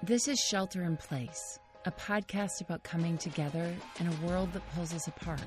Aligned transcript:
This 0.00 0.28
is 0.28 0.38
Shelter 0.38 0.84
in 0.84 0.96
Place, 0.96 1.58
a 1.84 1.90
podcast 1.90 2.60
about 2.60 2.84
coming 2.84 3.18
together 3.18 3.74
in 3.98 4.06
a 4.06 4.26
world 4.26 4.52
that 4.52 4.62
pulls 4.72 4.94
us 4.94 5.08
apart. 5.08 5.40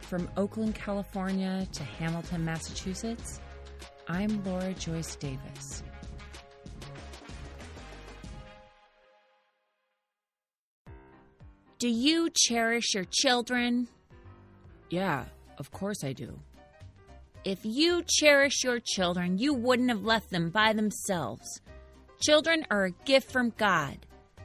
From 0.00 0.26
Oakland, 0.38 0.74
California 0.74 1.68
to 1.70 1.84
Hamilton, 1.84 2.46
Massachusetts, 2.46 3.40
I'm 4.08 4.42
Laura 4.42 4.72
Joyce 4.72 5.16
Davis. 5.16 5.82
Do 11.78 11.88
you 11.90 12.30
cherish 12.34 12.94
your 12.94 13.04
children? 13.10 13.86
Yeah, 14.88 15.26
of 15.58 15.70
course 15.72 16.02
I 16.02 16.14
do. 16.14 16.38
If 17.44 17.58
you 17.64 18.02
cherish 18.08 18.64
your 18.64 18.80
children, 18.80 19.36
you 19.36 19.52
wouldn't 19.52 19.90
have 19.90 20.04
left 20.04 20.30
them 20.30 20.48
by 20.48 20.72
themselves. 20.72 21.60
Children 22.24 22.64
are 22.70 22.86
a 22.86 22.90
gift 23.04 23.30
from 23.30 23.52
God. 23.58 23.98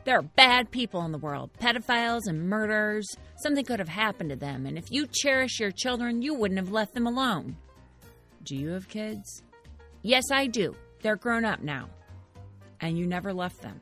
There 0.04 0.18
are 0.18 0.22
bad 0.22 0.70
people 0.70 1.06
in 1.06 1.14
the 1.14 1.18
world, 1.18 1.52
pedophiles 1.62 2.28
and 2.28 2.50
murderers. 2.50 3.08
Something 3.38 3.64
could 3.64 3.80
have 3.80 3.88
happened 3.88 4.32
to 4.32 4.36
them, 4.36 4.66
and 4.66 4.78
if 4.78 4.92
you 4.92 5.08
cherish 5.08 5.62
your 5.62 5.72
children, 5.72 6.22
you 6.22 6.34
wouldn't 6.34 6.60
have 6.60 6.74
left 6.74 6.94
them 6.94 7.08
alone. 7.08 7.56
Do 8.44 8.58
you 8.58 8.72
have 8.72 8.90
kids? 8.90 9.44
Yes, 10.02 10.26
I 10.30 10.48
do. 10.48 10.76
They're 11.02 11.16
grown 11.16 11.46
up 11.46 11.62
now. 11.62 11.88
And 12.82 12.98
you 12.98 13.08
never 13.08 13.32
left 13.32 13.62
them? 13.62 13.80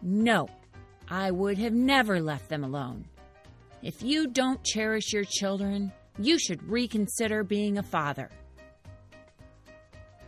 No, 0.00 0.48
I 1.08 1.32
would 1.32 1.58
have 1.58 1.72
never 1.72 2.20
left 2.20 2.48
them 2.48 2.62
alone. 2.62 3.06
If 3.82 4.04
you 4.04 4.28
don't 4.28 4.62
cherish 4.62 5.12
your 5.12 5.24
children, 5.24 5.92
you 6.18 6.38
should 6.38 6.62
reconsider 6.70 7.42
being 7.42 7.78
a 7.78 7.82
father. 7.82 8.30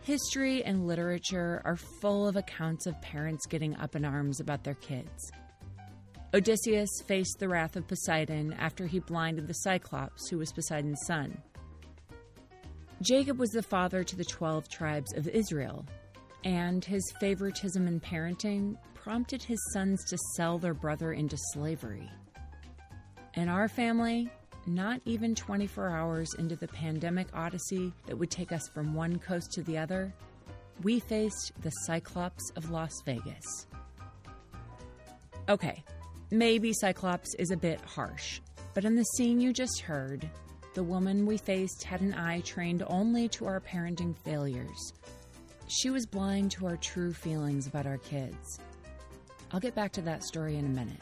History 0.07 0.63
and 0.63 0.87
literature 0.87 1.61
are 1.65 1.75
full 1.75 2.29
of 2.29 2.37
accounts 2.37 2.87
of 2.87 3.01
parents 3.01 3.45
getting 3.45 3.75
up 3.75 3.93
in 3.93 4.05
arms 4.05 4.39
about 4.39 4.63
their 4.63 4.75
kids. 4.75 5.33
Odysseus 6.33 7.01
faced 7.05 7.39
the 7.39 7.49
wrath 7.49 7.75
of 7.75 7.89
Poseidon 7.89 8.53
after 8.53 8.87
he 8.87 8.99
blinded 8.99 9.49
the 9.49 9.53
Cyclops, 9.53 10.29
who 10.29 10.37
was 10.37 10.53
Poseidon's 10.53 11.01
son. 11.05 11.37
Jacob 13.01 13.37
was 13.37 13.49
the 13.49 13.61
father 13.61 14.01
to 14.05 14.15
the 14.15 14.23
12 14.23 14.69
tribes 14.69 15.13
of 15.17 15.27
Israel, 15.27 15.85
and 16.45 16.85
his 16.85 17.03
favoritism 17.19 17.85
in 17.85 17.99
parenting 17.99 18.77
prompted 18.93 19.43
his 19.43 19.59
sons 19.73 20.05
to 20.05 20.17
sell 20.37 20.57
their 20.57 20.73
brother 20.73 21.11
into 21.11 21.35
slavery. 21.51 22.09
In 23.33 23.49
our 23.49 23.67
family, 23.67 24.29
not 24.67 25.01
even 25.05 25.33
24 25.33 25.89
hours 25.89 26.33
into 26.37 26.55
the 26.55 26.67
pandemic 26.67 27.27
odyssey 27.33 27.93
that 28.05 28.17
would 28.17 28.29
take 28.29 28.51
us 28.51 28.67
from 28.73 28.93
one 28.93 29.17
coast 29.19 29.51
to 29.53 29.63
the 29.63 29.77
other, 29.77 30.13
we 30.83 30.99
faced 30.99 31.53
the 31.61 31.69
Cyclops 31.69 32.51
of 32.55 32.69
Las 32.69 32.91
Vegas. 33.05 33.65
Okay, 35.49 35.83
maybe 36.29 36.73
Cyclops 36.73 37.33
is 37.35 37.51
a 37.51 37.57
bit 37.57 37.79
harsh, 37.81 38.41
but 38.73 38.85
in 38.85 38.95
the 38.95 39.05
scene 39.15 39.39
you 39.39 39.53
just 39.53 39.79
heard, 39.79 40.29
the 40.73 40.83
woman 40.83 41.25
we 41.25 41.37
faced 41.37 41.83
had 41.83 42.01
an 42.01 42.13
eye 42.13 42.41
trained 42.41 42.83
only 42.87 43.27
to 43.29 43.47
our 43.47 43.59
parenting 43.59 44.15
failures. 44.15 44.93
She 45.67 45.89
was 45.89 46.05
blind 46.05 46.51
to 46.51 46.67
our 46.67 46.77
true 46.77 47.13
feelings 47.13 47.65
about 47.65 47.87
our 47.87 47.97
kids. 47.97 48.59
I'll 49.51 49.59
get 49.59 49.73
back 49.73 49.93
to 49.93 50.01
that 50.01 50.23
story 50.23 50.57
in 50.57 50.65
a 50.65 50.69
minute. 50.69 51.01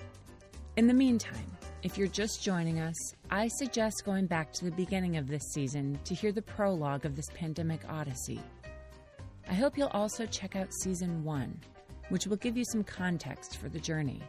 In 0.78 0.88
the 0.88 0.94
meantime, 0.94 1.52
if 1.86 2.00
you're 2.00 2.08
just 2.08 2.42
joining 2.42 2.80
us, 2.80 2.96
I 3.30 3.48
suggest 3.48 4.06
going 4.06 4.26
back 4.26 4.52
to 4.54 4.66
the 4.66 4.72
beginning 4.72 5.18
of 5.18 5.28
this 5.28 5.44
season 5.54 6.00
to 6.06 6.16
hear 6.16 6.32
the 6.32 6.42
prologue 6.42 7.06
of 7.06 7.16
this 7.16 7.30
pandemic 7.36 7.82
odyssey. 7.88 8.42
I 9.48 9.54
hope 9.54 9.78
you'll 9.78 9.90
also 9.90 10.26
check 10.26 10.56
out 10.56 10.74
season 10.82 11.24
one, 11.24 11.60
which 12.10 12.26
will 12.26 12.38
give 12.38 12.58
you 12.58 12.66
some 12.72 12.84
context 12.84 13.58
for 13.58 13.70
the 13.70 13.80
journey. 13.80 14.20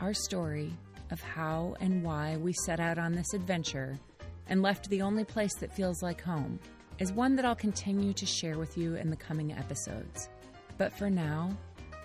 Our 0.00 0.14
story 0.14 0.72
of 1.10 1.20
how 1.20 1.74
and 1.80 2.04
why 2.04 2.36
we 2.36 2.52
set 2.52 2.78
out 2.78 2.98
on 2.98 3.12
this 3.12 3.34
adventure 3.34 3.98
and 4.46 4.62
left 4.62 4.88
the 4.88 5.02
only 5.02 5.24
place 5.24 5.56
that 5.56 5.74
feels 5.74 6.04
like 6.04 6.20
home 6.20 6.60
is 7.00 7.10
one 7.10 7.34
that 7.34 7.44
I'll 7.44 7.56
continue 7.56 8.12
to 8.12 8.26
share 8.26 8.58
with 8.58 8.78
you 8.78 8.94
in 8.94 9.10
the 9.10 9.16
coming 9.16 9.54
episodes. 9.54 10.28
But 10.78 10.92
for 10.92 11.10
now, 11.10 11.50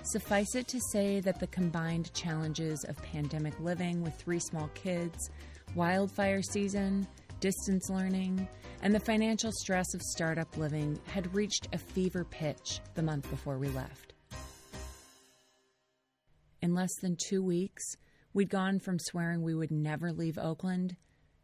Suffice 0.03 0.55
it 0.55 0.67
to 0.67 0.79
say 0.91 1.19
that 1.19 1.39
the 1.39 1.47
combined 1.47 2.11
challenges 2.15 2.83
of 2.85 3.01
pandemic 3.03 3.59
living 3.59 4.01
with 4.01 4.15
three 4.15 4.39
small 4.39 4.67
kids, 4.73 5.29
wildfire 5.75 6.41
season, 6.41 7.07
distance 7.39 7.87
learning, 7.87 8.47
and 8.81 8.95
the 8.95 8.99
financial 8.99 9.51
stress 9.51 9.93
of 9.93 10.01
startup 10.01 10.57
living 10.57 10.99
had 11.05 11.33
reached 11.35 11.67
a 11.71 11.77
fever 11.77 12.25
pitch 12.25 12.79
the 12.95 13.03
month 13.03 13.29
before 13.29 13.59
we 13.59 13.69
left. 13.69 14.13
In 16.63 16.73
less 16.73 16.95
than 17.01 17.15
two 17.15 17.43
weeks, 17.43 17.83
we'd 18.33 18.49
gone 18.49 18.79
from 18.79 18.97
swearing 18.97 19.43
we 19.43 19.55
would 19.55 19.71
never 19.71 20.11
leave 20.11 20.37
Oakland 20.39 20.95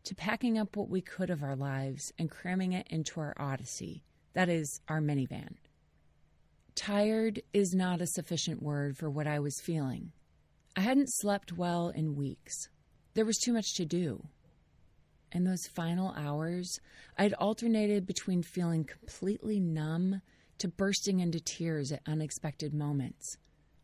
to 0.06 0.16
packing 0.16 0.58
up 0.58 0.76
what 0.76 0.90
we 0.90 1.02
could 1.02 1.30
of 1.30 1.44
our 1.44 1.56
lives 1.56 2.12
and 2.18 2.32
cramming 2.32 2.74
it 2.74 2.88
into 2.90 3.20
our 3.20 3.36
Odyssey, 3.38 4.04
that 4.34 4.50
is, 4.50 4.82
our 4.88 5.00
minivan. 5.00 5.58
Tired 6.78 7.42
is 7.54 7.74
not 7.74 8.02
a 8.02 8.08
sufficient 8.08 8.62
word 8.62 8.96
for 8.98 9.10
what 9.10 9.26
I 9.26 9.40
was 9.40 9.60
feeling. 9.60 10.12
I 10.76 10.82
hadn't 10.82 11.12
slept 11.12 11.58
well 11.58 11.90
in 11.90 12.16
weeks. 12.16 12.70
There 13.16 13.26
was 13.26 13.40
too 13.40 13.52
much 13.52 13.74
to 13.78 13.86
do. 13.86 14.28
In 15.32 15.44
those 15.44 15.66
final 15.76 16.14
hours, 16.16 16.80
I'd 17.18 17.34
alternated 17.34 18.06
between 18.06 18.44
feeling 18.44 18.86
completely 18.86 19.60
numb 19.60 20.22
to 20.60 20.68
bursting 20.68 21.20
into 21.20 21.40
tears 21.40 21.92
at 21.92 22.04
unexpected 22.06 22.76
moments 22.76 23.38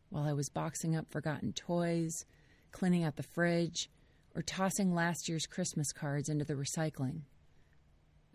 while 0.09 0.25
I 0.25 0.33
was 0.33 0.49
boxing 0.49 0.95
up 0.95 1.09
forgotten 1.09 1.51
toys, 1.51 2.25
cleaning 2.71 3.03
out 3.03 3.15
the 3.15 3.23
fridge, 3.23 3.89
or 4.35 4.43
tossing 4.43 4.93
last 4.93 5.27
year's 5.27 5.47
Christmas 5.47 5.91
cards 5.91 6.29
into 6.29 6.45
the 6.45 6.53
recycling. 6.53 7.21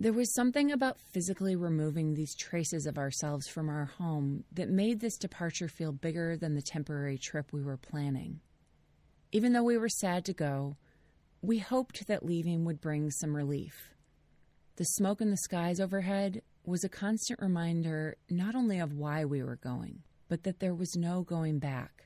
There 0.00 0.12
was 0.12 0.32
something 0.32 0.70
about 0.70 1.00
physically 1.12 1.56
removing 1.56 2.14
these 2.14 2.36
traces 2.36 2.86
of 2.86 2.98
ourselves 2.98 3.48
from 3.48 3.68
our 3.68 3.86
home 3.86 4.44
that 4.52 4.68
made 4.68 5.00
this 5.00 5.18
departure 5.18 5.66
feel 5.66 5.90
bigger 5.90 6.36
than 6.36 6.54
the 6.54 6.62
temporary 6.62 7.18
trip 7.18 7.52
we 7.52 7.62
were 7.62 7.76
planning. 7.76 8.38
Even 9.32 9.52
though 9.52 9.64
we 9.64 9.76
were 9.76 9.88
sad 9.88 10.24
to 10.26 10.32
go, 10.32 10.76
we 11.42 11.58
hoped 11.58 12.06
that 12.06 12.24
leaving 12.24 12.64
would 12.64 12.80
bring 12.80 13.10
some 13.10 13.34
relief. 13.34 13.92
The 14.76 14.84
smoke 14.84 15.20
in 15.20 15.30
the 15.30 15.36
skies 15.36 15.80
overhead 15.80 16.42
was 16.64 16.84
a 16.84 16.88
constant 16.88 17.40
reminder 17.40 18.16
not 18.30 18.54
only 18.54 18.78
of 18.78 18.92
why 18.92 19.24
we 19.24 19.42
were 19.42 19.56
going, 19.56 20.04
but 20.28 20.44
that 20.44 20.60
there 20.60 20.74
was 20.74 20.94
no 20.94 21.22
going 21.22 21.58
back. 21.58 22.04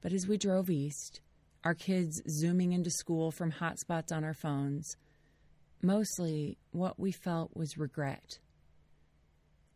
But 0.00 0.14
as 0.14 0.26
we 0.26 0.38
drove 0.38 0.70
east, 0.70 1.20
our 1.64 1.74
kids 1.74 2.22
zooming 2.30 2.72
into 2.72 2.90
school 2.90 3.30
from 3.30 3.52
hotspots 3.52 4.10
on 4.10 4.24
our 4.24 4.34
phones, 4.34 4.96
Mostly, 5.82 6.58
what 6.70 6.98
we 6.98 7.10
felt 7.10 7.56
was 7.56 7.76
regret. 7.76 8.38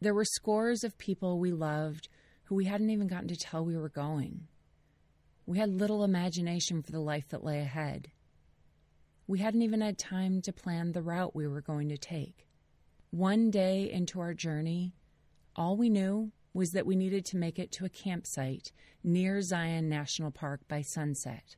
There 0.00 0.14
were 0.14 0.24
scores 0.24 0.84
of 0.84 0.96
people 0.98 1.40
we 1.40 1.50
loved 1.50 2.08
who 2.44 2.54
we 2.54 2.66
hadn't 2.66 2.90
even 2.90 3.08
gotten 3.08 3.26
to 3.28 3.36
tell 3.36 3.64
we 3.64 3.76
were 3.76 3.88
going. 3.88 4.46
We 5.46 5.58
had 5.58 5.70
little 5.70 6.04
imagination 6.04 6.82
for 6.82 6.92
the 6.92 7.00
life 7.00 7.28
that 7.30 7.42
lay 7.42 7.58
ahead. 7.58 8.12
We 9.26 9.40
hadn't 9.40 9.62
even 9.62 9.80
had 9.80 9.98
time 9.98 10.42
to 10.42 10.52
plan 10.52 10.92
the 10.92 11.02
route 11.02 11.34
we 11.34 11.48
were 11.48 11.60
going 11.60 11.88
to 11.88 11.98
take. 11.98 12.46
One 13.10 13.50
day 13.50 13.90
into 13.90 14.20
our 14.20 14.34
journey, 14.34 14.94
all 15.56 15.76
we 15.76 15.90
knew 15.90 16.30
was 16.54 16.70
that 16.70 16.86
we 16.86 16.94
needed 16.94 17.24
to 17.26 17.36
make 17.36 17.58
it 17.58 17.72
to 17.72 17.84
a 17.84 17.90
campsite 17.90 18.70
near 19.02 19.42
Zion 19.42 19.88
National 19.88 20.30
Park 20.30 20.60
by 20.68 20.82
sunset. 20.82 21.56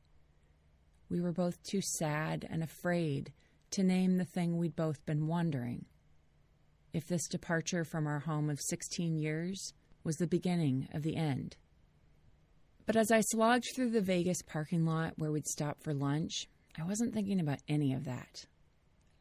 We 1.11 1.21
were 1.21 1.33
both 1.33 1.63
too 1.63 1.83
sad 1.83 2.47
and 2.51 2.63
afraid 2.63 3.33
to 3.73 3.83
name 3.83 4.17
the 4.17 4.25
thing 4.25 4.57
we'd 4.57 4.77
both 4.77 5.05
been 5.07 5.27
wondering 5.27 5.85
if 6.93 7.07
this 7.07 7.29
departure 7.29 7.85
from 7.85 8.07
our 8.07 8.21
home 8.21 8.49
of 8.51 8.61
16 8.61 9.17
years 9.19 9.73
was 10.05 10.17
the 10.17 10.27
beginning 10.27 10.89
of 10.93 11.03
the 11.03 11.17
end. 11.17 11.57
But 12.87 12.97
as 12.97 13.11
I 13.11 13.21
slogged 13.21 13.67
through 13.75 13.91
the 13.91 14.01
Vegas 14.01 14.41
parking 14.43 14.87
lot 14.87 15.19
where 15.19 15.31
we'd 15.31 15.47
stop 15.47 15.83
for 15.83 15.93
lunch, 15.93 16.49
I 16.79 16.85
wasn't 16.85 17.13
thinking 17.13 17.41
about 17.41 17.61
any 17.69 17.93
of 17.93 18.05
that. 18.05 18.47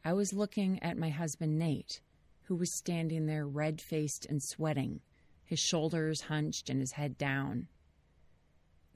I 0.05 0.13
was 0.13 0.31
looking 0.31 0.81
at 0.81 0.97
my 0.97 1.09
husband, 1.09 1.59
Nate, 1.59 1.99
who 2.43 2.55
was 2.55 2.77
standing 2.77 3.25
there 3.25 3.45
red 3.45 3.81
faced 3.81 4.25
and 4.29 4.41
sweating, 4.41 5.01
his 5.43 5.59
shoulders 5.59 6.21
hunched 6.21 6.69
and 6.69 6.79
his 6.79 6.93
head 6.93 7.17
down. 7.17 7.67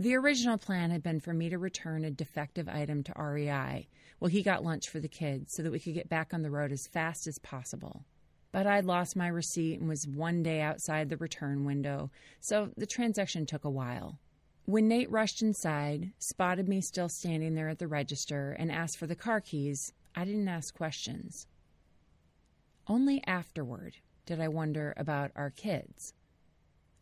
The 0.01 0.15
original 0.15 0.57
plan 0.57 0.89
had 0.89 1.03
been 1.03 1.19
for 1.19 1.31
me 1.31 1.49
to 1.49 1.59
return 1.59 2.03
a 2.05 2.09
defective 2.09 2.67
item 2.67 3.03
to 3.03 3.13
REI 3.15 3.87
while 4.17 4.31
he 4.31 4.41
got 4.41 4.63
lunch 4.63 4.89
for 4.89 4.99
the 4.99 5.07
kids 5.07 5.53
so 5.53 5.61
that 5.61 5.71
we 5.71 5.79
could 5.79 5.93
get 5.93 6.09
back 6.09 6.33
on 6.33 6.41
the 6.41 6.49
road 6.49 6.71
as 6.71 6.87
fast 6.87 7.27
as 7.27 7.37
possible. 7.37 8.03
But 8.51 8.65
I'd 8.65 8.85
lost 8.85 9.15
my 9.15 9.27
receipt 9.27 9.79
and 9.79 9.87
was 9.87 10.07
one 10.07 10.41
day 10.41 10.59
outside 10.59 11.09
the 11.09 11.17
return 11.17 11.65
window, 11.65 12.09
so 12.39 12.71
the 12.75 12.87
transaction 12.87 13.45
took 13.45 13.63
a 13.63 13.69
while. 13.69 14.17
When 14.65 14.87
Nate 14.87 15.11
rushed 15.11 15.43
inside, 15.43 16.13
spotted 16.17 16.67
me 16.67 16.81
still 16.81 17.07
standing 17.07 17.53
there 17.53 17.69
at 17.69 17.77
the 17.77 17.87
register, 17.87 18.55
and 18.57 18.71
asked 18.71 18.97
for 18.97 19.05
the 19.05 19.15
car 19.15 19.39
keys, 19.39 19.93
I 20.15 20.25
didn't 20.25 20.47
ask 20.47 20.75
questions. 20.75 21.45
Only 22.87 23.21
afterward 23.27 23.97
did 24.25 24.41
I 24.41 24.47
wonder 24.47 24.95
about 24.97 25.29
our 25.35 25.51
kids. 25.51 26.15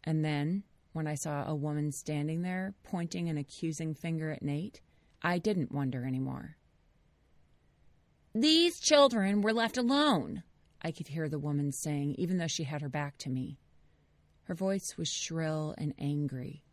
And 0.03 0.25
then 0.25 0.63
when 0.93 1.07
I 1.07 1.15
saw 1.15 1.45
a 1.45 1.55
woman 1.55 1.91
standing 1.91 2.41
there 2.41 2.73
pointing 2.83 3.29
an 3.29 3.37
accusing 3.37 3.93
finger 3.93 4.31
at 4.31 4.41
Nate, 4.41 4.81
I 5.21 5.37
didn't 5.37 5.71
wonder 5.71 6.05
anymore. 6.05 6.57
These 8.33 8.79
children 8.79 9.41
were 9.41 9.53
left 9.53 9.77
alone, 9.77 10.43
I 10.81 10.91
could 10.91 11.07
hear 11.07 11.27
the 11.27 11.39
woman 11.39 11.71
saying, 11.71 12.15
even 12.17 12.37
though 12.37 12.47
she 12.47 12.63
had 12.63 12.81
her 12.81 12.89
back 12.89 13.17
to 13.19 13.29
me. 13.29 13.57
Her 14.43 14.55
voice 14.55 14.95
was 14.97 15.09
shrill 15.09 15.75
and 15.77 15.93
angry. 15.99 16.63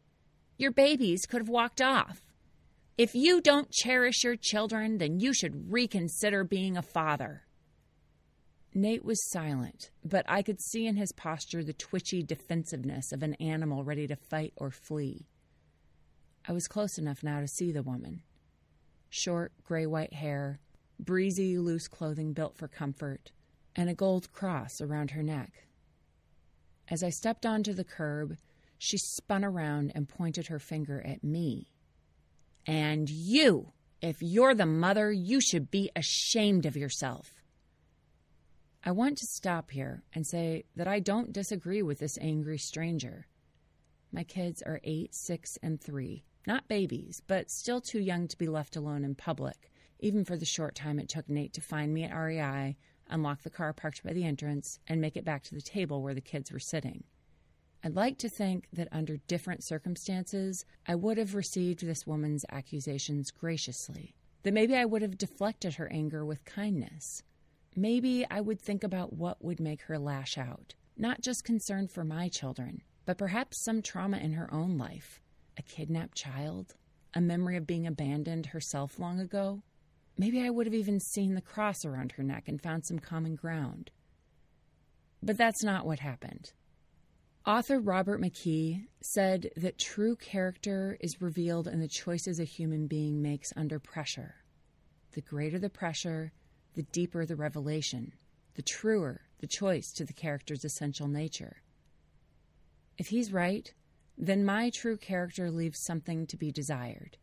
Your 0.59 0.71
babies 0.71 1.27
could 1.27 1.43
have 1.43 1.49
walked 1.49 1.83
off. 1.83 2.21
If 2.97 3.15
you 3.15 3.41
don't 3.41 3.71
cherish 3.71 4.25
your 4.25 4.37
children, 4.37 4.99
then 4.99 5.21
you 5.21 5.35
should 5.35 5.71
reconsider 5.71 6.45
being 6.45 6.77
a 6.77 6.83
father. 6.83 7.46
Nate 8.77 9.07
was 9.07 9.31
silent, 9.31 9.91
but 10.05 10.27
I 10.29 10.43
could 10.43 10.61
see 10.61 10.87
in 10.87 10.97
his 10.97 11.11
posture 11.11 11.65
the 11.65 11.73
twitchy 11.73 12.23
defensiveness 12.23 13.11
of 13.11 13.23
an 13.23 13.33
animal 13.37 13.85
ready 13.85 14.07
to 14.07 14.17
fight 14.17 14.53
or 14.55 14.71
flee. 14.71 15.27
I 16.47 16.53
was 16.53 16.69
close 16.69 16.99
enough 16.99 17.23
now 17.23 17.41
to 17.41 17.49
see 17.49 17.73
the 17.73 17.83
woman. 17.83 18.21
Short, 19.09 19.53
gray 19.65 19.87
white 19.87 20.13
hair, 20.13 20.61
breezy, 21.01 21.57
loose 21.57 21.89
clothing 21.89 22.35
built 22.35 22.59
for 22.59 22.69
comfort, 22.69 23.33
and 23.75 23.89
a 23.89 23.95
gold 23.95 24.31
cross 24.31 24.83
around 24.83 25.13
her 25.13 25.23
neck. 25.23 25.69
As 26.91 27.03
I 27.03 27.09
stepped 27.09 27.47
onto 27.47 27.73
the 27.73 27.83
curb, 27.83 28.37
she 28.77 28.99
spun 28.99 29.43
around 29.43 29.93
and 29.95 30.07
pointed 30.07 30.49
her 30.49 30.59
finger 30.59 31.01
at 31.01 31.25
me. 31.25 31.73
And 32.67 33.09
you, 33.09 33.73
if 34.03 34.19
you're 34.21 34.55
the 34.55 34.67
mother, 34.67 35.11
you 35.11 35.41
should 35.41 35.71
be 35.71 35.91
ashamed 35.97 36.67
of 36.67 36.77
yourself. 36.77 37.36
I 38.87 38.93
want 38.93 39.19
to 39.19 39.27
stop 39.27 39.73
here 39.73 40.05
and 40.15 40.25
say 40.25 40.63
that 40.77 40.87
I 40.87 41.01
don't 41.01 41.33
disagree 41.33 41.83
with 41.83 41.99
this 41.99 42.17
angry 42.21 42.57
stranger. 42.57 43.27
My 44.13 44.23
kids 44.23 44.63
are 44.63 44.81
eight, 44.85 45.13
six, 45.13 45.59
and 45.61 45.81
three. 45.81 46.23
Not 46.47 46.69
babies, 46.69 47.21
but 47.27 47.51
still 47.51 47.81
too 47.81 47.99
young 47.99 48.29
to 48.29 48.39
be 48.39 48.47
left 48.47 48.77
alone 48.77 49.03
in 49.03 49.17
public, 49.17 49.73
even 49.99 50.25
for 50.25 50.37
the 50.37 50.45
short 50.45 50.77
time 50.77 51.01
it 51.01 51.09
took 51.09 51.29
Nate 51.29 51.53
to 51.55 51.61
find 51.61 51.93
me 51.93 52.05
at 52.05 52.15
REI, 52.17 52.77
unlock 53.09 53.43
the 53.43 53.51
car 53.51 53.73
parked 53.73 54.05
by 54.05 54.13
the 54.13 54.25
entrance, 54.25 54.79
and 54.87 55.01
make 55.01 55.17
it 55.17 55.25
back 55.25 55.43
to 55.43 55.57
the 55.57 55.61
table 55.61 56.01
where 56.01 56.15
the 56.15 56.21
kids 56.21 56.53
were 56.53 56.61
sitting. 56.61 57.03
I'd 57.83 57.97
like 57.97 58.19
to 58.19 58.29
think 58.29 58.69
that 58.73 58.87
under 58.93 59.17
different 59.17 59.65
circumstances, 59.65 60.65
I 60.87 60.95
would 60.95 61.19
have 61.19 61.35
received 61.35 61.85
this 61.85 62.07
woman's 62.07 62.45
accusations 62.53 63.33
graciously. 63.33 64.15
That 64.45 64.55
maybe 64.55 64.77
I 64.77 64.85
would 64.85 65.03
have 65.03 65.19
deflected 65.19 65.75
her 65.75 65.91
anger 65.93 66.25
with 66.25 66.45
kindness. 66.45 67.25
Maybe 67.79 68.25
I 68.31 68.41
would 68.41 68.59
think 68.59 68.83
about 68.85 69.13
what 69.13 69.45
would 69.45 69.61
make 69.61 69.83
her 69.83 69.99
lash 69.99 70.39
out, 70.39 70.75
not 70.97 71.21
just 71.21 71.45
concern 71.45 71.89
for 71.89 72.05
my 72.05 72.31
children, 72.31 72.81
but 73.05 73.19
perhaps 73.19 73.63
some 73.63 73.83
trauma 73.83 74.17
in 74.17 74.33
her 74.33 74.53
own 74.53 74.79
life 74.79 75.21
a 75.59 75.63
kidnapped 75.63 76.17
child, 76.17 76.75
a 77.15 77.21
memory 77.21 77.57
of 77.57 77.67
being 77.67 77.87
abandoned 77.87 78.47
herself 78.47 78.99
long 78.99 79.21
ago. 79.21 79.63
Maybe 80.19 80.43
I 80.43 80.51
would 80.51 80.67
have 80.67 80.75
even 80.75 81.01
seen 81.01 81.35
the 81.35 81.41
cross 81.41 81.85
around 81.85 82.13
her 82.13 82.23
neck 82.23 82.45
and 82.47 82.61
found 82.61 82.85
some 82.85 82.99
common 82.99 83.37
ground. 83.37 83.91
But 85.23 85.39
that's 85.39 85.63
not 85.63 85.87
what 85.87 85.99
happened. 85.99 86.53
Author 87.47 87.81
Robert 87.81 88.21
McKee 88.21 88.87
said 89.01 89.51
that 89.57 89.79
true 89.79 90.17
character 90.17 90.99
is 91.01 91.23
revealed 91.23 91.69
in 91.69 91.81
the 91.81 91.89
choices 91.89 92.39
a 92.39 92.45
human 92.45 92.87
being 92.87 93.23
makes 93.23 93.51
under 93.57 93.79
pressure. 93.79 94.35
The 95.13 95.23
greater 95.23 95.59
the 95.59 95.71
pressure, 95.71 96.33
the 96.77 96.85
deeper 96.85 97.27
the 97.27 97.35
revelation, 97.35 98.13
the 98.55 98.63
truer 98.63 99.23
the 99.41 99.47
choice 99.47 99.93
to 99.93 100.05
the 100.05 100.13
character's 100.13 100.65
essential 100.65 101.09
nature. 101.09 101.63
If 102.97 103.09
he's 103.09 103.33
right, 103.33 103.73
then 104.17 104.45
my 104.45 104.71
true 104.71 104.97
character 104.97 105.51
leaves 105.51 105.83
something 105.83 106.27
to 106.29 106.37
be 106.37 106.51
desired. 106.51 107.19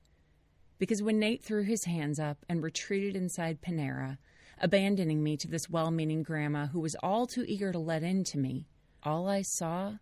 Because 0.77 1.01
when 1.01 1.19
Nate 1.19 1.43
threw 1.43 1.63
his 1.63 1.85
hands 1.85 2.19
up 2.19 2.45
and 2.49 2.61
retreated 2.61 3.15
inside 3.15 3.61
Panera, 3.61 4.17
abandoning 4.59 5.23
me 5.23 5.37
to 5.37 5.47
this 5.47 5.69
well 5.69 5.91
meaning 5.91 6.23
grandma 6.23 6.67
who 6.67 6.79
was 6.79 6.95
all 7.01 7.25
too 7.25 7.45
eager 7.47 7.71
to 7.71 7.79
let 7.79 8.03
in 8.03 8.23
to 8.25 8.37
me, 8.37 8.67
all 9.01 9.27
I 9.27 9.41
saw 9.41 9.93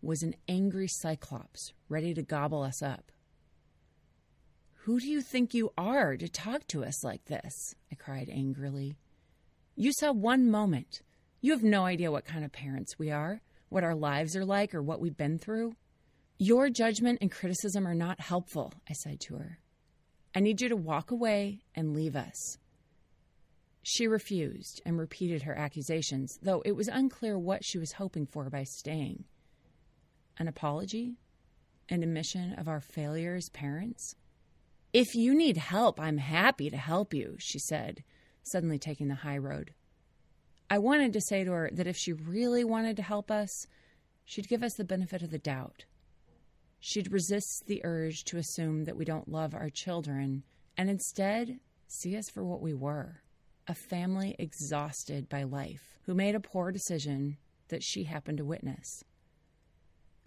was 0.00 0.22
an 0.22 0.34
angry 0.48 0.88
cyclops 0.88 1.72
ready 1.88 2.12
to 2.14 2.22
gobble 2.22 2.62
us 2.62 2.82
up. 2.82 3.11
Who 4.84 4.98
do 4.98 5.06
you 5.08 5.22
think 5.22 5.54
you 5.54 5.70
are 5.78 6.16
to 6.16 6.28
talk 6.28 6.66
to 6.68 6.84
us 6.84 7.04
like 7.04 7.26
this? 7.26 7.76
I 7.92 7.94
cried 7.94 8.28
angrily. 8.28 8.96
You 9.76 9.92
saw 9.92 10.10
one 10.10 10.50
moment. 10.50 11.02
You 11.40 11.52
have 11.52 11.62
no 11.62 11.84
idea 11.84 12.10
what 12.10 12.24
kind 12.24 12.44
of 12.44 12.50
parents 12.50 12.98
we 12.98 13.12
are, 13.12 13.42
what 13.68 13.84
our 13.84 13.94
lives 13.94 14.34
are 14.34 14.44
like, 14.44 14.74
or 14.74 14.82
what 14.82 15.00
we've 15.00 15.16
been 15.16 15.38
through. 15.38 15.76
Your 16.36 16.68
judgment 16.68 17.18
and 17.20 17.30
criticism 17.30 17.86
are 17.86 17.94
not 17.94 18.20
helpful, 18.20 18.72
I 18.90 18.94
said 18.94 19.20
to 19.20 19.36
her. 19.36 19.60
I 20.34 20.40
need 20.40 20.60
you 20.60 20.68
to 20.70 20.76
walk 20.76 21.12
away 21.12 21.60
and 21.76 21.94
leave 21.94 22.16
us. 22.16 22.58
She 23.84 24.08
refused 24.08 24.82
and 24.84 24.98
repeated 24.98 25.42
her 25.42 25.56
accusations, 25.56 26.40
though 26.42 26.60
it 26.64 26.74
was 26.74 26.88
unclear 26.88 27.38
what 27.38 27.64
she 27.64 27.78
was 27.78 27.92
hoping 27.92 28.26
for 28.26 28.50
by 28.50 28.64
staying 28.64 29.26
an 30.38 30.48
apology, 30.48 31.18
an 31.88 32.02
admission 32.02 32.54
of 32.54 32.66
our 32.66 32.80
failure 32.80 33.36
as 33.36 33.48
parents. 33.50 34.16
If 34.92 35.14
you 35.14 35.34
need 35.34 35.56
help, 35.56 35.98
I'm 35.98 36.18
happy 36.18 36.68
to 36.68 36.76
help 36.76 37.14
you, 37.14 37.36
she 37.38 37.58
said, 37.58 38.04
suddenly 38.42 38.78
taking 38.78 39.08
the 39.08 39.14
high 39.14 39.38
road. 39.38 39.72
I 40.68 40.78
wanted 40.78 41.14
to 41.14 41.20
say 41.20 41.44
to 41.44 41.52
her 41.52 41.70
that 41.72 41.86
if 41.86 41.96
she 41.96 42.12
really 42.12 42.62
wanted 42.62 42.96
to 42.96 43.02
help 43.02 43.30
us, 43.30 43.66
she'd 44.26 44.48
give 44.48 44.62
us 44.62 44.74
the 44.74 44.84
benefit 44.84 45.22
of 45.22 45.30
the 45.30 45.38
doubt. 45.38 45.86
She'd 46.78 47.10
resist 47.10 47.64
the 47.66 47.80
urge 47.84 48.24
to 48.24 48.36
assume 48.36 48.84
that 48.84 48.96
we 48.96 49.06
don't 49.06 49.30
love 49.30 49.54
our 49.54 49.70
children 49.70 50.42
and 50.76 50.90
instead 50.90 51.58
see 51.86 52.16
us 52.16 52.28
for 52.28 52.44
what 52.44 52.60
we 52.60 52.74
were 52.74 53.22
a 53.68 53.74
family 53.74 54.34
exhausted 54.38 55.28
by 55.28 55.44
life 55.44 55.98
who 56.02 56.14
made 56.14 56.34
a 56.34 56.40
poor 56.40 56.72
decision 56.72 57.38
that 57.68 57.82
she 57.82 58.04
happened 58.04 58.38
to 58.38 58.44
witness. 58.44 59.04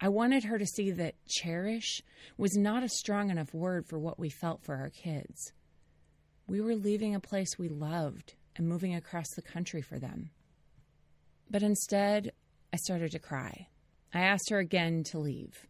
I 0.00 0.08
wanted 0.08 0.44
her 0.44 0.58
to 0.58 0.66
see 0.66 0.90
that 0.90 1.14
cherish 1.26 2.02
was 2.36 2.56
not 2.56 2.82
a 2.82 2.88
strong 2.88 3.30
enough 3.30 3.54
word 3.54 3.86
for 3.86 3.98
what 3.98 4.18
we 4.18 4.28
felt 4.28 4.62
for 4.62 4.76
our 4.76 4.90
kids. 4.90 5.52
We 6.46 6.60
were 6.60 6.74
leaving 6.74 7.14
a 7.14 7.20
place 7.20 7.58
we 7.58 7.68
loved 7.68 8.34
and 8.56 8.68
moving 8.68 8.94
across 8.94 9.30
the 9.30 9.42
country 9.42 9.80
for 9.80 9.98
them. 9.98 10.30
But 11.50 11.62
instead, 11.62 12.32
I 12.72 12.76
started 12.76 13.12
to 13.12 13.18
cry. 13.18 13.68
I 14.12 14.20
asked 14.20 14.50
her 14.50 14.58
again 14.58 15.02
to 15.04 15.18
leave. 15.18 15.66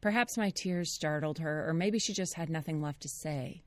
Perhaps 0.00 0.36
my 0.36 0.50
tears 0.50 0.92
startled 0.92 1.38
her, 1.38 1.68
or 1.68 1.72
maybe 1.72 1.98
she 1.98 2.12
just 2.12 2.34
had 2.34 2.50
nothing 2.50 2.82
left 2.82 3.00
to 3.02 3.08
say. 3.08 3.62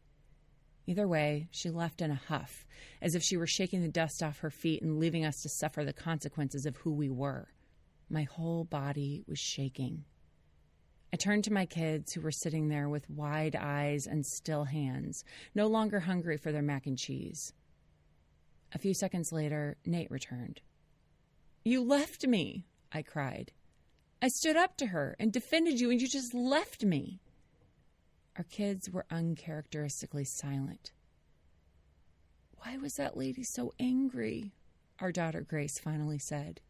Either 0.86 1.08
way, 1.08 1.48
she 1.52 1.70
left 1.70 2.02
in 2.02 2.12
a 2.12 2.16
huff, 2.16 2.66
as 3.02 3.16
if 3.16 3.24
she 3.24 3.38
were 3.38 3.48
shaking 3.48 3.82
the 3.82 3.88
dust 3.88 4.22
off 4.22 4.40
her 4.40 4.52
feet 4.52 4.82
and 4.82 5.00
leaving 5.00 5.26
us 5.26 5.42
to 5.42 5.50
suffer 5.50 5.84
the 5.84 5.94
consequences 5.94 6.66
of 6.66 6.78
who 6.78 6.94
we 6.94 7.10
were. 7.10 7.48
My 8.10 8.24
whole 8.24 8.64
body 8.64 9.24
was 9.28 9.40
shaking. 9.40 10.06
I 11.12 11.18
turned 11.18 11.44
to 11.46 11.54
my 11.54 11.66
kids 11.66 12.14
who 12.14 12.22
were 12.22 12.32
sitting 12.32 12.68
there 12.68 12.90
with 12.90 13.10
wide 13.10 13.56
eyes 13.56 14.08
and 14.08 14.26
still 14.26 14.66
hands, 14.66 15.24
no 15.56 15.68
longer 15.68 16.02
hungry 16.02 16.38
for 16.38 16.52
their 16.52 16.62
mac 16.62 16.86
and 16.86 16.98
cheese. 16.98 17.54
A 18.74 18.78
few 18.78 18.94
seconds 18.94 19.32
later, 19.32 19.78
Nate 19.86 20.12
returned. 20.12 20.62
You 21.64 21.84
left 21.84 22.26
me, 22.28 22.66
I 22.92 23.02
cried. 23.02 23.52
I 24.22 24.28
stood 24.30 24.56
up 24.56 24.78
to 24.78 24.88
her 24.88 25.16
and 25.20 25.32
defended 25.32 25.80
you, 25.80 25.92
and 25.92 26.02
you 26.02 26.08
just 26.08 26.34
left 26.34 26.84
me. 26.84 27.20
Our 28.38 28.44
kids 28.44 28.90
were 28.90 29.06
uncharacteristically 29.10 30.26
silent. 30.26 30.92
Why 32.58 32.78
was 32.78 32.96
that 32.96 33.18
lady 33.18 33.44
so 33.44 33.74
angry? 33.80 34.54
Our 35.00 35.12
daughter 35.12 35.42
Grace 35.42 35.80
finally 35.80 36.20
said. 36.20 36.62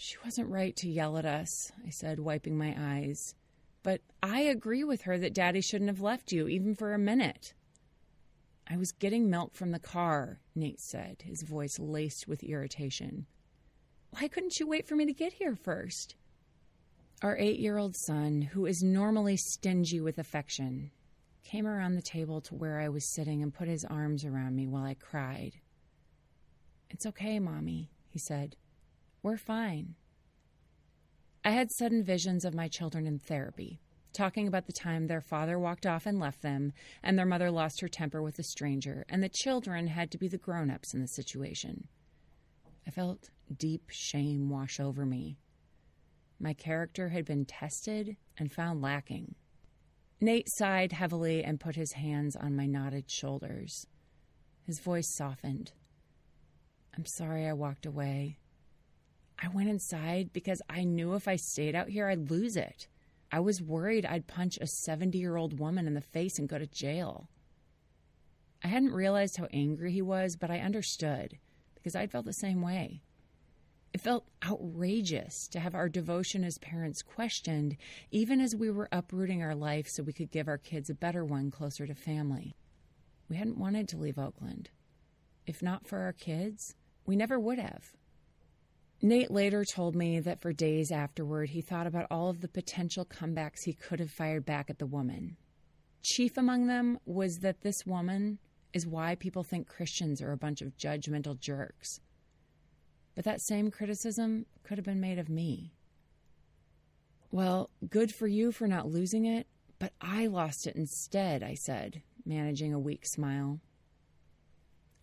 She 0.00 0.16
wasn't 0.24 0.48
right 0.48 0.76
to 0.76 0.88
yell 0.88 1.18
at 1.18 1.26
us, 1.26 1.72
I 1.84 1.90
said, 1.90 2.20
wiping 2.20 2.56
my 2.56 2.72
eyes. 2.78 3.34
But 3.82 4.00
I 4.22 4.42
agree 4.42 4.84
with 4.84 5.02
her 5.02 5.18
that 5.18 5.34
Daddy 5.34 5.60
shouldn't 5.60 5.90
have 5.90 6.00
left 6.00 6.30
you, 6.30 6.46
even 6.46 6.76
for 6.76 6.94
a 6.94 6.98
minute. 7.00 7.52
I 8.70 8.76
was 8.76 8.92
getting 8.92 9.28
milk 9.28 9.56
from 9.56 9.72
the 9.72 9.80
car, 9.80 10.38
Nate 10.54 10.78
said, 10.78 11.22
his 11.24 11.42
voice 11.42 11.80
laced 11.80 12.28
with 12.28 12.44
irritation. 12.44 13.26
Why 14.10 14.28
couldn't 14.28 14.60
you 14.60 14.68
wait 14.68 14.86
for 14.86 14.94
me 14.94 15.04
to 15.04 15.12
get 15.12 15.32
here 15.32 15.56
first? 15.56 16.14
Our 17.20 17.36
eight 17.36 17.58
year 17.58 17.76
old 17.76 17.96
son, 17.96 18.40
who 18.40 18.66
is 18.66 18.84
normally 18.84 19.36
stingy 19.36 20.00
with 20.00 20.18
affection, 20.18 20.92
came 21.42 21.66
around 21.66 21.96
the 21.96 22.02
table 22.02 22.40
to 22.42 22.54
where 22.54 22.78
I 22.78 22.88
was 22.88 23.12
sitting 23.16 23.42
and 23.42 23.52
put 23.52 23.66
his 23.66 23.84
arms 23.84 24.24
around 24.24 24.54
me 24.54 24.68
while 24.68 24.84
I 24.84 24.94
cried. 24.94 25.54
It's 26.88 27.04
okay, 27.04 27.40
Mommy, 27.40 27.90
he 28.10 28.20
said. 28.20 28.54
We're 29.22 29.36
fine. 29.36 29.94
I 31.44 31.50
had 31.50 31.70
sudden 31.72 32.04
visions 32.04 32.44
of 32.44 32.54
my 32.54 32.68
children 32.68 33.06
in 33.06 33.18
therapy, 33.18 33.80
talking 34.12 34.46
about 34.46 34.66
the 34.66 34.72
time 34.72 35.06
their 35.06 35.20
father 35.20 35.58
walked 35.58 35.86
off 35.86 36.06
and 36.06 36.18
left 36.18 36.42
them, 36.42 36.72
and 37.02 37.18
their 37.18 37.26
mother 37.26 37.50
lost 37.50 37.80
her 37.80 37.88
temper 37.88 38.22
with 38.22 38.38
a 38.38 38.42
stranger, 38.42 39.04
and 39.08 39.22
the 39.22 39.28
children 39.28 39.88
had 39.88 40.10
to 40.12 40.18
be 40.18 40.28
the 40.28 40.38
grown 40.38 40.70
ups 40.70 40.94
in 40.94 41.00
the 41.00 41.08
situation. 41.08 41.88
I 42.86 42.90
felt 42.90 43.30
deep 43.56 43.84
shame 43.90 44.48
wash 44.50 44.78
over 44.80 45.04
me. 45.04 45.38
my 46.40 46.54
character 46.54 47.08
had 47.08 47.24
been 47.24 47.44
tested 47.44 48.16
and 48.38 48.52
found 48.52 48.80
lacking. 48.80 49.34
Nate 50.20 50.48
sighed 50.48 50.92
heavily 50.92 51.42
and 51.42 51.60
put 51.60 51.74
his 51.76 51.92
hands 51.92 52.36
on 52.36 52.56
my 52.56 52.66
knotted 52.66 53.10
shoulders. 53.10 53.86
His 54.64 54.80
voice 54.80 55.14
softened. 55.16 55.72
I'm 56.96 57.04
sorry 57.06 57.46
I 57.46 57.52
walked 57.52 57.86
away. 57.86 58.38
I 59.40 59.48
went 59.48 59.68
inside 59.68 60.32
because 60.32 60.60
I 60.68 60.84
knew 60.84 61.14
if 61.14 61.28
I 61.28 61.36
stayed 61.36 61.74
out 61.74 61.88
here, 61.88 62.08
I'd 62.08 62.30
lose 62.30 62.56
it. 62.56 62.88
I 63.30 63.40
was 63.40 63.62
worried 63.62 64.06
I'd 64.06 64.26
punch 64.26 64.58
a 64.60 64.66
70 64.66 65.18
year 65.18 65.36
old 65.36 65.58
woman 65.58 65.86
in 65.86 65.94
the 65.94 66.00
face 66.00 66.38
and 66.38 66.48
go 66.48 66.58
to 66.58 66.66
jail. 66.66 67.28
I 68.64 68.68
hadn't 68.68 68.92
realized 68.92 69.36
how 69.36 69.46
angry 69.52 69.92
he 69.92 70.02
was, 70.02 70.36
but 70.36 70.50
I 70.50 70.58
understood 70.58 71.38
because 71.74 71.94
I'd 71.94 72.10
felt 72.10 72.24
the 72.24 72.32
same 72.32 72.60
way. 72.60 73.02
It 73.94 74.00
felt 74.00 74.26
outrageous 74.44 75.48
to 75.48 75.60
have 75.60 75.74
our 75.74 75.88
devotion 75.88 76.44
as 76.44 76.58
parents 76.58 77.02
questioned, 77.02 77.76
even 78.10 78.40
as 78.40 78.54
we 78.54 78.70
were 78.70 78.88
uprooting 78.92 79.42
our 79.42 79.54
life 79.54 79.88
so 79.88 80.02
we 80.02 80.12
could 80.12 80.30
give 80.30 80.48
our 80.48 80.58
kids 80.58 80.90
a 80.90 80.94
better 80.94 81.24
one 81.24 81.50
closer 81.50 81.86
to 81.86 81.94
family. 81.94 82.54
We 83.28 83.36
hadn't 83.36 83.58
wanted 83.58 83.88
to 83.88 83.96
leave 83.96 84.18
Oakland. 84.18 84.70
If 85.46 85.62
not 85.62 85.86
for 85.86 86.00
our 86.00 86.12
kids, 86.12 86.74
we 87.06 87.16
never 87.16 87.38
would 87.38 87.58
have. 87.58 87.94
Nate 89.00 89.30
later 89.30 89.64
told 89.64 89.94
me 89.94 90.18
that 90.20 90.40
for 90.40 90.52
days 90.52 90.90
afterward, 90.90 91.50
he 91.50 91.60
thought 91.60 91.86
about 91.86 92.08
all 92.10 92.28
of 92.28 92.40
the 92.40 92.48
potential 92.48 93.04
comebacks 93.04 93.62
he 93.64 93.72
could 93.72 94.00
have 94.00 94.10
fired 94.10 94.44
back 94.44 94.68
at 94.70 94.78
the 94.78 94.86
woman. 94.86 95.36
Chief 96.02 96.36
among 96.36 96.66
them 96.66 96.98
was 97.04 97.36
that 97.38 97.60
this 97.60 97.86
woman 97.86 98.38
is 98.72 98.86
why 98.86 99.14
people 99.14 99.44
think 99.44 99.68
Christians 99.68 100.20
are 100.20 100.32
a 100.32 100.36
bunch 100.36 100.62
of 100.62 100.76
judgmental 100.76 101.38
jerks. 101.38 102.00
But 103.14 103.24
that 103.24 103.40
same 103.40 103.70
criticism 103.70 104.46
could 104.64 104.78
have 104.78 104.84
been 104.84 105.00
made 105.00 105.18
of 105.18 105.28
me. 105.28 105.74
Well, 107.30 107.70
good 107.88 108.12
for 108.12 108.26
you 108.26 108.52
for 108.52 108.66
not 108.66 108.90
losing 108.90 109.26
it, 109.26 109.46
but 109.78 109.92
I 110.00 110.26
lost 110.26 110.66
it 110.66 110.76
instead, 110.76 111.42
I 111.42 111.54
said, 111.54 112.02
managing 112.24 112.74
a 112.74 112.78
weak 112.78 113.06
smile. 113.06 113.60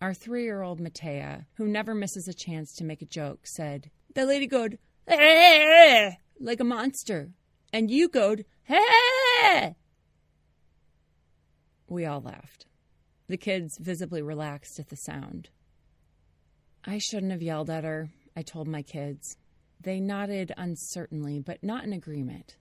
Our 0.00 0.12
three 0.12 0.44
year 0.44 0.62
old 0.62 0.80
Matea, 0.80 1.46
who 1.54 1.66
never 1.66 1.94
misses 1.94 2.28
a 2.28 2.34
chance 2.34 2.74
to 2.74 2.84
make 2.84 3.00
a 3.00 3.06
joke, 3.06 3.46
said, 3.46 3.90
The 4.14 4.26
lady 4.26 4.46
goed, 4.46 4.78
like 5.08 6.60
a 6.60 6.64
monster, 6.64 7.30
and 7.72 7.90
you 7.90 8.08
goed! 8.08 8.44
We 11.88 12.04
all 12.04 12.20
laughed. 12.20 12.66
The 13.28 13.36
kids 13.36 13.78
visibly 13.78 14.20
relaxed 14.20 14.78
at 14.78 14.88
the 14.88 14.96
sound. 14.96 15.48
I 16.84 16.98
shouldn't 16.98 17.32
have 17.32 17.42
yelled 17.42 17.70
at 17.70 17.84
her, 17.84 18.10
I 18.36 18.42
told 18.42 18.68
my 18.68 18.82
kids. 18.82 19.36
They 19.80 19.98
nodded 20.00 20.52
uncertainly, 20.56 21.40
but 21.40 21.62
not 21.62 21.84
in 21.84 21.92
agreement. 21.92 22.56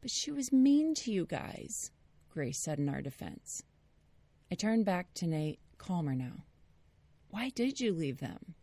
But 0.00 0.10
she 0.10 0.30
was 0.30 0.52
mean 0.52 0.94
to 0.96 1.12
you 1.12 1.26
guys, 1.26 1.90
Grace 2.30 2.62
said 2.62 2.78
in 2.78 2.88
our 2.88 3.02
defense. 3.02 3.62
I 4.50 4.54
turned 4.54 4.84
back 4.84 5.12
to 5.14 5.26
Nate, 5.26 5.60
calmer 5.78 6.14
now. 6.14 6.44
Why 7.30 7.50
did 7.54 7.80
you 7.80 7.92
leave 7.92 8.18
them? 8.18 8.54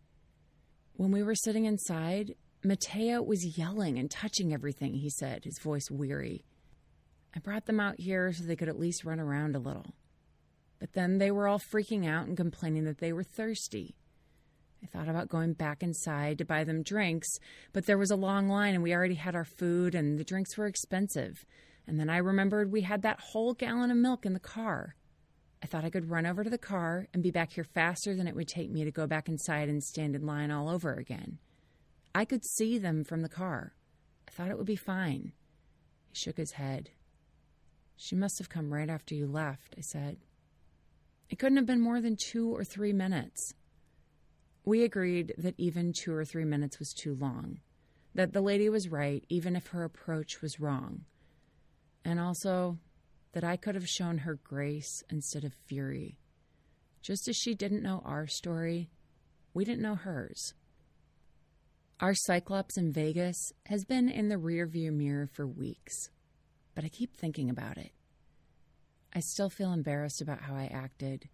When 0.93 1.11
we 1.11 1.23
were 1.23 1.35
sitting 1.35 1.65
inside, 1.65 2.35
Mateo 2.63 3.21
was 3.21 3.57
yelling 3.57 3.97
and 3.99 4.09
touching 4.09 4.53
everything, 4.53 4.95
he 4.95 5.09
said, 5.09 5.43
his 5.43 5.59
voice 5.59 5.89
weary. 5.91 6.45
I 7.35 7.39
brought 7.39 7.65
them 7.65 7.79
out 7.79 7.99
here 7.99 8.31
so 8.31 8.43
they 8.43 8.55
could 8.55 8.69
at 8.69 8.79
least 8.79 9.03
run 9.03 9.19
around 9.19 9.55
a 9.55 9.59
little. 9.59 9.93
But 10.79 10.93
then 10.93 11.17
they 11.17 11.31
were 11.31 11.47
all 11.47 11.59
freaking 11.59 12.07
out 12.07 12.27
and 12.27 12.37
complaining 12.37 12.85
that 12.85 12.99
they 12.99 13.13
were 13.13 13.23
thirsty. 13.23 13.95
I 14.83 14.87
thought 14.87 15.09
about 15.09 15.29
going 15.29 15.53
back 15.53 15.83
inside 15.83 16.37
to 16.37 16.45
buy 16.45 16.63
them 16.63 16.83
drinks, 16.83 17.27
but 17.73 17.85
there 17.85 17.97
was 17.97 18.11
a 18.11 18.15
long 18.15 18.47
line 18.47 18.73
and 18.73 18.83
we 18.83 18.93
already 18.93 19.15
had 19.15 19.35
our 19.35 19.45
food 19.45 19.95
and 19.95 20.17
the 20.17 20.23
drinks 20.23 20.57
were 20.57 20.67
expensive. 20.67 21.45
And 21.87 21.99
then 21.99 22.09
I 22.09 22.17
remembered 22.17 22.71
we 22.71 22.81
had 22.81 23.01
that 23.01 23.19
whole 23.19 23.53
gallon 23.53 23.91
of 23.91 23.97
milk 23.97 24.25
in 24.25 24.33
the 24.33 24.39
car. 24.39 24.95
I 25.65 25.67
thought 25.67 25.83
I 25.83 25.89
could 25.89 26.11
run 26.11 26.27
over 26.27 26.43
to 26.43 26.49
the 26.51 26.59
car 26.59 27.07
and 27.11 27.23
be 27.23 27.31
back 27.31 27.53
here 27.53 27.63
faster 27.63 28.15
than 28.15 28.27
it 28.27 28.35
would 28.35 28.47
take 28.47 28.69
me 28.69 28.83
to 28.83 28.91
go 28.91 29.07
back 29.07 29.27
inside 29.27 29.67
and 29.67 29.83
stand 29.83 30.15
in 30.15 30.23
line 30.23 30.51
all 30.51 30.69
over 30.69 30.93
again. 30.93 31.39
I 32.13 32.23
could 32.23 32.45
see 32.45 32.77
them 32.77 33.03
from 33.03 33.23
the 33.23 33.29
car. 33.29 33.73
I 34.27 34.31
thought 34.31 34.51
it 34.51 34.59
would 34.59 34.67
be 34.67 34.75
fine. 34.75 35.31
He 36.09 36.13
shook 36.13 36.37
his 36.37 36.51
head. 36.51 36.91
She 37.97 38.15
must 38.15 38.37
have 38.37 38.47
come 38.47 38.71
right 38.71 38.91
after 38.91 39.15
you 39.15 39.25
left, 39.25 39.73
I 39.75 39.81
said. 39.81 40.17
It 41.31 41.39
couldn't 41.39 41.57
have 41.57 41.65
been 41.65 41.81
more 41.81 41.99
than 41.99 42.15
two 42.15 42.55
or 42.55 42.63
three 42.63 42.93
minutes. 42.93 43.55
We 44.65 44.83
agreed 44.83 45.33
that 45.39 45.55
even 45.57 45.93
two 45.99 46.13
or 46.13 46.25
three 46.25 46.45
minutes 46.45 46.77
was 46.77 46.93
too 46.93 47.15
long, 47.15 47.57
that 48.13 48.33
the 48.33 48.41
lady 48.41 48.69
was 48.69 48.89
right, 48.89 49.25
even 49.29 49.55
if 49.55 49.65
her 49.69 49.83
approach 49.83 50.43
was 50.43 50.59
wrong, 50.59 51.05
and 52.03 52.19
also 52.19 52.77
that 53.35 53.43
I 53.43 53.57
could 53.57 53.75
have 53.75 53.87
shown 53.87 54.19
her 54.19 54.39
grace 54.45 55.03
instead 55.09 55.43
of 55.43 55.53
fury. 55.67 56.17
Just 57.01 57.27
as 57.27 57.35
she 57.35 57.53
didn't 57.53 57.83
know 57.83 58.01
our 58.05 58.27
story, 58.27 58.89
we 59.53 59.65
didn't 59.65 59.81
know 59.81 59.95
hers. 59.95 60.53
Our 61.99 62.13
Cyclops 62.15 62.77
in 62.77 62.93
Vegas 62.93 63.35
has 63.65 63.83
been 63.83 64.07
in 64.07 64.29
the 64.29 64.37
rearview 64.37 64.93
mirror 64.93 65.27
for 65.27 65.45
weeks, 65.45 66.09
but 66.75 66.85
I 66.85 66.87
keep 66.87 67.13
thinking 67.13 67.49
about 67.49 67.77
it. 67.77 67.91
I 69.13 69.19
still 69.19 69.49
feel 69.49 69.73
embarrassed 69.73 70.21
about 70.21 70.43
how 70.43 70.55
I 70.55 70.71
acted. 70.73 71.27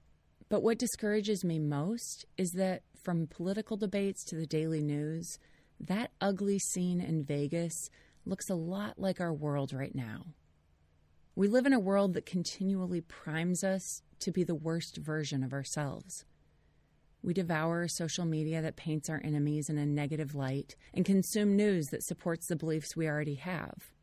But 0.50 0.64
what 0.64 0.80
discourages 0.80 1.44
me 1.44 1.60
most 1.60 2.26
is 2.36 2.50
that 2.54 2.82
from 3.04 3.28
political 3.28 3.78
debates 3.78 4.26
to 4.26 4.36
the 4.36 4.48
daily 4.48 4.82
news, 4.82 5.38
that 5.80 6.10
ugly 6.20 6.58
scene 6.58 7.00
in 7.00 7.24
Vegas 7.24 7.92
looks 8.26 8.50
a 8.50 8.56
lot 8.56 8.98
like 8.98 9.22
our 9.22 9.34
world 9.34 9.72
right 9.72 9.94
now. 9.94 10.26
We 11.34 11.48
live 11.48 11.66
in 11.66 11.74
a 11.74 11.80
world 11.80 12.14
that 12.14 12.26
continually 12.26 13.00
primes 13.00 13.64
us 13.64 14.02
to 14.20 14.32
be 14.32 14.44
the 14.44 14.56
worst 14.56 14.98
version 14.98 15.44
of 15.44 15.54
ourselves. 15.54 16.26
We 17.24 17.34
devour 17.34 17.88
social 17.88 18.26
media 18.26 18.62
that 18.62 18.76
paints 18.76 19.10
our 19.10 19.22
enemies 19.24 19.70
in 19.70 19.78
a 19.78 19.86
negative 19.86 20.36
light 20.36 20.76
and 20.94 21.06
consume 21.06 21.56
news 21.56 21.88
that 21.90 22.04
supports 22.04 22.48
the 22.48 22.56
beliefs 22.58 22.96
we 22.96 23.08
already 23.08 23.36
have. 23.36 23.94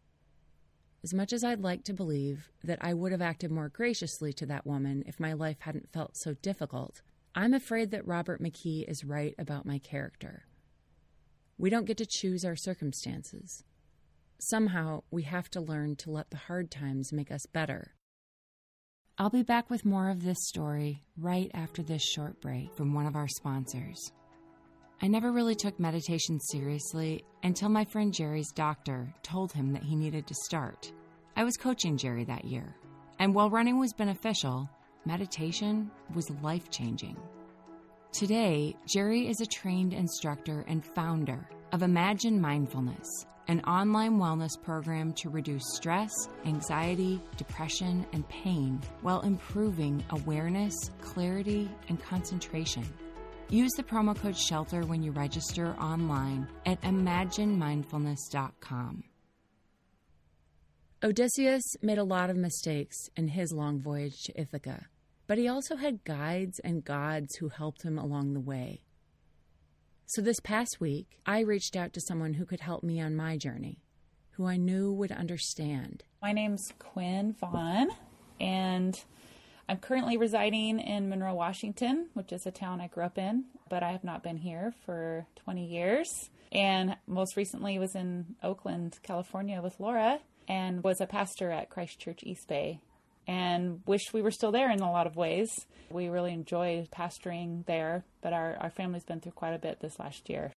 As 1.04 1.12
much 1.12 1.32
as 1.32 1.44
I'd 1.44 1.60
like 1.60 1.84
to 1.84 1.92
believe 1.92 2.50
that 2.64 2.78
I 2.80 2.94
would 2.94 3.12
have 3.12 3.22
acted 3.22 3.50
more 3.50 3.68
graciously 3.68 4.32
to 4.34 4.46
that 4.46 4.66
woman 4.66 5.04
if 5.06 5.20
my 5.20 5.32
life 5.34 5.58
hadn't 5.60 5.92
felt 5.92 6.16
so 6.16 6.34
difficult, 6.34 7.02
I'm 7.34 7.52
afraid 7.52 7.90
that 7.90 8.06
Robert 8.06 8.42
McKee 8.42 8.88
is 8.88 9.04
right 9.04 9.34
about 9.38 9.66
my 9.66 9.78
character. 9.78 10.46
We 11.58 11.70
don't 11.70 11.86
get 11.86 11.98
to 11.98 12.06
choose 12.06 12.44
our 12.44 12.56
circumstances. 12.56 13.64
Somehow, 14.40 15.02
we 15.10 15.24
have 15.24 15.50
to 15.50 15.60
learn 15.60 15.96
to 15.96 16.12
let 16.12 16.30
the 16.30 16.36
hard 16.36 16.70
times 16.70 17.12
make 17.12 17.32
us 17.32 17.44
better. 17.52 17.94
I'll 19.18 19.30
be 19.30 19.42
back 19.42 19.68
with 19.68 19.84
more 19.84 20.10
of 20.10 20.22
this 20.22 20.38
story 20.46 21.02
right 21.16 21.50
after 21.54 21.82
this 21.82 22.02
short 22.02 22.40
break 22.40 22.72
from 22.76 22.94
one 22.94 23.06
of 23.06 23.16
our 23.16 23.26
sponsors. 23.26 24.12
I 25.02 25.08
never 25.08 25.32
really 25.32 25.56
took 25.56 25.80
meditation 25.80 26.38
seriously 26.38 27.24
until 27.42 27.68
my 27.68 27.84
friend 27.84 28.14
Jerry's 28.14 28.52
doctor 28.52 29.12
told 29.24 29.52
him 29.52 29.72
that 29.72 29.82
he 29.82 29.96
needed 29.96 30.28
to 30.28 30.34
start. 30.44 30.92
I 31.34 31.42
was 31.42 31.56
coaching 31.56 31.96
Jerry 31.96 32.24
that 32.26 32.44
year, 32.44 32.76
and 33.18 33.34
while 33.34 33.50
running 33.50 33.80
was 33.80 33.92
beneficial, 33.92 34.70
meditation 35.04 35.90
was 36.14 36.30
life 36.42 36.70
changing. 36.70 37.16
Today, 38.12 38.76
Jerry 38.86 39.26
is 39.26 39.40
a 39.40 39.46
trained 39.46 39.94
instructor 39.94 40.64
and 40.68 40.84
founder 40.84 41.48
of 41.72 41.82
Imagine 41.82 42.40
Mindfulness 42.40 43.26
an 43.48 43.60
online 43.62 44.18
wellness 44.18 44.52
program 44.62 45.12
to 45.14 45.30
reduce 45.30 45.64
stress, 45.74 46.12
anxiety, 46.44 47.20
depression, 47.36 48.06
and 48.12 48.28
pain 48.28 48.80
while 49.00 49.22
improving 49.22 50.04
awareness, 50.10 50.74
clarity, 51.00 51.68
and 51.88 52.00
concentration. 52.02 52.84
Use 53.48 53.72
the 53.76 53.82
promo 53.82 54.14
code 54.14 54.36
SHELTER 54.36 54.84
when 54.84 55.02
you 55.02 55.10
register 55.12 55.74
online 55.80 56.46
at 56.66 56.78
imaginemindfulness.com. 56.82 59.04
Odysseus 61.02 61.64
made 61.80 61.98
a 61.98 62.04
lot 62.04 62.28
of 62.28 62.36
mistakes 62.36 63.08
in 63.16 63.28
his 63.28 63.50
long 63.52 63.80
voyage 63.80 64.24
to 64.24 64.38
Ithaca, 64.38 64.88
but 65.26 65.38
he 65.38 65.48
also 65.48 65.76
had 65.76 66.04
guides 66.04 66.60
and 66.64 66.84
gods 66.84 67.36
who 67.36 67.48
helped 67.48 67.82
him 67.82 67.98
along 67.98 68.34
the 68.34 68.40
way. 68.40 68.82
So 70.10 70.22
this 70.22 70.40
past 70.40 70.80
week, 70.80 71.18
I 71.26 71.40
reached 71.40 71.76
out 71.76 71.92
to 71.92 72.00
someone 72.00 72.32
who 72.32 72.46
could 72.46 72.60
help 72.60 72.82
me 72.82 72.98
on 72.98 73.14
my 73.14 73.36
journey, 73.36 73.82
who 74.30 74.46
I 74.46 74.56
knew 74.56 74.90
would 74.90 75.12
understand. 75.12 76.02
My 76.22 76.32
name's 76.32 76.72
Quinn 76.78 77.34
Vaughn, 77.38 77.90
and 78.40 78.98
I'm 79.68 79.76
currently 79.76 80.16
residing 80.16 80.80
in 80.80 81.10
Monroe, 81.10 81.34
Washington, 81.34 82.08
which 82.14 82.32
is 82.32 82.46
a 82.46 82.50
town 82.50 82.80
I 82.80 82.86
grew 82.86 83.04
up 83.04 83.18
in, 83.18 83.44
but 83.68 83.82
I 83.82 83.92
have 83.92 84.02
not 84.02 84.22
been 84.22 84.38
here 84.38 84.72
for 84.86 85.26
20 85.44 85.66
years. 85.66 86.30
And 86.52 86.96
most 87.06 87.36
recently 87.36 87.78
was 87.78 87.94
in 87.94 88.36
Oakland, 88.42 89.00
California 89.02 89.60
with 89.60 89.78
Laura 89.78 90.20
and 90.48 90.82
was 90.82 91.02
a 91.02 91.06
pastor 91.06 91.50
at 91.50 91.68
Christ 91.68 91.98
Church 91.98 92.20
East 92.22 92.48
Bay 92.48 92.80
and 93.28 93.82
wish 93.86 94.12
we 94.14 94.22
were 94.22 94.30
still 94.30 94.50
there 94.50 94.70
in 94.70 94.80
a 94.80 94.90
lot 94.90 95.06
of 95.06 95.14
ways. 95.14 95.50
We 95.90 96.08
really 96.08 96.32
enjoy 96.32 96.88
pastoring 96.90 97.66
there, 97.66 98.04
but 98.22 98.32
our, 98.32 98.56
our 98.58 98.70
family's 98.70 99.04
been 99.04 99.20
through 99.20 99.32
quite 99.32 99.52
a 99.52 99.58
bit 99.58 99.80
this 99.80 99.98
last 99.98 100.30
year. 100.30 100.50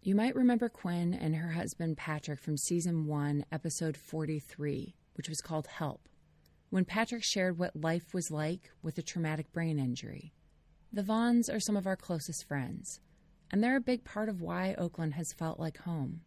You 0.00 0.14
might 0.14 0.36
remember 0.36 0.68
Quinn 0.68 1.12
and 1.12 1.34
her 1.34 1.50
husband 1.50 1.96
Patrick 1.96 2.40
from 2.40 2.56
season 2.56 3.06
1, 3.06 3.44
episode 3.50 3.96
43, 3.96 4.94
which 5.14 5.28
was 5.28 5.40
called 5.40 5.66
Help, 5.66 6.08
when 6.70 6.84
Patrick 6.84 7.24
shared 7.24 7.58
what 7.58 7.74
life 7.74 8.14
was 8.14 8.30
like 8.30 8.70
with 8.80 8.96
a 8.96 9.02
traumatic 9.02 9.52
brain 9.52 9.80
injury. 9.80 10.32
The 10.92 11.02
Vaughns 11.02 11.52
are 11.52 11.60
some 11.60 11.76
of 11.76 11.86
our 11.86 11.96
closest 11.96 12.46
friends, 12.46 13.00
and 13.50 13.62
they're 13.62 13.76
a 13.76 13.80
big 13.80 14.04
part 14.04 14.28
of 14.28 14.40
why 14.40 14.76
Oakland 14.78 15.14
has 15.14 15.32
felt 15.36 15.58
like 15.58 15.78
home. 15.78 16.20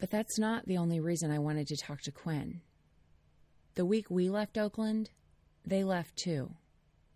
But 0.00 0.10
that's 0.10 0.36
not 0.36 0.66
the 0.66 0.78
only 0.78 0.98
reason 0.98 1.30
I 1.30 1.38
wanted 1.38 1.68
to 1.68 1.76
talk 1.76 2.00
to 2.02 2.10
Quinn. 2.10 2.60
The 3.74 3.86
week 3.86 4.10
we 4.10 4.28
left 4.28 4.58
Oakland, 4.58 5.08
they 5.64 5.82
left 5.82 6.16
too. 6.16 6.50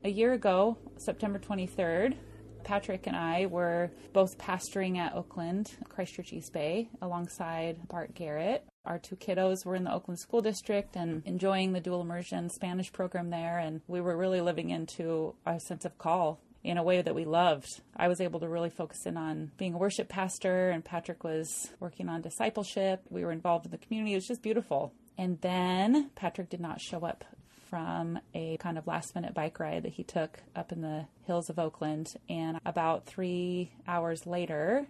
A 0.03 0.09
year 0.09 0.33
ago, 0.33 0.79
September 0.97 1.39
23rd, 1.39 2.17
Patrick 2.65 3.07
and 3.07 3.15
I 3.15 3.45
were 3.45 3.91
both 4.15 4.39
pastoring 4.39 4.97
at 4.97 5.15
Oakland, 5.15 5.71
Christ 5.91 6.15
Church 6.15 6.33
East 6.33 6.55
Bay, 6.55 6.89
alongside 7.03 7.87
Bart 7.89 8.15
Garrett. 8.15 8.65
Our 8.87 8.99
two 8.99 9.17
kiddos 9.17 9.67
were 9.67 9.77
in 9.77 9.85
the 9.85 9.93
Oakland 9.93 10.19
School 10.19 10.41
District 10.41 10.97
and 10.97 11.23
enjoying 11.27 11.75
the 11.75 11.81
dual 11.81 12.01
immersion 12.01 12.49
Spanish 12.49 12.91
program 12.91 13.29
there, 13.29 13.59
and 13.59 13.83
we 13.87 14.01
were 14.01 14.17
really 14.17 14.41
living 14.41 14.71
into 14.71 15.35
our 15.45 15.59
sense 15.59 15.85
of 15.85 15.99
call 15.99 16.41
in 16.65 16.79
a 16.79 16.83
way 16.83 17.03
that 17.03 17.15
we 17.15 17.27
loved. 17.27 17.83
I 17.95 18.09
was 18.09 18.23
able 18.23 18.41
to 18.41 18.49
really 18.49 18.71
focus 18.71 19.05
in 19.05 19.19
on 19.19 19.53
being 19.59 19.75
a 19.75 19.79
worship 19.79 20.09
pastor, 20.09 20.71
and 20.71 20.83
Patrick 20.83 21.23
was 21.23 21.69
working 21.81 22.09
on 22.09 22.23
discipleship. 22.23 23.03
We 23.11 23.27
were 23.27 23.33
involved 23.33 23.67
in 23.67 23.73
the 23.73 23.79
community. 23.79 24.15
It 24.15 24.17
was 24.17 24.27
just 24.27 24.43
beautiful. 24.43 24.95
And 25.19 25.41
then 25.41 26.11
Patrick 26.15 26.51
did 26.51 26.61
not 26.61 26.81
show 26.81 27.05
up 27.05 27.25
from 27.71 28.21
a 28.35 28.57
kind 28.59 28.79
of 28.79 28.87
last 28.87 29.15
minute 29.15 29.35
bike 29.35 29.59
ride 29.59 29.83
that 29.83 29.93
he 29.93 30.05
took 30.05 30.41
up 30.55 30.73
in 30.73 30.83
the 30.83 31.07
hills 31.25 31.51
of 31.51 31.59
Oakland. 31.59 32.15
And 32.29 32.61
about 32.65 33.07
three 33.07 33.73
hours 33.89 34.27
later, 34.27 34.87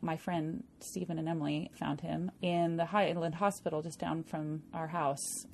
my 0.00 0.16
friend 0.16 0.64
Stephen 0.80 1.18
and 1.18 1.28
Emily 1.28 1.70
found 1.74 2.00
him 2.00 2.30
in 2.42 2.76
the 2.76 2.86
Highland 2.86 3.36
Hospital 3.36 3.82
just 3.82 3.98
down 3.98 4.24
from 4.24 4.62
our 4.74 4.88
house. 4.88 5.46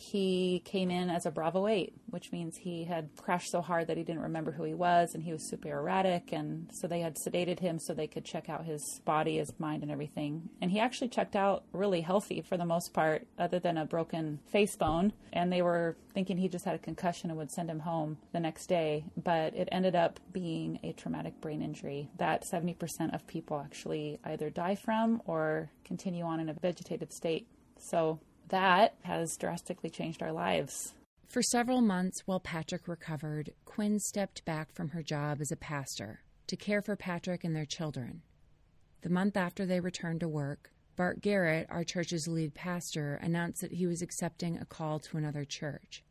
He 0.00 0.62
came 0.64 0.92
in 0.92 1.10
as 1.10 1.26
a 1.26 1.30
Bravo 1.32 1.66
8, 1.66 1.92
which 2.10 2.30
means 2.30 2.56
he 2.56 2.84
had 2.84 3.10
crashed 3.16 3.50
so 3.50 3.60
hard 3.60 3.88
that 3.88 3.96
he 3.96 4.04
didn't 4.04 4.22
remember 4.22 4.52
who 4.52 4.62
he 4.62 4.72
was 4.72 5.12
and 5.12 5.24
he 5.24 5.32
was 5.32 5.50
super 5.50 5.70
erratic. 5.70 6.32
And 6.32 6.70
so 6.72 6.86
they 6.86 7.00
had 7.00 7.16
sedated 7.16 7.58
him 7.58 7.80
so 7.80 7.92
they 7.92 8.06
could 8.06 8.24
check 8.24 8.48
out 8.48 8.64
his 8.64 9.00
body, 9.04 9.38
his 9.38 9.52
mind, 9.58 9.82
and 9.82 9.90
everything. 9.90 10.50
And 10.62 10.70
he 10.70 10.78
actually 10.78 11.08
checked 11.08 11.34
out 11.34 11.64
really 11.72 12.00
healthy 12.00 12.42
for 12.42 12.56
the 12.56 12.64
most 12.64 12.94
part, 12.94 13.26
other 13.40 13.58
than 13.58 13.76
a 13.76 13.84
broken 13.84 14.38
face 14.46 14.76
bone. 14.76 15.12
And 15.32 15.52
they 15.52 15.62
were 15.62 15.96
thinking 16.14 16.38
he 16.38 16.48
just 16.48 16.64
had 16.64 16.76
a 16.76 16.78
concussion 16.78 17.30
and 17.30 17.38
would 17.38 17.50
send 17.50 17.68
him 17.68 17.80
home 17.80 18.18
the 18.32 18.40
next 18.40 18.68
day. 18.68 19.04
But 19.16 19.56
it 19.56 19.68
ended 19.72 19.96
up 19.96 20.20
being 20.32 20.78
a 20.84 20.92
traumatic 20.92 21.40
brain 21.40 21.60
injury 21.60 22.08
that 22.18 22.44
70% 22.44 23.12
of 23.12 23.26
people 23.26 23.58
actually 23.58 24.20
either 24.24 24.48
die 24.48 24.76
from 24.76 25.22
or 25.26 25.70
continue 25.84 26.22
on 26.22 26.38
in 26.38 26.48
a 26.48 26.54
vegetative 26.54 27.10
state. 27.10 27.48
So 27.80 28.20
that 28.48 28.94
has 29.02 29.36
drastically 29.36 29.90
changed 29.90 30.22
our 30.22 30.32
lives. 30.32 30.94
For 31.28 31.42
several 31.42 31.82
months 31.82 32.22
while 32.24 32.40
Patrick 32.40 32.88
recovered, 32.88 33.52
Quinn 33.64 33.98
stepped 34.00 34.44
back 34.44 34.72
from 34.72 34.88
her 34.90 35.02
job 35.02 35.40
as 35.40 35.52
a 35.52 35.56
pastor 35.56 36.20
to 36.46 36.56
care 36.56 36.80
for 36.80 36.96
Patrick 36.96 37.44
and 37.44 37.54
their 37.54 37.66
children. 37.66 38.22
The 39.02 39.10
month 39.10 39.36
after 39.36 39.66
they 39.66 39.80
returned 39.80 40.20
to 40.20 40.28
work, 40.28 40.72
Bart 40.96 41.20
Garrett, 41.20 41.66
our 41.70 41.84
church's 41.84 42.26
lead 42.26 42.54
pastor, 42.54 43.20
announced 43.22 43.60
that 43.60 43.74
he 43.74 43.86
was 43.86 44.02
accepting 44.02 44.58
a 44.58 44.64
call 44.64 44.98
to 45.00 45.18
another 45.18 45.44
church. 45.44 46.02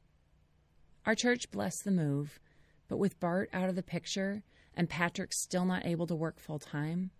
Our 1.05 1.15
church 1.15 1.51
blessed 1.51 1.83
the 1.83 1.91
move, 1.91 2.39
but 2.87 2.97
with 2.97 3.19
Bart 3.19 3.49
out 3.51 3.69
of 3.69 3.75
the 3.75 3.83
picture 3.83 4.43
and 4.75 4.89
Patrick 4.89 5.33
still 5.33 5.65
not 5.65 5.85
able 5.85 6.05
to 6.07 6.15
work 6.15 6.39
full 6.39 6.59
time, 6.59 7.11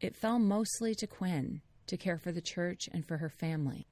it 0.00 0.14
fell 0.14 0.38
mostly 0.38 0.94
to 0.96 1.06
Quinn 1.06 1.62
to 1.86 1.96
care 1.96 2.18
for 2.18 2.30
the 2.30 2.42
church 2.42 2.88
and 2.92 3.06
for 3.06 3.16
her 3.16 3.30
family. 3.30 3.86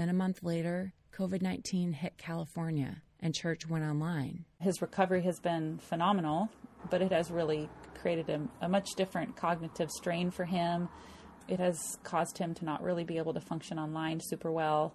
Then 0.00 0.08
a 0.08 0.14
month 0.14 0.42
later, 0.42 0.94
COVID 1.14 1.42
19 1.42 1.92
hit 1.92 2.16
California 2.16 3.02
and 3.20 3.34
church 3.34 3.68
went 3.68 3.84
online. 3.84 4.46
His 4.58 4.80
recovery 4.80 5.20
has 5.24 5.38
been 5.40 5.76
phenomenal, 5.76 6.48
but 6.88 7.02
it 7.02 7.12
has 7.12 7.30
really 7.30 7.68
created 8.00 8.30
a, 8.30 8.40
a, 8.64 8.68
much 8.70 8.88
different 8.96 9.36
cognitive 9.36 9.90
strain 9.90 10.30
for 10.30 10.46
him. 10.46 10.88
It 11.48 11.60
has 11.60 11.98
caused 12.02 12.38
him 12.38 12.54
to 12.54 12.64
not 12.64 12.82
really 12.82 13.04
be 13.04 13.18
able 13.18 13.34
to 13.34 13.42
function 13.42 13.78
online 13.78 14.20
super 14.22 14.50
well. 14.50 14.94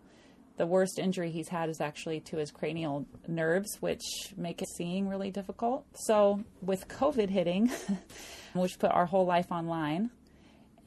The 0.58 0.66
worst 0.66 0.98
injury 0.98 1.30
he's 1.30 1.50
had 1.50 1.70
is 1.70 1.82
actually 1.82 2.22
to 2.22 2.38
his 2.38 2.50
cranial 2.50 3.06
nerves, 3.28 3.78
which 3.82 4.34
make 4.36 4.64
it 4.64 4.70
seeing 4.76 5.08
really 5.08 5.30
difficult. 5.30 5.86
So, 5.94 6.44
with 6.64 6.88
COVID 6.88 7.30
hitting, 7.30 7.70
which 8.54 8.80
put 8.80 8.90
our 8.90 9.06
whole 9.06 9.28
life 9.28 9.52
online, 9.52 10.10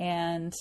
and 0.00 0.52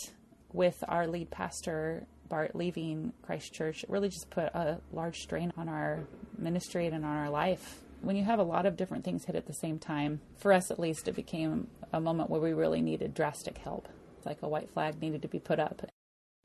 with 0.53 0.84
our 0.88 1.08
lead 1.08 1.32
pastor 1.32 2.05
Bart 2.29 2.55
leaving 2.55 3.13
Christ 3.21 3.53
Church 3.53 3.85
really 3.87 4.09
just 4.09 4.29
put 4.29 4.45
a 4.53 4.79
large 4.91 5.21
strain 5.21 5.51
on 5.57 5.69
our 5.69 6.07
ministry 6.37 6.87
and 6.87 7.05
on 7.05 7.15
our 7.15 7.29
life. 7.29 7.81
When 8.01 8.15
you 8.15 8.23
have 8.23 8.39
a 8.39 8.43
lot 8.43 8.65
of 8.65 8.77
different 8.77 9.03
things 9.03 9.25
hit 9.25 9.35
at 9.35 9.47
the 9.47 9.53
same 9.53 9.79
time, 9.79 10.21
for 10.37 10.53
us 10.53 10.69
at 10.69 10.79
least, 10.79 11.07
it 11.07 11.15
became 11.15 11.67
a 11.91 11.99
moment 11.99 12.29
where 12.29 12.41
we 12.41 12.53
really 12.53 12.81
needed 12.81 13.13
drastic 13.13 13.57
help. 13.57 13.89
It's 14.17 14.25
like 14.25 14.41
a 14.41 14.47
white 14.47 14.69
flag 14.69 15.01
needed 15.01 15.21
to 15.23 15.27
be 15.27 15.39
put 15.39 15.59
up. 15.59 15.89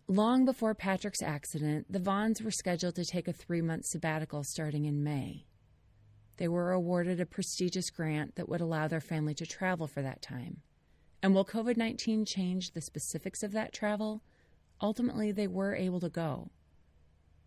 Long 0.08 0.44
before 0.44 0.74
Patrick's 0.74 1.22
accident, 1.22 1.86
the 1.90 2.00
Vaughns 2.00 2.42
were 2.42 2.50
scheduled 2.50 2.96
to 2.96 3.04
take 3.04 3.28
a 3.28 3.32
three 3.32 3.62
month 3.62 3.84
sabbatical 3.86 4.44
starting 4.44 4.84
in 4.84 5.04
May. 5.04 5.46
They 6.38 6.48
were 6.48 6.72
awarded 6.72 7.20
a 7.20 7.26
prestigious 7.26 7.90
grant 7.90 8.34
that 8.34 8.48
would 8.48 8.60
allow 8.60 8.88
their 8.88 9.00
family 9.00 9.34
to 9.34 9.46
travel 9.46 9.86
for 9.86 10.02
that 10.02 10.22
time. 10.22 10.62
And 11.22 11.34
while 11.34 11.44
COVID 11.44 11.76
19 11.76 12.24
changed 12.24 12.74
the 12.74 12.80
specifics 12.80 13.42
of 13.42 13.52
that 13.52 13.72
travel, 13.72 14.22
Ultimately, 14.82 15.30
they 15.30 15.46
were 15.46 15.76
able 15.76 16.00
to 16.00 16.08
go. 16.08 16.50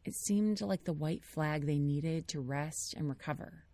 It 0.05 0.15
seemed 0.15 0.61
like 0.61 0.85
the 0.85 0.93
white 0.93 1.25
flag 1.25 1.65
they 1.65 1.79
needed 1.79 2.27
to 2.29 2.39
rest 2.39 2.93
and 2.95 3.09
recover. 3.09 3.65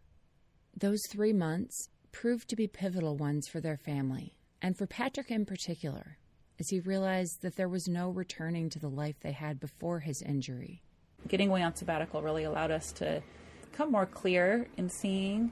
Those 0.75 1.01
three 1.09 1.33
months 1.33 1.89
proved 2.11 2.49
to 2.49 2.55
be 2.55 2.67
pivotal 2.67 3.17
ones 3.17 3.47
for 3.47 3.61
their 3.61 3.77
family, 3.77 4.37
and 4.61 4.77
for 4.77 4.87
Patrick 4.87 5.29
in 5.29 5.45
particular, 5.45 6.17
as 6.59 6.69
he 6.69 6.79
realized 6.79 7.41
that 7.41 7.55
there 7.55 7.69
was 7.69 7.87
no 7.87 8.09
returning 8.09 8.69
to 8.69 8.79
the 8.79 8.89
life 8.89 9.15
they 9.21 9.31
had 9.31 9.59
before 9.59 9.99
his 9.99 10.21
injury. 10.21 10.81
Getting 11.27 11.49
away 11.49 11.61
on 11.61 11.75
sabbatical 11.75 12.21
really 12.21 12.45
allowed 12.45 12.71
us 12.71 12.91
to 12.93 13.21
become 13.69 13.91
more 13.91 14.05
clear 14.05 14.67
in 14.77 14.89
seeing 14.89 15.51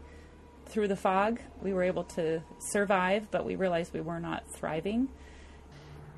through 0.65 0.87
the 0.87 0.95
fog. 0.95 1.39
We 1.61 1.73
were 1.73 1.83
able 1.83 2.03
to 2.05 2.41
survive, 2.59 3.29
but 3.31 3.45
we 3.45 3.55
realized 3.55 3.93
we 3.93 4.01
were 4.01 4.19
not 4.19 4.49
thriving. 4.51 5.09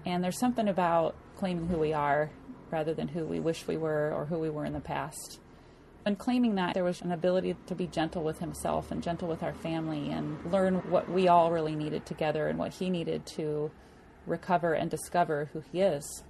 And 0.06 0.24
there's 0.24 0.40
something 0.40 0.68
about 0.68 1.16
claiming 1.42 1.68
who 1.68 1.78
we 1.78 1.92
are 1.92 2.30
rather 2.70 2.94
than 2.94 3.08
who 3.08 3.26
we 3.26 3.40
wish 3.40 3.66
we 3.66 3.76
were 3.76 4.14
or 4.14 4.26
who 4.26 4.38
we 4.38 4.52
were 4.52 4.64
in 4.64 4.74
the 4.74 4.80
past. 4.80 5.40
And 6.06 6.16
claiming 6.16 6.54
that, 6.56 6.76
there 6.76 6.84
was 6.84 7.02
an 7.02 7.12
ability 7.12 7.56
to 7.66 7.74
be 7.74 7.88
gentle 7.88 8.24
with 8.24 8.38
himself 8.38 8.92
and 8.92 9.02
gentle 9.02 9.28
with 9.28 9.42
our 9.42 9.56
family 9.56 10.12
and 10.12 10.38
learn 10.52 10.76
what 10.92 11.10
we 11.10 11.28
all 11.30 11.52
really 11.52 11.76
needed 11.76 12.06
together 12.06 12.48
and 12.48 12.60
what 12.60 12.76
he 12.76 12.92
needed 12.92 13.26
to 13.38 13.72
recover 14.28 14.74
and 14.74 14.92
discover 14.92 15.50
who 15.52 15.64
he 15.72 15.82
is. 15.82 16.24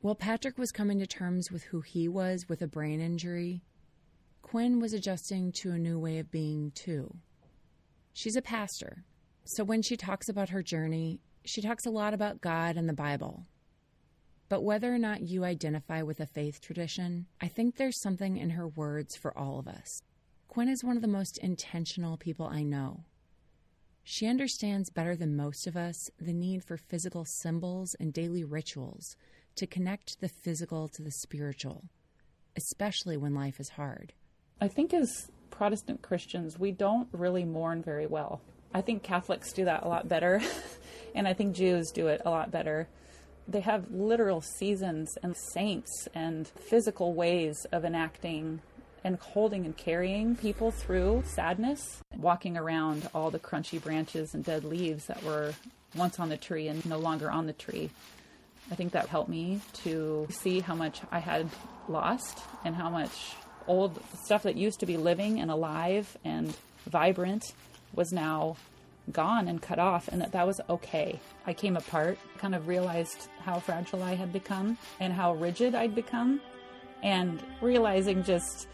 While 0.00 0.14
Patrick 0.14 0.58
was 0.58 0.70
coming 0.70 1.00
to 1.00 1.08
terms 1.08 1.50
with 1.50 1.64
who 1.64 1.80
he 1.80 2.06
was 2.06 2.48
with 2.48 2.62
a 2.62 2.68
brain 2.68 3.00
injury, 3.00 3.64
Quinn 4.42 4.78
was 4.78 4.92
adjusting 4.92 5.50
to 5.62 5.72
a 5.72 5.78
new 5.78 5.98
way 5.98 6.20
of 6.20 6.30
being 6.30 6.70
too. 6.76 7.16
She's 8.12 8.36
a 8.36 8.42
pastor, 8.42 9.02
so 9.44 9.64
when 9.64 9.82
she 9.82 9.96
talks 9.96 10.28
about 10.28 10.50
her 10.50 10.62
journey, 10.62 11.18
she 11.44 11.60
talks 11.60 11.84
a 11.84 11.90
lot 11.90 12.14
about 12.14 12.40
God 12.40 12.76
and 12.76 12.88
the 12.88 12.94
Bible. 12.94 13.46
But 14.50 14.64
whether 14.64 14.92
or 14.92 14.98
not 14.98 15.22
you 15.22 15.44
identify 15.44 16.02
with 16.02 16.18
a 16.18 16.26
faith 16.26 16.60
tradition, 16.60 17.26
I 17.40 17.46
think 17.46 17.76
there's 17.76 18.00
something 18.00 18.36
in 18.36 18.50
her 18.50 18.66
words 18.66 19.14
for 19.14 19.36
all 19.38 19.60
of 19.60 19.68
us. 19.68 20.02
Quinn 20.48 20.68
is 20.68 20.82
one 20.82 20.96
of 20.96 21.02
the 21.02 21.08
most 21.08 21.38
intentional 21.38 22.16
people 22.16 22.46
I 22.46 22.64
know. 22.64 23.04
She 24.02 24.26
understands 24.26 24.90
better 24.90 25.14
than 25.14 25.36
most 25.36 25.68
of 25.68 25.76
us 25.76 26.10
the 26.18 26.32
need 26.32 26.64
for 26.64 26.76
physical 26.76 27.24
symbols 27.24 27.94
and 28.00 28.12
daily 28.12 28.42
rituals 28.42 29.14
to 29.54 29.68
connect 29.68 30.20
the 30.20 30.28
physical 30.28 30.88
to 30.88 31.02
the 31.02 31.12
spiritual, 31.12 31.84
especially 32.56 33.16
when 33.16 33.32
life 33.32 33.60
is 33.60 33.68
hard. 33.68 34.14
I 34.60 34.66
think 34.66 34.92
as 34.92 35.30
Protestant 35.50 36.02
Christians, 36.02 36.58
we 36.58 36.72
don't 36.72 37.06
really 37.12 37.44
mourn 37.44 37.84
very 37.84 38.08
well. 38.08 38.40
I 38.74 38.80
think 38.80 39.04
Catholics 39.04 39.52
do 39.52 39.64
that 39.66 39.84
a 39.84 39.88
lot 39.88 40.08
better, 40.08 40.42
and 41.14 41.28
I 41.28 41.34
think 41.34 41.54
Jews 41.54 41.92
do 41.92 42.08
it 42.08 42.20
a 42.24 42.30
lot 42.30 42.50
better 42.50 42.88
they 43.50 43.60
have 43.60 43.90
literal 43.90 44.40
seasons 44.40 45.18
and 45.22 45.36
saints 45.36 46.08
and 46.14 46.46
physical 46.46 47.14
ways 47.14 47.66
of 47.72 47.84
enacting 47.84 48.60
and 49.02 49.16
holding 49.16 49.64
and 49.64 49.76
carrying 49.76 50.36
people 50.36 50.70
through 50.70 51.24
sadness, 51.26 52.00
walking 52.16 52.56
around 52.56 53.08
all 53.12 53.30
the 53.30 53.38
crunchy 53.38 53.82
branches 53.82 54.34
and 54.34 54.44
dead 54.44 54.62
leaves 54.62 55.06
that 55.06 55.22
were 55.24 55.52
once 55.96 56.20
on 56.20 56.28
the 56.28 56.36
tree 56.36 56.68
and 56.68 56.86
no 56.86 56.98
longer 56.98 57.30
on 57.30 57.46
the 57.46 57.52
tree. 57.52 57.90
I 58.70 58.76
think 58.76 58.92
that 58.92 59.08
helped 59.08 59.30
me 59.30 59.60
to 59.82 60.28
see 60.30 60.60
how 60.60 60.76
much 60.76 61.00
I 61.10 61.18
had 61.18 61.48
lost 61.88 62.38
and 62.64 62.76
how 62.76 62.88
much 62.88 63.34
old 63.66 64.00
stuff 64.22 64.44
that 64.44 64.56
used 64.56 64.80
to 64.80 64.86
be 64.86 64.96
living 64.96 65.40
and 65.40 65.50
alive 65.50 66.16
and 66.24 66.56
vibrant 66.86 67.52
was 67.94 68.12
now 68.12 68.56
gone 69.10 69.48
and 69.48 69.60
cut 69.60 69.78
off 69.78 70.08
and 70.08 70.20
that 70.20 70.32
that 70.32 70.46
was 70.46 70.60
okay. 70.68 71.20
I 71.46 71.52
came 71.52 71.76
apart, 71.76 72.18
kind 72.38 72.54
of 72.54 72.68
realized 72.68 73.28
how 73.44 73.58
fragile 73.58 74.02
I 74.02 74.14
had 74.14 74.32
become 74.32 74.78
and 74.98 75.12
how 75.12 75.34
rigid 75.34 75.74
I'd 75.74 75.94
become 75.94 76.40
and 77.02 77.42
realizing 77.60 78.22
just 78.22 78.68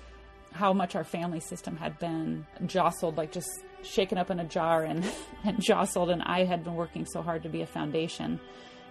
how 0.53 0.73
much 0.73 0.95
our 0.95 1.05
family 1.05 1.41
system 1.41 1.77
had 1.77 1.99
been 1.99 2.47
jostled, 2.67 3.17
like 3.17 3.31
just 3.31 3.49
shaken 3.83 4.19
up 4.19 4.31
in 4.31 4.41
a 4.41 4.45
jar 4.45 4.85
and, 4.85 5.05
and 5.45 5.63
jostled. 5.63 6.11
And 6.11 6.23
I 6.23 6.45
had 6.45 6.65
been 6.65 6.75
working 6.75 7.07
so 7.07 7.23
hard 7.23 7.43
to 7.43 7.49
be 7.49 7.63
a 7.63 7.67
foundation. 7.67 8.41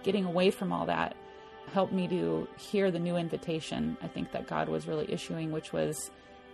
Getting 0.02 0.24
away 0.24 0.50
from 0.50 0.72
all 0.72 0.86
that 0.86 1.16
helped 1.72 1.92
me 1.92 2.06
to 2.08 2.46
hear 2.56 2.90
the 2.90 2.98
new 2.98 3.16
invitation 3.16 3.96
I 4.00 4.06
think 4.06 4.32
that 4.32 4.46
God 4.46 4.68
was 4.68 4.86
really 4.86 5.10
issuing, 5.10 5.50
which 5.50 5.72
was 5.72 6.10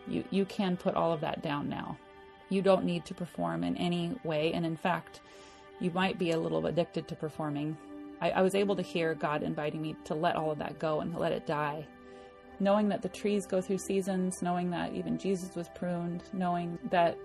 you, 0.08 0.24
you 0.30 0.44
can 0.44 0.76
put 0.76 0.94
all 0.94 1.12
of 1.12 1.20
that 1.20 1.42
down 1.42 1.68
now. 1.68 1.96
You 2.52 2.62
don't 2.62 2.84
need 2.84 3.04
to 3.06 3.14
perform 3.14 3.64
in 3.64 3.76
any 3.76 4.14
way. 4.24 4.52
And 4.52 4.66
in 4.66 4.76
fact, 4.76 5.20
you 5.80 5.90
might 5.90 6.18
be 6.18 6.32
a 6.32 6.38
little 6.38 6.66
addicted 6.66 7.08
to 7.08 7.16
performing. 7.16 7.76
I, 8.20 8.30
I 8.30 8.42
was 8.42 8.54
able 8.54 8.76
to 8.76 8.82
hear 8.82 9.14
God 9.14 9.42
inviting 9.42 9.82
me 9.82 9.96
to 10.04 10.14
let 10.14 10.36
all 10.36 10.50
of 10.50 10.58
that 10.58 10.78
go 10.78 11.00
and 11.00 11.12
to 11.12 11.18
let 11.18 11.32
it 11.32 11.46
die 11.46 11.86
knowing 12.62 12.88
that 12.88 13.02
the 13.02 13.08
trees 13.08 13.44
go 13.44 13.60
through 13.60 13.78
seasons, 13.78 14.40
knowing 14.40 14.70
that 14.70 14.94
even 14.94 15.18
Jesus 15.18 15.54
was 15.56 15.68
pruned, 15.74 16.22
knowing 16.32 16.78
that 16.90 17.18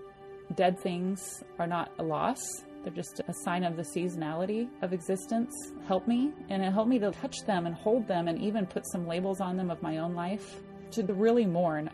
dead 0.54 0.78
things 0.78 1.44
are 1.58 1.66
not 1.66 1.92
a 1.98 2.02
loss. 2.02 2.40
They're 2.82 2.92
just 2.92 3.20
a 3.26 3.32
sign 3.44 3.64
of 3.64 3.76
the 3.76 3.82
seasonality 3.82 4.68
of 4.82 4.92
existence. 4.92 5.54
Help 5.86 6.08
me, 6.08 6.32
and 6.48 6.62
it 6.62 6.72
helped 6.72 6.90
me 6.90 6.98
to 6.98 7.12
touch 7.12 7.44
them 7.44 7.66
and 7.66 7.74
hold 7.74 8.06
them 8.08 8.28
and 8.28 8.40
even 8.40 8.66
put 8.66 8.84
some 8.90 9.06
labels 9.06 9.40
on 9.40 9.56
them 9.56 9.70
of 9.70 9.80
my 9.82 9.98
own 9.98 10.14
life 10.14 10.56
to 10.92 11.02
really 11.04 11.46
mourn. 11.46 11.90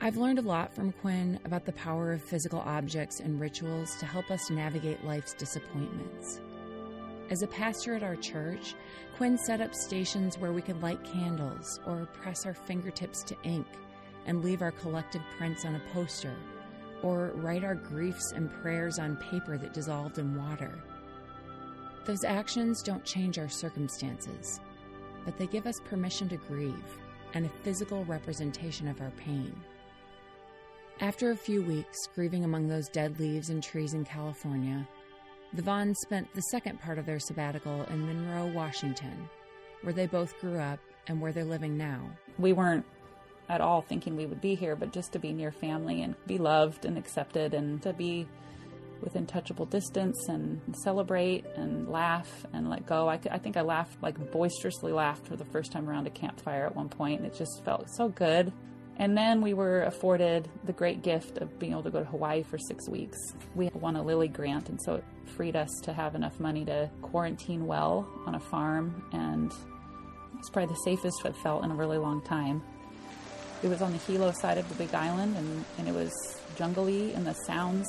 I've 0.00 0.16
learned 0.16 0.38
a 0.38 0.42
lot 0.42 0.72
from 0.72 0.92
Quinn 0.92 1.40
about 1.44 1.64
the 1.64 1.72
power 1.72 2.12
of 2.12 2.22
physical 2.22 2.60
objects 2.60 3.18
and 3.18 3.40
rituals 3.40 3.96
to 3.96 4.06
help 4.06 4.30
us 4.30 4.48
navigate 4.48 5.04
life's 5.04 5.34
disappointments. 5.34 6.40
As 7.30 7.42
a 7.42 7.48
pastor 7.48 7.94
at 7.94 8.04
our 8.04 8.14
church, 8.14 8.76
Quinn 9.16 9.36
set 9.36 9.60
up 9.60 9.74
stations 9.74 10.38
where 10.38 10.52
we 10.52 10.62
could 10.62 10.80
light 10.80 11.02
candles 11.02 11.80
or 11.84 12.06
press 12.12 12.46
our 12.46 12.54
fingertips 12.54 13.24
to 13.24 13.36
ink 13.42 13.66
and 14.26 14.44
leave 14.44 14.62
our 14.62 14.70
collective 14.70 15.22
prints 15.36 15.64
on 15.64 15.74
a 15.74 15.92
poster 15.92 16.36
or 17.02 17.32
write 17.34 17.64
our 17.64 17.74
griefs 17.74 18.30
and 18.36 18.52
prayers 18.62 19.00
on 19.00 19.16
paper 19.16 19.58
that 19.58 19.74
dissolved 19.74 20.18
in 20.18 20.36
water. 20.36 20.78
Those 22.04 22.22
actions 22.22 22.82
don't 22.82 23.04
change 23.04 23.36
our 23.36 23.48
circumstances, 23.48 24.60
but 25.24 25.36
they 25.36 25.48
give 25.48 25.66
us 25.66 25.80
permission 25.84 26.28
to 26.28 26.36
grieve 26.36 26.98
and 27.34 27.46
a 27.46 27.62
physical 27.64 28.04
representation 28.04 28.86
of 28.86 29.00
our 29.00 29.10
pain. 29.10 29.52
After 31.00 31.30
a 31.30 31.36
few 31.36 31.62
weeks 31.62 31.96
grieving 32.12 32.44
among 32.44 32.66
those 32.66 32.88
dead 32.88 33.20
leaves 33.20 33.50
and 33.50 33.62
trees 33.62 33.94
in 33.94 34.04
California, 34.04 34.86
the 35.52 35.62
Vaughns 35.62 35.94
spent 36.02 36.32
the 36.34 36.40
second 36.40 36.80
part 36.80 36.98
of 36.98 37.06
their 37.06 37.20
sabbatical 37.20 37.84
in 37.84 38.04
Monroe, 38.04 38.52
Washington, 38.52 39.28
where 39.82 39.92
they 39.92 40.06
both 40.06 40.36
grew 40.40 40.58
up 40.58 40.80
and 41.06 41.20
where 41.20 41.30
they're 41.30 41.44
living 41.44 41.78
now. 41.78 42.00
We 42.36 42.52
weren't 42.52 42.84
at 43.48 43.60
all 43.60 43.80
thinking 43.80 44.16
we 44.16 44.26
would 44.26 44.40
be 44.40 44.56
here, 44.56 44.74
but 44.74 44.92
just 44.92 45.12
to 45.12 45.20
be 45.20 45.32
near 45.32 45.52
family 45.52 46.02
and 46.02 46.16
be 46.26 46.36
loved 46.36 46.84
and 46.84 46.98
accepted 46.98 47.54
and 47.54 47.80
to 47.82 47.92
be 47.92 48.26
within 49.00 49.24
touchable 49.24 49.70
distance 49.70 50.28
and 50.28 50.60
celebrate 50.82 51.44
and 51.54 51.88
laugh 51.88 52.44
and 52.52 52.68
let 52.68 52.86
go. 52.86 53.08
I, 53.08 53.20
I 53.30 53.38
think 53.38 53.56
I 53.56 53.60
laughed, 53.60 54.02
like 54.02 54.32
boisterously 54.32 54.90
laughed 54.90 55.28
for 55.28 55.36
the 55.36 55.44
first 55.44 55.70
time 55.70 55.88
around 55.88 56.08
a 56.08 56.10
campfire 56.10 56.66
at 56.66 56.74
one 56.74 56.90
and 56.98 57.24
It 57.24 57.36
just 57.36 57.64
felt 57.64 57.88
so 57.88 58.08
good. 58.08 58.52
And 58.98 59.16
then 59.16 59.40
we 59.40 59.54
were 59.54 59.82
afforded 59.82 60.48
the 60.64 60.72
great 60.72 61.02
gift 61.02 61.38
of 61.38 61.56
being 61.58 61.72
able 61.72 61.84
to 61.84 61.90
go 61.90 62.00
to 62.00 62.04
Hawaii 62.04 62.42
for 62.42 62.58
six 62.58 62.88
weeks. 62.88 63.16
We 63.54 63.70
won 63.74 63.94
a 63.94 64.02
Lilly 64.02 64.26
grant, 64.26 64.68
and 64.68 64.80
so 64.82 64.96
it 64.96 65.04
freed 65.36 65.54
us 65.54 65.70
to 65.84 65.92
have 65.92 66.16
enough 66.16 66.40
money 66.40 66.64
to 66.64 66.90
quarantine 67.00 67.66
well 67.66 68.08
on 68.26 68.34
a 68.34 68.40
farm. 68.40 69.04
And 69.12 69.52
it's 70.38 70.50
probably 70.50 70.74
the 70.74 70.80
safest 70.80 71.22
I've 71.24 71.36
felt 71.38 71.64
in 71.64 71.70
a 71.70 71.74
really 71.74 71.98
long 71.98 72.22
time. 72.22 72.60
It 73.62 73.68
was 73.68 73.82
on 73.82 73.92
the 73.92 73.98
Hilo 73.98 74.32
side 74.32 74.58
of 74.58 74.68
the 74.68 74.74
Big 74.74 74.92
Island, 74.94 75.36
and, 75.36 75.64
and 75.78 75.88
it 75.88 75.94
was 75.94 76.12
jungly, 76.56 77.12
and 77.14 77.24
the 77.24 77.34
sounds 77.34 77.86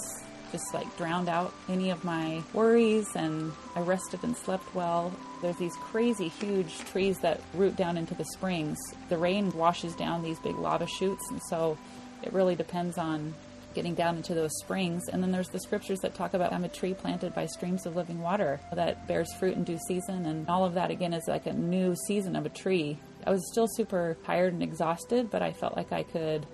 just 0.51 0.73
like 0.73 0.97
drowned 0.97 1.29
out 1.29 1.53
any 1.67 1.89
of 1.89 2.03
my 2.03 2.41
worries 2.53 3.15
and 3.15 3.51
I 3.75 3.81
rested 3.81 4.23
and 4.23 4.35
slept 4.35 4.73
well. 4.75 5.12
There's 5.41 5.57
these 5.57 5.75
crazy 5.75 6.27
huge 6.27 6.79
trees 6.79 7.19
that 7.19 7.41
root 7.53 7.75
down 7.75 7.97
into 7.97 8.15
the 8.15 8.25
springs. 8.25 8.77
The 9.09 9.17
rain 9.17 9.51
washes 9.51 9.95
down 9.95 10.23
these 10.23 10.39
big 10.39 10.55
lava 10.57 10.88
chutes 10.88 11.29
and 11.29 11.41
so 11.49 11.77
it 12.23 12.33
really 12.33 12.55
depends 12.55 12.97
on 12.97 13.33
getting 13.73 13.93
down 13.93 14.17
into 14.17 14.33
those 14.33 14.51
springs. 14.59 15.07
And 15.09 15.21
then 15.21 15.31
there's 15.31 15.49
the 15.49 15.59
scriptures 15.59 15.99
that 15.99 16.15
talk 16.15 16.33
about 16.33 16.51
I'm 16.51 16.63
a 16.63 16.69
tree 16.69 16.93
planted 16.93 17.35
by 17.35 17.45
streams 17.45 17.85
of 17.85 17.95
living 17.95 18.19
water 18.19 18.59
that 18.73 19.07
bears 19.07 19.31
fruit 19.35 19.55
in 19.55 19.63
due 19.63 19.79
season 19.88 20.25
and 20.25 20.49
all 20.49 20.65
of 20.65 20.73
that 20.73 20.91
again 20.91 21.13
is 21.13 21.27
like 21.27 21.45
a 21.45 21.53
new 21.53 21.95
season 22.07 22.35
of 22.35 22.45
a 22.45 22.49
tree. 22.49 22.97
I 23.25 23.31
was 23.31 23.47
still 23.51 23.67
super 23.67 24.17
tired 24.25 24.53
and 24.53 24.63
exhausted, 24.63 25.29
but 25.29 25.41
I 25.41 25.53
felt 25.53 25.75
like 25.75 25.91
I 25.91 26.03
could 26.03 26.45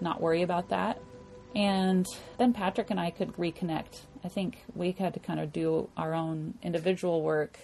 not 0.00 0.20
worry 0.20 0.42
about 0.42 0.70
that 0.70 1.00
and 1.54 2.06
then 2.38 2.52
Patrick 2.52 2.90
and 2.90 3.00
I 3.00 3.10
could 3.10 3.32
reconnect. 3.34 4.00
I 4.24 4.28
think 4.28 4.64
we 4.74 4.92
had 4.92 5.14
to 5.14 5.20
kind 5.20 5.40
of 5.40 5.52
do 5.52 5.88
our 5.96 6.14
own 6.14 6.54
individual 6.62 7.22
work 7.22 7.58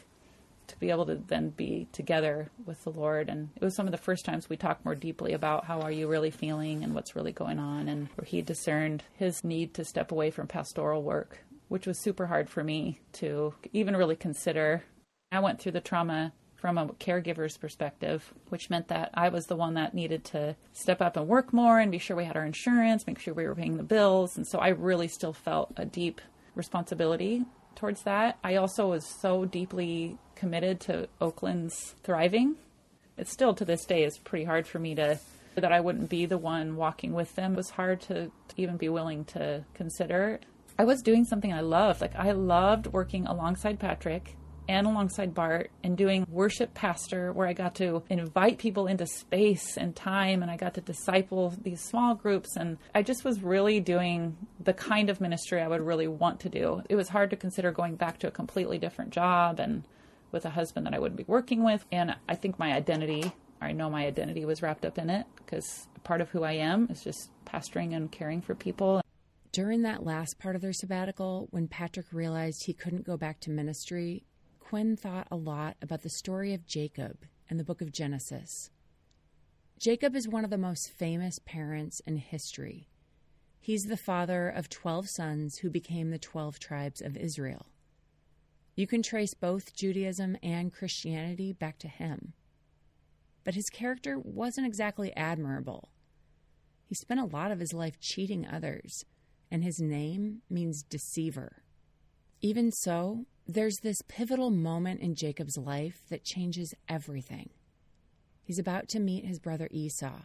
to 0.71 0.79
be 0.79 0.91
able 0.91 1.07
to 1.07 1.17
then 1.17 1.51
be 1.51 1.89
together 1.93 2.49
with 2.65 2.85
the 2.85 2.91
Lord. 2.91 3.29
And 3.29 3.51
it 3.57 3.65
was 3.65 3.75
some 3.75 3.87
of 3.87 3.93
the 3.93 3.99
first 3.99 4.25
times 4.25 4.49
we 4.49 4.57
talked 4.57 4.85
more 4.85 4.95
deeply 4.95 5.33
about 5.33 5.65
how 5.65 5.81
are 5.81 5.91
you 5.91 6.07
really 6.07 6.31
feeling 6.31 6.85
and 6.85 6.95
what's 6.95 7.17
really 7.17 7.33
going 7.33 7.59
on. 7.59 7.89
And 7.89 8.09
he 8.25 8.41
discerned 8.41 9.03
his 9.17 9.43
need 9.43 9.75
to 9.75 9.85
step 9.85 10.13
away 10.13 10.31
from 10.31 10.47
pastoral 10.47 11.03
work, 11.03 11.41
which 11.69 11.87
was 11.87 11.99
super 11.99 12.27
hard 12.27 12.49
for 12.49 12.63
me 12.63 13.01
to 13.15 13.55
even 13.73 13.97
really 13.97 14.17
consider. 14.17 14.85
I 15.33 15.41
went 15.41 15.61
through 15.61 15.73
the 15.73 15.81
trauma 15.81 16.33
from 16.61 16.77
a 16.77 16.89
caregiver's 16.95 17.57
perspective, 17.57 18.35
which 18.51 18.69
meant 18.69 18.89
that 18.89 19.11
I 19.15 19.31
was 19.31 19.47
the 19.47 19.57
one 19.57 19.75
that 19.75 19.95
needed 19.95 20.25
to 20.27 20.57
step 20.73 21.01
up 21.01 21.17
and 21.17 21.27
work 21.27 21.53
more 21.53 21.79
and 21.79 21.91
be 21.91 21.99
sure 21.99 22.17
we 22.17 22.27
had 22.27 22.37
our 22.37 22.45
insurance, 22.45 23.07
make 23.07 23.19
sure 23.19 23.33
we 23.33 23.47
were 23.47 23.55
paying 23.55 23.79
the 23.79 23.83
bills. 23.83 24.37
And 24.37 24.47
so 24.47 24.59
I 24.59 24.69
really 24.69 25.09
still 25.09 25.33
felt 25.33 25.73
a 25.77 25.87
deep 25.87 26.21
responsibility 26.55 27.45
towards 27.77 28.03
that. 28.03 28.39
I 28.45 28.57
also 28.57 28.91
was 28.91 29.07
so 29.07 29.47
deeply 29.47 30.19
committed 30.35 30.81
to 30.81 31.09
Oakland's 31.21 31.95
thriving. 32.03 32.57
It 33.17 33.29
still 33.29 33.55
to 33.55 33.65
this 33.65 33.87
day 33.87 34.05
is 34.05 34.19
pretty 34.19 34.45
hard 34.45 34.67
for 34.67 34.79
me 34.79 34.95
to 34.97 35.19
that 35.55 35.73
I 35.73 35.81
wouldn't 35.81 36.11
be 36.11 36.27
the 36.27 36.39
one 36.39 36.77
walking 36.77 37.13
with 37.13 37.35
them. 37.35 37.55
It 37.55 37.57
was 37.57 37.71
hard 37.71 38.01
to, 38.03 38.27
to 38.27 38.55
even 38.57 38.77
be 38.77 38.89
willing 38.89 39.25
to 39.27 39.65
consider. 39.75 40.41
I 40.79 40.85
was 40.85 41.03
doing 41.03 41.25
something 41.25 41.53
I 41.53 41.61
loved. 41.61 42.01
Like 42.01 42.15
I 42.17 42.33
loved 42.33 42.87
working 42.89 43.27
alongside 43.27 43.79
Patrick 43.79 44.37
and 44.71 44.87
alongside 44.87 45.35
Bart 45.35 45.69
and 45.83 45.99
doing 45.99 46.25
worship 46.31 46.73
pastor 46.75 47.33
where 47.33 47.49
I 47.49 47.53
got 47.53 47.75
to 47.77 48.05
invite 48.09 48.59
people 48.59 48.87
into 48.87 49.05
space 49.05 49.77
and 49.77 49.97
time 49.97 50.43
and 50.43 50.51
I 50.51 50.57
got 50.57 50.75
to 50.75 50.81
disciple 50.81 51.53
these 51.61 51.81
small 51.81 52.15
groups 52.15 52.57
and 52.57 52.79
I 52.95 53.03
just 53.03 53.25
was 53.25 53.43
really 53.43 53.81
doing 53.81 54.37
the 54.63 54.73
kind 54.73 55.11
of 55.11 55.21
ministry 55.21 55.61
I 55.61 55.67
would 55.67 55.81
really 55.81 56.07
want 56.07 56.39
to 56.41 56.49
do. 56.49 56.83
It 56.89 56.95
was 56.95 57.09
hard 57.09 57.31
to 57.31 57.37
consider 57.37 57.73
going 57.73 57.97
back 57.97 58.21
to 58.21 58.29
a 58.29 58.31
completely 58.31 58.79
different 58.79 59.11
job 59.11 59.59
and 59.59 59.83
with 60.31 60.45
a 60.45 60.51
husband 60.51 60.87
that 60.87 60.95
I 60.95 61.01
wouldn't 61.01 61.19
be 61.19 61.25
working 61.27 61.65
with 61.65 61.85
and 61.91 62.15
I 62.29 62.37
think 62.37 62.57
my 62.57 62.73
identity 62.73 63.33
I 63.61 63.73
know 63.73 63.91
my 63.91 64.07
identity 64.07 64.45
was 64.45 64.63
wrapped 64.63 64.85
up 64.85 64.99
in 64.99 65.11
it 65.11 65.27
because 65.37 65.89
part 66.05 66.21
of 66.21 66.31
who 66.31 66.45
I 66.45 66.53
am 66.53 66.87
is 66.91 67.03
just 67.03 67.31
pastoring 67.45 67.95
and 67.95 68.11
caring 68.11 68.41
for 68.41 68.55
people. 68.55 69.03
During 69.53 69.83
that 69.83 70.07
last 70.07 70.39
part 70.39 70.55
of 70.55 70.63
their 70.63 70.73
sabbatical, 70.73 71.49
when 71.51 71.67
Patrick 71.67 72.07
realized 72.13 72.65
he 72.65 72.73
couldn't 72.73 73.05
go 73.05 73.17
back 73.17 73.41
to 73.41 73.51
ministry, 73.51 74.23
Quinn 74.71 74.97
thought 74.97 75.27
a 75.33 75.37
lot 75.37 75.77
about 75.83 76.03
the 76.03 76.09
story 76.09 76.55
of 76.55 76.65
Jacob 76.65 77.25
in 77.49 77.57
the 77.57 77.65
book 77.65 77.83
of 77.83 77.91
Genesis. 77.91 78.71
Jacob 79.81 80.15
is 80.15 80.29
one 80.29 80.45
of 80.45 80.51
the 80.51 80.57
most 80.57 80.93
famous 80.93 81.41
parents 81.41 82.01
in 82.07 82.19
history. 82.19 82.89
He's 83.59 83.87
the 83.87 83.97
father 83.97 84.49
of 84.49 84.69
12 84.69 85.09
sons 85.09 85.57
who 85.57 85.71
became 85.71 86.11
the 86.11 86.21
12 86.21 86.61
tribes 86.61 87.01
of 87.01 87.17
Israel. 87.17 87.67
You 88.77 88.87
can 88.87 89.03
trace 89.03 89.35
both 89.35 89.75
Judaism 89.75 90.37
and 90.41 90.73
Christianity 90.73 91.53
back 91.53 91.81
to 91.81 91.89
him. 91.89 92.35
But 93.43 93.57
his 93.57 93.71
character 93.71 94.21
wasn't 94.21 94.69
exactly 94.69 95.13
admirable. 95.17 95.89
He 96.87 96.95
spent 96.95 97.19
a 97.19 97.25
lot 97.25 97.51
of 97.51 97.59
his 97.59 97.73
life 97.73 97.99
cheating 97.99 98.47
others, 98.47 99.05
and 99.51 99.65
his 99.65 99.81
name 99.81 100.43
means 100.49 100.85
deceiver. 100.85 101.65
Even 102.41 102.71
so, 102.71 103.27
there's 103.53 103.79
this 103.83 104.01
pivotal 104.07 104.51
moment 104.51 105.01
in 105.01 105.17
Jacob's 105.17 105.57
life 105.57 106.03
that 106.09 106.25
changes 106.25 106.73
everything. 106.89 107.51
He's 108.45 108.61
about 108.61 108.89
to 108.91 109.01
meet 109.01 109.27
his 109.27 109.41
brother 109.41 109.69
Esau, 109.73 110.21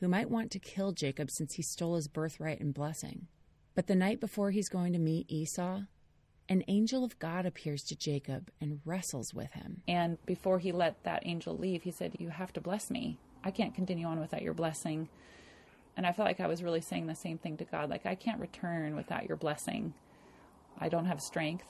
who 0.00 0.08
might 0.08 0.30
want 0.30 0.50
to 0.50 0.58
kill 0.58 0.90
Jacob 0.90 1.30
since 1.30 1.54
he 1.54 1.62
stole 1.62 1.94
his 1.94 2.08
birthright 2.08 2.60
and 2.60 2.74
blessing. 2.74 3.28
But 3.76 3.86
the 3.86 3.94
night 3.94 4.18
before 4.18 4.50
he's 4.50 4.68
going 4.68 4.92
to 4.94 4.98
meet 4.98 5.30
Esau, 5.30 5.82
an 6.48 6.64
angel 6.66 7.04
of 7.04 7.18
God 7.20 7.46
appears 7.46 7.82
to 7.84 7.96
Jacob 7.96 8.50
and 8.60 8.80
wrestles 8.84 9.32
with 9.32 9.52
him. 9.52 9.82
And 9.86 10.18
before 10.26 10.58
he 10.58 10.72
let 10.72 11.02
that 11.04 11.22
angel 11.24 11.56
leave, 11.56 11.84
he 11.84 11.92
said, 11.92 12.16
You 12.18 12.30
have 12.30 12.52
to 12.54 12.60
bless 12.60 12.90
me. 12.90 13.18
I 13.44 13.52
can't 13.52 13.74
continue 13.74 14.06
on 14.06 14.18
without 14.18 14.42
your 14.42 14.54
blessing. 14.54 15.08
And 15.96 16.04
I 16.04 16.12
felt 16.12 16.26
like 16.26 16.40
I 16.40 16.48
was 16.48 16.64
really 16.64 16.80
saying 16.80 17.06
the 17.06 17.14
same 17.14 17.38
thing 17.38 17.56
to 17.58 17.64
God 17.64 17.90
like, 17.90 18.06
I 18.06 18.16
can't 18.16 18.40
return 18.40 18.96
without 18.96 19.26
your 19.28 19.36
blessing 19.36 19.94
I 20.78 20.88
don't 20.88 21.06
have 21.06 21.20
strength 21.20 21.66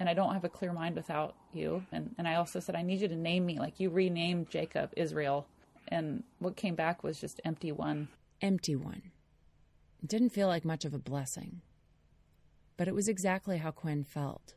and 0.00 0.08
I 0.08 0.14
don't 0.14 0.32
have 0.32 0.44
a 0.44 0.48
clear 0.48 0.72
mind 0.72 0.96
without 0.96 1.34
you. 1.52 1.84
And, 1.92 2.14
and 2.18 2.26
I 2.26 2.34
also 2.34 2.60
said, 2.60 2.74
I 2.74 2.82
need 2.82 3.00
you 3.00 3.08
to 3.08 3.16
name 3.16 3.46
me. 3.46 3.58
Like 3.58 3.80
you 3.80 3.90
renamed 3.90 4.50
Jacob 4.50 4.90
Israel. 4.96 5.46
And 5.88 6.24
what 6.38 6.56
came 6.56 6.74
back 6.74 7.02
was 7.02 7.20
just 7.20 7.40
empty 7.44 7.72
one. 7.72 8.08
Empty 8.40 8.76
one. 8.76 9.02
It 10.02 10.08
didn't 10.08 10.30
feel 10.30 10.48
like 10.48 10.64
much 10.64 10.84
of 10.84 10.94
a 10.94 10.98
blessing. 10.98 11.60
But 12.76 12.88
it 12.88 12.94
was 12.94 13.08
exactly 13.08 13.58
how 13.58 13.70
Quinn 13.70 14.02
felt. 14.04 14.54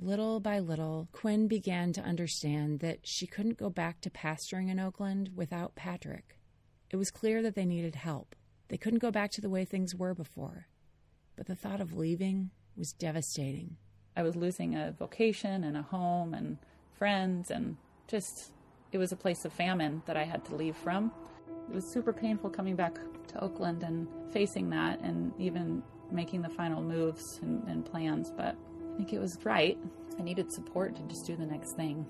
Little 0.00 0.40
by 0.40 0.60
little, 0.60 1.08
Quinn 1.12 1.48
began 1.48 1.92
to 1.92 2.00
understand 2.00 2.80
that 2.80 3.00
she 3.02 3.26
couldn't 3.26 3.58
go 3.58 3.68
back 3.68 4.00
to 4.00 4.10
pastoring 4.10 4.70
in 4.70 4.78
Oakland 4.78 5.30
without 5.34 5.74
Patrick. 5.74 6.38
It 6.90 6.96
was 6.96 7.10
clear 7.10 7.42
that 7.42 7.54
they 7.54 7.64
needed 7.64 7.96
help. 7.96 8.34
They 8.68 8.76
couldn't 8.76 9.00
go 9.00 9.10
back 9.10 9.30
to 9.32 9.40
the 9.40 9.50
way 9.50 9.64
things 9.64 9.94
were 9.94 10.14
before. 10.14 10.68
But 11.36 11.46
the 11.46 11.56
thought 11.56 11.80
of 11.80 11.92
leaving 11.92 12.50
was 12.76 12.92
devastating. 12.92 13.76
I 14.18 14.22
was 14.22 14.34
losing 14.34 14.74
a 14.74 14.92
vocation 14.98 15.62
and 15.62 15.76
a 15.76 15.82
home 15.82 16.34
and 16.34 16.58
friends, 16.98 17.52
and 17.52 17.76
just, 18.08 18.50
it 18.90 18.98
was 18.98 19.12
a 19.12 19.16
place 19.16 19.44
of 19.44 19.52
famine 19.52 20.02
that 20.06 20.16
I 20.16 20.24
had 20.24 20.44
to 20.46 20.56
leave 20.56 20.76
from. 20.76 21.12
It 21.68 21.74
was 21.76 21.92
super 21.92 22.12
painful 22.12 22.50
coming 22.50 22.74
back 22.74 22.98
to 23.28 23.40
Oakland 23.40 23.84
and 23.84 24.08
facing 24.32 24.70
that 24.70 24.98
and 25.02 25.32
even 25.38 25.84
making 26.10 26.42
the 26.42 26.48
final 26.48 26.82
moves 26.82 27.38
and, 27.42 27.62
and 27.68 27.84
plans, 27.84 28.32
but 28.36 28.56
I 28.92 28.96
think 28.96 29.12
it 29.12 29.20
was 29.20 29.38
right. 29.44 29.78
I 30.18 30.22
needed 30.22 30.52
support 30.52 30.96
to 30.96 31.02
just 31.02 31.24
do 31.24 31.36
the 31.36 31.46
next 31.46 31.76
thing. 31.76 32.04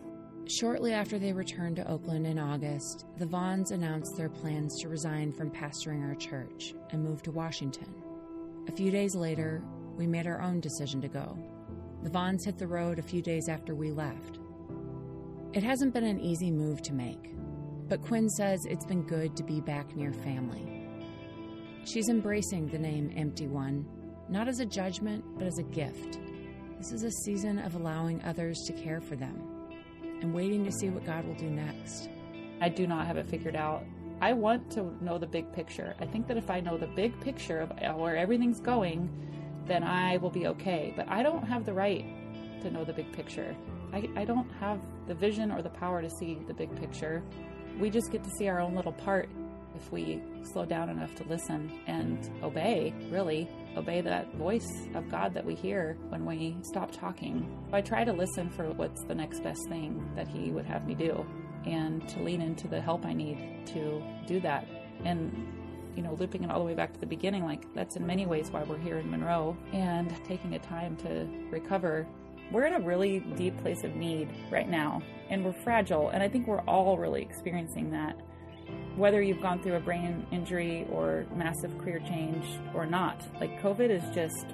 Shortly 0.49 0.94
after 0.94 1.18
they 1.18 1.35
returned 1.35 1.77
to 1.77 1.90
Oakland 1.90 2.27
in 2.27 2.38
August, 2.38 3.05
the 3.18 3.27
Vaughns 3.27 3.71
announced 3.71 4.16
their 4.16 4.31
plans 4.31 4.81
to 4.81 4.88
resign 4.88 5.31
from 5.31 5.51
pastoring 5.51 6.09
our 6.09 6.14
church 6.14 6.73
and 6.88 7.05
move 7.05 7.23
to 7.25 7.33
Washington. 7.33 7.94
A 8.66 8.73
few 8.73 8.90
days 8.90 9.14
later, 9.14 9.62
we 9.94 10.07
made 10.07 10.27
our 10.27 10.40
own 10.40 10.61
decision 10.61 11.03
to 11.03 11.09
go. 11.09 11.37
The 12.02 12.11
Vaughns 12.11 12.44
hit 12.44 12.58
the 12.58 12.66
road 12.66 12.98
a 12.98 13.02
few 13.02 13.20
days 13.20 13.48
after 13.48 13.74
we 13.74 13.90
left. 13.90 14.38
It 15.52 15.62
hasn't 15.62 15.94
been 15.94 16.04
an 16.04 16.20
easy 16.20 16.50
move 16.50 16.80
to 16.82 16.94
make, 16.94 17.34
but 17.88 18.02
Quinn 18.02 18.28
says 18.30 18.61
it's 18.64 18.84
been 18.84 19.02
good 19.02 19.37
to 19.37 19.42
be 19.42 19.61
back 19.61 19.96
near 19.96 20.12
family. 20.12 20.87
She's 21.84 22.08
embracing 22.08 22.68
the 22.68 22.78
name 22.78 23.12
Empty 23.16 23.48
One, 23.48 23.87
not 24.28 24.46
as 24.46 24.61
a 24.61 24.66
judgment, 24.66 25.24
but 25.38 25.46
as 25.46 25.58
a 25.58 25.62
gift. 25.64 26.18
This 26.78 26.92
is 26.92 27.02
a 27.02 27.11
season 27.11 27.58
of 27.58 27.74
allowing 27.74 28.22
others 28.22 28.62
to 28.66 28.72
care 28.72 29.00
for 29.00 29.16
them 29.16 29.42
and 30.20 30.32
waiting 30.32 30.64
to 30.64 30.72
see 30.72 30.90
what 30.90 31.04
God 31.04 31.26
will 31.26 31.34
do 31.34 31.50
next. 31.50 32.08
I 32.61 32.68
do 32.68 32.87
not 32.87 33.06
have 33.06 33.16
it 33.16 33.26
figured 33.26 33.56
out. 33.56 33.84
I 34.20 34.32
want 34.32 34.70
to 34.72 34.92
know 35.02 35.16
the 35.16 35.26
big 35.26 35.52
picture. 35.52 35.94
I 36.00 36.06
think 36.06 36.26
that 36.28 36.37
if 36.37 36.50
I 36.50 36.61
know 36.61 36.76
the 36.76 36.88
big 36.88 37.18
picture 37.20 37.61
of 37.61 37.96
where 37.96 38.16
everything's 38.16 38.61
going, 38.61 39.08
then 39.68 39.85
I 39.85 40.16
will 40.16 40.31
be 40.31 40.46
okay. 40.48 40.92
But 40.96 41.09
I 41.09 41.22
don't 41.22 41.44
have 41.44 41.64
the 41.64 41.72
right 41.72 42.04
to 42.62 42.70
know 42.70 42.85
the 42.85 42.92
big 42.92 43.12
picture. 43.12 43.54
I, 43.92 44.09
I 44.16 44.24
don't 44.24 44.50
have 44.61 44.81
the 45.07 45.14
vision 45.14 45.50
or 45.50 45.62
the 45.62 45.70
power 45.70 46.02
to 46.02 46.11
see 46.11 46.38
the 46.46 46.54
big 46.54 46.74
picture. 46.76 47.22
We 47.78 47.90
just 47.90 48.11
get 48.11 48.24
to 48.24 48.31
see 48.38 48.48
our 48.48 48.61
own 48.61 48.74
little 48.74 48.92
part 48.92 49.28
if 49.76 49.92
we 49.92 50.20
slow 50.42 50.64
down 50.64 50.88
enough 50.88 51.14
to 51.16 51.24
listen 51.24 51.70
and 51.87 52.31
obey, 52.42 52.92
really, 53.11 53.48
obey 53.76 54.00
that 54.00 54.35
voice 54.35 54.88
of 54.94 55.09
God 55.09 55.35
that 55.35 55.44
we 55.44 55.54
hear 55.54 55.96
when 56.09 56.24
we 56.24 56.57
stop 56.62 56.90
talking. 56.90 57.46
I 57.72 57.81
try 57.81 58.04
to 58.04 58.12
listen 58.12 58.50
for 58.50 58.64
what's 58.72 59.04
the 59.04 59.14
next 59.14 59.40
best 59.40 59.61
thing 59.68 60.11
that 60.16 60.26
He 60.26 60.50
would 60.50 60.66
have 60.66 60.87
me 60.87 60.94
do 60.94 61.24
and 61.64 62.09
to 62.09 62.22
lean 62.22 62.40
into 62.40 62.66
the 62.66 62.81
help 62.81 63.04
I 63.04 63.12
need 63.12 63.66
to 63.68 64.02
do 64.26 64.40
that. 64.40 64.66
And 65.04 65.46
you 65.98 66.04
know, 66.04 66.14
looping 66.14 66.44
it 66.44 66.50
all 66.52 66.61
the 66.61 66.64
way 66.64 66.74
back 66.74 66.92
to 66.92 67.00
the 67.00 67.06
beginning, 67.06 67.44
like 67.44 67.74
that's 67.74 67.96
in 67.96 68.06
many 68.06 68.24
ways 68.24 68.52
why 68.52 68.62
we're 68.62 68.78
here 68.78 68.98
in 68.98 69.11
Monroe 69.11 69.56
and 69.72 70.14
taking 70.24 70.54
a 70.54 70.58
time 70.61 70.96
to 70.98 71.26
recover. 71.50 72.06
We're 72.52 72.66
in 72.66 72.74
a 72.74 72.80
really 72.80 73.18
deep 73.34 73.58
place 73.58 73.82
of 73.82 73.96
need 73.96 74.28
right 74.48 74.68
now, 74.68 75.02
and 75.28 75.44
we're 75.44 75.61
fragile, 75.64 76.11
and 76.11 76.22
I 76.22 76.28
think 76.28 76.46
we're 76.46 76.61
all 76.61 76.96
really 76.96 77.20
experiencing 77.20 77.90
that. 77.90 78.16
Whether 78.94 79.20
you've 79.22 79.40
gone 79.40 79.61
through 79.61 79.74
a 79.74 79.80
brain 79.80 80.24
injury 80.30 80.87
or 80.92 81.26
massive 81.34 81.76
career 81.78 81.98
change 81.98 82.46
or 82.72 82.87
not, 82.87 83.20
like 83.40 83.61
COVID 83.61 83.90
is 83.90 84.04
just 84.14 84.46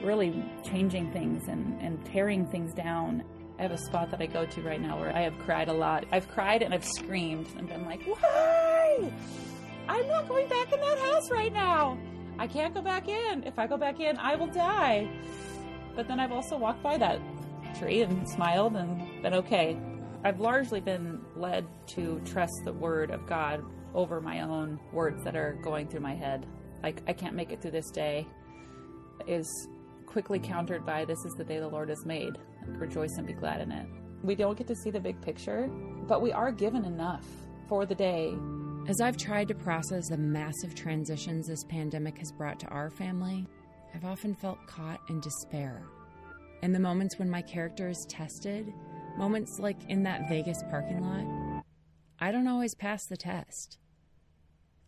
really 0.00 0.44
changing 0.62 1.10
things 1.12 1.48
and, 1.48 1.76
and 1.82 2.06
tearing 2.06 2.46
things 2.46 2.72
down. 2.72 3.24
I 3.58 3.62
have 3.62 3.72
a 3.72 3.78
spot 3.78 4.12
that 4.12 4.22
I 4.22 4.26
go 4.26 4.46
to 4.46 4.62
right 4.62 4.80
now 4.80 4.96
where 4.96 5.14
I 5.14 5.22
have 5.22 5.36
cried 5.40 5.68
a 5.68 5.72
lot. 5.72 6.04
I've 6.12 6.28
cried 6.28 6.62
and 6.62 6.72
I've 6.72 6.84
screamed 6.84 7.48
and 7.58 7.68
been 7.68 7.84
like, 7.84 8.04
why? 8.04 9.12
I'm 9.90 10.06
not 10.06 10.28
going 10.28 10.48
back 10.48 10.72
in 10.72 10.80
that 10.80 10.98
house 11.00 11.32
right 11.32 11.52
now. 11.52 11.98
I 12.38 12.46
can't 12.46 12.72
go 12.72 12.80
back 12.80 13.08
in. 13.08 13.42
If 13.42 13.58
I 13.58 13.66
go 13.66 13.76
back 13.76 13.98
in, 13.98 14.16
I 14.18 14.36
will 14.36 14.46
die. 14.46 15.10
But 15.96 16.06
then 16.06 16.20
I've 16.20 16.30
also 16.30 16.56
walked 16.56 16.80
by 16.80 16.96
that 16.98 17.20
tree 17.76 18.02
and 18.02 18.28
smiled 18.28 18.76
and 18.76 19.20
been 19.20 19.34
okay. 19.34 19.76
I've 20.22 20.38
largely 20.38 20.80
been 20.80 21.20
led 21.34 21.66
to 21.88 22.20
trust 22.24 22.52
the 22.64 22.72
word 22.72 23.10
of 23.10 23.26
God 23.26 23.64
over 23.92 24.20
my 24.20 24.42
own 24.42 24.78
words 24.92 25.24
that 25.24 25.34
are 25.34 25.58
going 25.60 25.88
through 25.88 26.02
my 26.02 26.14
head. 26.14 26.46
Like, 26.84 27.02
I 27.08 27.12
can't 27.12 27.34
make 27.34 27.50
it 27.50 27.60
through 27.60 27.72
this 27.72 27.90
day 27.90 28.28
is 29.26 29.68
quickly 30.06 30.38
countered 30.38 30.86
by 30.86 31.04
this 31.04 31.18
is 31.24 31.32
the 31.34 31.44
day 31.44 31.58
the 31.58 31.66
Lord 31.66 31.88
has 31.88 32.06
made. 32.06 32.38
Rejoice 32.64 33.16
and 33.18 33.26
be 33.26 33.32
glad 33.32 33.60
in 33.60 33.72
it. 33.72 33.88
We 34.22 34.36
don't 34.36 34.56
get 34.56 34.68
to 34.68 34.76
see 34.76 34.90
the 34.90 35.00
big 35.00 35.20
picture, 35.20 35.68
but 36.06 36.22
we 36.22 36.30
are 36.30 36.52
given 36.52 36.84
enough 36.84 37.26
for 37.68 37.86
the 37.86 37.94
day 37.96 38.36
as 38.88 39.00
I've 39.00 39.16
tried 39.16 39.48
to 39.48 39.54
process 39.54 40.08
the 40.08 40.16
massive 40.16 40.74
transitions 40.74 41.46
this 41.46 41.64
pandemic 41.64 42.18
has 42.18 42.32
brought 42.32 42.58
to 42.60 42.66
our 42.68 42.90
family, 42.90 43.46
I've 43.94 44.04
often 44.04 44.34
felt 44.34 44.66
caught 44.66 45.00
in 45.08 45.20
despair. 45.20 45.82
In 46.62 46.72
the 46.72 46.80
moments 46.80 47.18
when 47.18 47.30
my 47.30 47.42
character 47.42 47.88
is 47.88 48.06
tested, 48.06 48.72
moments 49.16 49.58
like 49.58 49.78
in 49.88 50.02
that 50.04 50.28
Vegas 50.28 50.62
parking 50.70 51.00
lot, 51.00 51.64
I 52.18 52.32
don't 52.32 52.48
always 52.48 52.74
pass 52.74 53.06
the 53.06 53.16
test. 53.16 53.78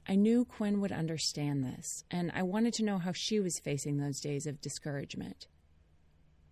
I 0.06 0.16
knew 0.16 0.44
Quinn 0.44 0.80
would 0.80 0.92
understand 0.92 1.64
this, 1.64 2.04
and 2.10 2.32
I 2.34 2.42
wanted 2.42 2.74
to 2.74 2.84
know 2.84 2.98
how 2.98 3.12
she 3.12 3.38
was 3.40 3.60
facing 3.60 3.98
those 3.98 4.20
days 4.20 4.46
of 4.46 4.60
discouragement. 4.60 5.46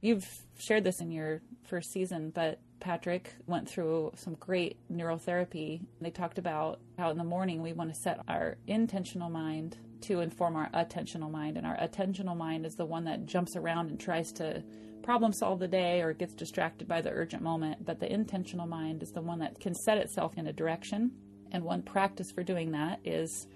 You've 0.00 0.42
shared 0.58 0.84
this 0.84 1.00
in 1.00 1.10
your 1.10 1.42
first 1.64 1.90
season, 1.90 2.30
but 2.30 2.60
Patrick 2.80 3.34
went 3.46 3.68
through 3.68 4.12
some 4.16 4.34
great 4.34 4.78
neurotherapy. 4.90 5.80
They 6.00 6.10
talked 6.10 6.38
about 6.38 6.80
how 6.98 7.10
in 7.10 7.18
the 7.18 7.24
morning 7.24 7.62
we 7.62 7.72
want 7.72 7.92
to 7.92 8.00
set 8.00 8.20
our 8.28 8.56
intentional 8.66 9.30
mind 9.30 9.76
to 10.02 10.20
inform 10.20 10.56
our 10.56 10.70
attentional 10.70 11.30
mind. 11.30 11.56
And 11.56 11.66
our 11.66 11.76
attentional 11.76 12.36
mind 12.36 12.66
is 12.66 12.74
the 12.74 12.86
one 12.86 13.04
that 13.04 13.26
jumps 13.26 13.54
around 13.56 13.90
and 13.90 14.00
tries 14.00 14.32
to 14.32 14.62
problem 15.02 15.32
solve 15.32 15.58
the 15.58 15.68
day 15.68 16.00
or 16.00 16.12
gets 16.12 16.34
distracted 16.34 16.88
by 16.88 17.00
the 17.00 17.10
urgent 17.10 17.42
moment. 17.42 17.84
But 17.84 18.00
the 18.00 18.12
intentional 18.12 18.66
mind 18.66 19.02
is 19.02 19.12
the 19.12 19.22
one 19.22 19.38
that 19.40 19.60
can 19.60 19.74
set 19.74 19.98
itself 19.98 20.36
in 20.36 20.46
a 20.46 20.52
direction. 20.52 21.12
And 21.52 21.64
one 21.64 21.82
practice 21.82 22.30
for 22.30 22.42
doing 22.42 22.72
that 22.72 23.00
is 23.04 23.46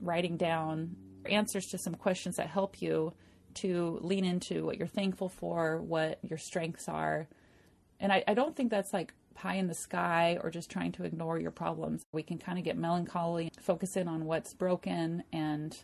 writing 0.00 0.36
down 0.36 0.96
answers 1.26 1.66
to 1.66 1.78
some 1.78 1.94
questions 1.94 2.36
that 2.36 2.48
help 2.48 2.80
you 2.82 3.12
to 3.54 3.98
lean 4.02 4.24
into 4.24 4.64
what 4.64 4.76
you're 4.76 4.86
thankful 4.86 5.28
for, 5.28 5.80
what 5.80 6.18
your 6.22 6.38
strengths 6.38 6.88
are. 6.88 7.26
And 8.00 8.12
I, 8.12 8.24
I 8.28 8.34
don't 8.34 8.54
think 8.54 8.70
that's 8.70 8.92
like 8.92 9.14
pie 9.34 9.54
in 9.54 9.66
the 9.66 9.74
sky 9.74 10.38
or 10.42 10.50
just 10.50 10.70
trying 10.70 10.92
to 10.92 11.04
ignore 11.04 11.38
your 11.38 11.50
problems. 11.50 12.02
We 12.12 12.22
can 12.22 12.38
kind 12.38 12.58
of 12.58 12.64
get 12.64 12.76
melancholy, 12.76 13.50
focus 13.60 13.96
in 13.96 14.08
on 14.08 14.24
what's 14.24 14.54
broken 14.54 15.24
and 15.32 15.76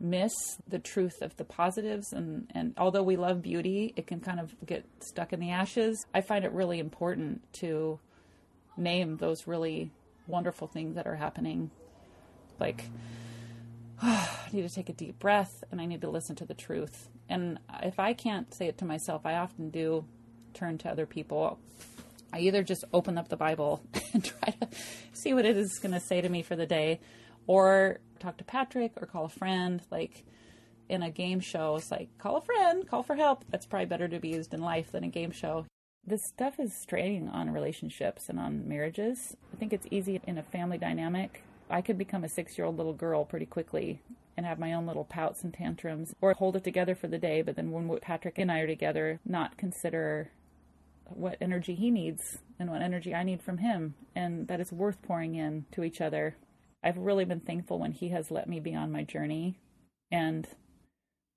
miss 0.00 0.32
the 0.66 0.78
truth 0.78 1.22
of 1.22 1.36
the 1.36 1.44
positives 1.44 2.12
and 2.12 2.50
and 2.52 2.74
although 2.76 3.04
we 3.04 3.14
love 3.14 3.40
beauty 3.40 3.92
it 3.94 4.04
can 4.04 4.18
kind 4.18 4.40
of 4.40 4.52
get 4.66 4.84
stuck 4.98 5.32
in 5.32 5.38
the 5.38 5.50
ashes 5.50 6.04
i 6.12 6.20
find 6.20 6.44
it 6.44 6.50
really 6.50 6.80
important 6.80 7.40
to 7.52 8.00
name 8.76 9.16
those 9.18 9.46
really 9.46 9.92
wonderful 10.26 10.66
things 10.66 10.96
that 10.96 11.06
are 11.06 11.14
happening 11.14 11.70
like 12.58 12.86
I 14.02 14.48
need 14.52 14.68
to 14.68 14.74
take 14.74 14.88
a 14.88 14.92
deep 14.92 15.20
breath 15.20 15.62
and 15.70 15.80
I 15.80 15.86
need 15.86 16.00
to 16.00 16.10
listen 16.10 16.34
to 16.36 16.44
the 16.44 16.54
truth. 16.54 17.08
And 17.28 17.60
if 17.84 18.00
I 18.00 18.14
can't 18.14 18.52
say 18.52 18.66
it 18.66 18.78
to 18.78 18.84
myself, 18.84 19.24
I 19.24 19.36
often 19.36 19.70
do 19.70 20.04
turn 20.52 20.78
to 20.78 20.90
other 20.90 21.06
people. 21.06 21.58
I 22.32 22.40
either 22.40 22.62
just 22.62 22.84
open 22.92 23.18
up 23.18 23.28
the 23.28 23.36
Bible 23.36 23.82
and 24.12 24.24
try 24.24 24.54
to 24.60 24.68
see 25.12 25.34
what 25.34 25.44
it 25.44 25.56
is 25.56 25.78
going 25.78 25.92
to 25.92 26.00
say 26.00 26.20
to 26.20 26.28
me 26.28 26.42
for 26.42 26.56
the 26.56 26.66
day, 26.66 27.00
or 27.46 27.98
talk 28.20 28.38
to 28.38 28.44
Patrick 28.44 28.92
or 29.00 29.06
call 29.06 29.26
a 29.26 29.28
friend. 29.28 29.82
Like 29.90 30.24
in 30.88 31.02
a 31.02 31.10
game 31.10 31.40
show, 31.40 31.76
it's 31.76 31.90
like 31.90 32.08
call 32.18 32.36
a 32.36 32.40
friend, 32.42 32.88
call 32.88 33.02
for 33.02 33.16
help. 33.16 33.44
That's 33.50 33.66
probably 33.66 33.86
better 33.86 34.08
to 34.08 34.20
be 34.20 34.30
used 34.30 34.54
in 34.54 34.60
life 34.60 34.92
than 34.92 35.04
a 35.04 35.08
game 35.08 35.30
show. 35.30 35.66
This 36.04 36.26
stuff 36.26 36.58
is 36.58 36.72
straining 36.80 37.28
on 37.28 37.50
relationships 37.50 38.28
and 38.28 38.40
on 38.40 38.68
marriages. 38.68 39.36
I 39.52 39.56
think 39.56 39.72
it's 39.72 39.86
easy 39.90 40.20
in 40.26 40.36
a 40.36 40.42
family 40.42 40.78
dynamic 40.78 41.44
I 41.72 41.80
could 41.80 41.96
become 41.96 42.22
a 42.22 42.28
six 42.28 42.58
year 42.58 42.66
old 42.66 42.76
little 42.76 42.92
girl 42.92 43.24
pretty 43.24 43.46
quickly 43.46 44.00
and 44.36 44.44
have 44.44 44.58
my 44.58 44.74
own 44.74 44.86
little 44.86 45.04
pouts 45.04 45.42
and 45.42 45.52
tantrums 45.52 46.14
or 46.20 46.34
hold 46.34 46.56
it 46.56 46.64
together 46.64 46.94
for 46.94 47.08
the 47.08 47.18
day, 47.18 47.40
but 47.42 47.56
then 47.56 47.70
when 47.70 47.98
Patrick 48.00 48.38
and 48.38 48.52
I 48.52 48.60
are 48.60 48.66
together, 48.66 49.20
not 49.24 49.56
consider 49.56 50.30
what 51.16 51.36
energy 51.40 51.74
he 51.74 51.90
needs 51.90 52.38
and 52.58 52.70
what 52.70 52.82
energy 52.82 53.14
I 53.14 53.22
need 53.22 53.42
from 53.42 53.58
him, 53.58 53.94
and 54.14 54.48
that 54.48 54.60
it's 54.60 54.72
worth 54.72 55.02
pouring 55.02 55.34
in 55.34 55.66
to 55.72 55.84
each 55.84 56.00
other. 56.00 56.36
I've 56.82 56.98
really 56.98 57.24
been 57.24 57.40
thankful 57.40 57.78
when 57.78 57.92
he 57.92 58.08
has 58.08 58.30
let 58.30 58.48
me 58.48 58.60
be 58.60 58.74
on 58.74 58.92
my 58.92 59.04
journey. 59.04 59.58
And 60.10 60.48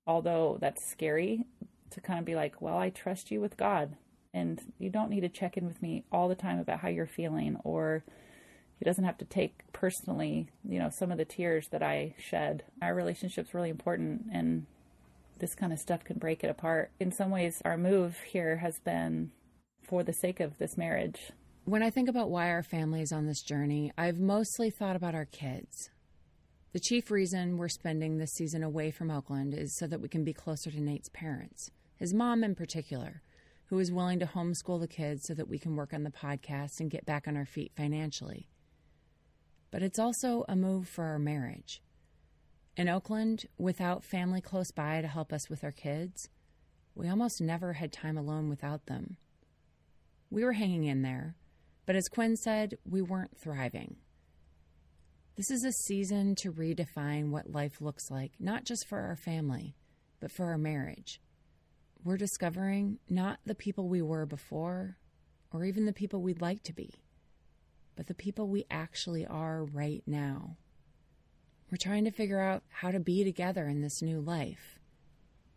although 0.06 0.58
that's 0.60 0.90
scary 0.90 1.44
to 1.90 2.00
kind 2.00 2.18
of 2.18 2.24
be 2.24 2.34
like, 2.34 2.60
well, 2.60 2.78
I 2.78 2.90
trust 2.90 3.30
you 3.30 3.40
with 3.40 3.56
God. 3.56 3.96
And 4.34 4.60
you 4.78 4.90
don't 4.90 5.08
need 5.08 5.20
to 5.20 5.28
check 5.28 5.56
in 5.56 5.66
with 5.66 5.80
me 5.80 6.04
all 6.12 6.28
the 6.28 6.34
time 6.34 6.58
about 6.58 6.80
how 6.80 6.88
you're 6.88 7.06
feeling, 7.06 7.58
or 7.64 8.04
he 8.78 8.84
doesn't 8.84 9.04
have 9.04 9.16
to 9.18 9.24
take 9.24 9.72
personally, 9.72 10.48
you 10.68 10.78
know, 10.78 10.90
some 10.90 11.10
of 11.10 11.16
the 11.16 11.24
tears 11.24 11.68
that 11.70 11.82
I 11.82 12.14
shed. 12.18 12.64
Our 12.82 12.94
relationship's 12.94 13.54
really 13.54 13.70
important, 13.70 14.26
and 14.30 14.66
this 15.38 15.54
kind 15.54 15.72
of 15.72 15.78
stuff 15.78 16.04
can 16.04 16.18
break 16.18 16.44
it 16.44 16.50
apart. 16.50 16.90
In 17.00 17.12
some 17.12 17.30
ways, 17.30 17.62
our 17.64 17.78
move 17.78 18.18
here 18.26 18.58
has 18.58 18.78
been 18.80 19.30
for 19.86 20.02
the 20.02 20.12
sake 20.12 20.40
of 20.40 20.58
this 20.58 20.76
marriage. 20.76 21.32
When 21.64 21.82
I 21.82 21.90
think 21.90 22.08
about 22.08 22.30
why 22.30 22.50
our 22.50 22.62
family 22.62 23.02
is 23.02 23.12
on 23.12 23.26
this 23.26 23.42
journey, 23.42 23.92
I've 23.96 24.18
mostly 24.18 24.70
thought 24.70 24.96
about 24.96 25.14
our 25.14 25.24
kids. 25.24 25.90
The 26.72 26.80
chief 26.80 27.10
reason 27.10 27.56
we're 27.56 27.68
spending 27.68 28.18
this 28.18 28.34
season 28.34 28.62
away 28.62 28.90
from 28.90 29.10
Oakland 29.10 29.54
is 29.54 29.76
so 29.76 29.86
that 29.86 30.00
we 30.00 30.08
can 30.08 30.24
be 30.24 30.32
closer 30.32 30.70
to 30.70 30.80
Nate's 30.80 31.08
parents, 31.08 31.70
his 31.96 32.12
mom 32.12 32.44
in 32.44 32.54
particular, 32.54 33.22
who 33.66 33.78
is 33.78 33.90
willing 33.90 34.18
to 34.18 34.26
homeschool 34.26 34.80
the 34.80 34.88
kids 34.88 35.22
so 35.26 35.34
that 35.34 35.48
we 35.48 35.58
can 35.58 35.74
work 35.74 35.92
on 35.92 36.02
the 36.02 36.10
podcast 36.10 36.80
and 36.80 36.90
get 36.90 37.06
back 37.06 37.26
on 37.26 37.36
our 37.36 37.46
feet 37.46 37.72
financially. 37.76 38.48
But 39.70 39.82
it's 39.82 39.98
also 39.98 40.44
a 40.48 40.54
move 40.54 40.88
for 40.88 41.04
our 41.04 41.18
marriage. 41.18 41.82
In 42.76 42.88
Oakland, 42.88 43.46
without 43.58 44.04
family 44.04 44.40
close 44.40 44.70
by 44.70 45.00
to 45.00 45.08
help 45.08 45.32
us 45.32 45.48
with 45.48 45.64
our 45.64 45.72
kids, 45.72 46.28
we 46.94 47.08
almost 47.08 47.40
never 47.40 47.72
had 47.72 47.92
time 47.92 48.18
alone 48.18 48.48
without 48.48 48.86
them. 48.86 49.16
We 50.30 50.44
were 50.44 50.52
hanging 50.52 50.84
in 50.84 51.02
there, 51.02 51.36
but 51.86 51.96
as 51.96 52.08
Quinn 52.08 52.36
said, 52.36 52.78
we 52.84 53.00
weren't 53.00 53.38
thriving. 53.38 53.96
This 55.36 55.50
is 55.50 55.64
a 55.64 55.72
season 55.72 56.34
to 56.36 56.52
redefine 56.52 57.30
what 57.30 57.52
life 57.52 57.80
looks 57.80 58.10
like, 58.10 58.32
not 58.40 58.64
just 58.64 58.86
for 58.88 59.00
our 59.00 59.16
family, 59.16 59.76
but 60.18 60.32
for 60.32 60.46
our 60.46 60.58
marriage. 60.58 61.20
We're 62.02 62.16
discovering 62.16 62.98
not 63.08 63.38
the 63.44 63.54
people 63.54 63.88
we 63.88 64.02
were 64.02 64.26
before, 64.26 64.96
or 65.52 65.64
even 65.64 65.84
the 65.84 65.92
people 65.92 66.22
we'd 66.22 66.40
like 66.40 66.62
to 66.64 66.72
be, 66.72 66.90
but 67.96 68.06
the 68.06 68.14
people 68.14 68.48
we 68.48 68.64
actually 68.70 69.26
are 69.26 69.64
right 69.64 70.02
now. 70.06 70.56
We're 71.70 71.78
trying 71.78 72.04
to 72.04 72.10
figure 72.10 72.40
out 72.40 72.62
how 72.68 72.90
to 72.90 73.00
be 73.00 73.24
together 73.24 73.66
in 73.68 73.80
this 73.80 74.02
new 74.02 74.20
life, 74.20 74.78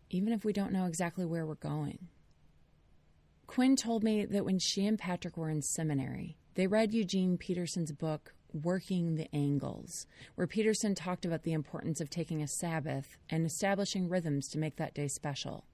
even 0.10 0.34
if 0.34 0.44
we 0.44 0.54
don't 0.54 0.74
know 0.74 0.86
exactly 0.86 1.26
where 1.26 1.46
we're 1.46 1.56
going. 1.56 2.08
Quinn 3.50 3.76
told 3.76 4.04
me 4.04 4.26
that 4.26 4.46
when 4.46 4.60
she 4.60 4.86
and 4.86 5.00
Patrick 5.00 5.36
were 5.36 5.50
in 5.50 5.64
seminary, 5.64 6.38
they 6.54 6.68
read 6.68 6.94
Eugene 6.94 7.36
Peterson's 7.36 7.92
book, 7.92 8.36
Working 8.54 9.16
the 9.16 9.28
Angles, 9.36 10.06
where 10.36 10.46
Peterson 10.46 10.94
talked 10.94 11.26
about 11.26 11.42
the 11.42 11.54
importance 11.54 12.00
of 12.00 12.12
taking 12.12 12.44
a 12.44 12.48
Sabbath 12.48 13.18
and 13.28 13.48
establishing 13.48 14.08
rhythms 14.08 14.48
to 14.50 14.60
make 14.60 14.76
that 14.76 14.94
day 14.94 15.08
special. 15.08 15.66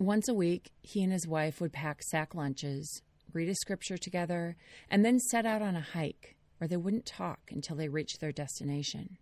Once 0.00 0.28
a 0.28 0.34
week, 0.34 0.72
he 0.82 1.00
and 1.00 1.12
his 1.12 1.28
wife 1.28 1.60
would 1.60 1.72
pack 1.72 2.02
sack 2.02 2.34
lunches, 2.34 3.02
read 3.32 3.48
a 3.48 3.54
scripture 3.54 3.96
together, 3.96 4.56
and 4.90 5.04
then 5.04 5.20
set 5.20 5.46
out 5.46 5.62
on 5.62 5.76
a 5.76 5.80
hike 5.80 6.34
where 6.58 6.66
they 6.66 6.76
wouldn't 6.76 7.06
talk 7.06 7.38
until 7.52 7.76
they 7.76 7.88
reached 7.88 8.18
their 8.20 8.32
destination. 8.32 9.16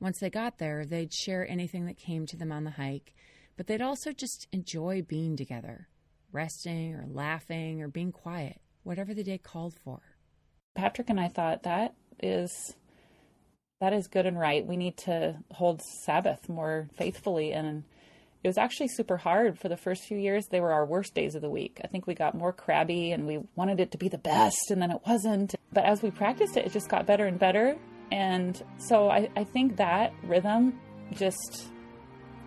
Once 0.00 0.18
they 0.18 0.30
got 0.30 0.56
there, 0.56 0.86
they'd 0.86 1.12
share 1.12 1.46
anything 1.46 1.84
that 1.84 1.98
came 1.98 2.24
to 2.24 2.38
them 2.38 2.50
on 2.50 2.64
the 2.64 2.70
hike, 2.70 3.12
but 3.58 3.66
they'd 3.66 3.82
also 3.82 4.12
just 4.12 4.48
enjoy 4.50 5.02
being 5.02 5.36
together, 5.36 5.88
resting 6.32 6.94
or 6.94 7.04
laughing 7.06 7.82
or 7.82 7.88
being 7.88 8.12
quiet, 8.12 8.60
whatever 8.82 9.14
the 9.14 9.24
day 9.24 9.38
called 9.38 9.74
for. 9.84 10.00
Patrick 10.74 11.10
and 11.10 11.20
I 11.20 11.28
thought 11.28 11.64
that 11.64 11.94
is 12.20 12.74
that 13.80 13.92
is 13.92 14.06
good 14.06 14.26
and 14.26 14.38
right. 14.38 14.66
We 14.66 14.76
need 14.76 14.96
to 14.98 15.36
hold 15.50 15.82
Sabbath 16.04 16.48
more 16.48 16.88
faithfully 16.96 17.52
and 17.52 17.84
it 18.44 18.48
was 18.48 18.58
actually 18.58 18.88
super 18.88 19.16
hard 19.16 19.58
for 19.58 19.68
the 19.68 19.76
first 19.76 20.04
few 20.04 20.18
years. 20.18 20.46
They 20.46 20.60
were 20.60 20.72
our 20.72 20.84
worst 20.84 21.14
days 21.14 21.34
of 21.34 21.42
the 21.42 21.50
week. 21.50 21.80
I 21.84 21.86
think 21.86 22.06
we 22.06 22.14
got 22.14 22.34
more 22.34 22.52
crabby 22.52 23.12
and 23.12 23.26
we 23.26 23.38
wanted 23.54 23.78
it 23.78 23.92
to 23.92 23.98
be 23.98 24.08
the 24.08 24.18
best 24.18 24.70
and 24.70 24.82
then 24.82 24.90
it 24.90 25.00
wasn't. 25.06 25.54
But 25.72 25.84
as 25.84 26.02
we 26.02 26.10
practiced 26.10 26.56
it, 26.56 26.66
it 26.66 26.72
just 26.72 26.88
got 26.88 27.06
better 27.06 27.26
and 27.26 27.38
better. 27.38 27.76
And 28.10 28.60
so 28.78 29.08
I, 29.08 29.28
I 29.36 29.44
think 29.44 29.76
that 29.76 30.12
rhythm 30.24 30.78
just 31.12 31.66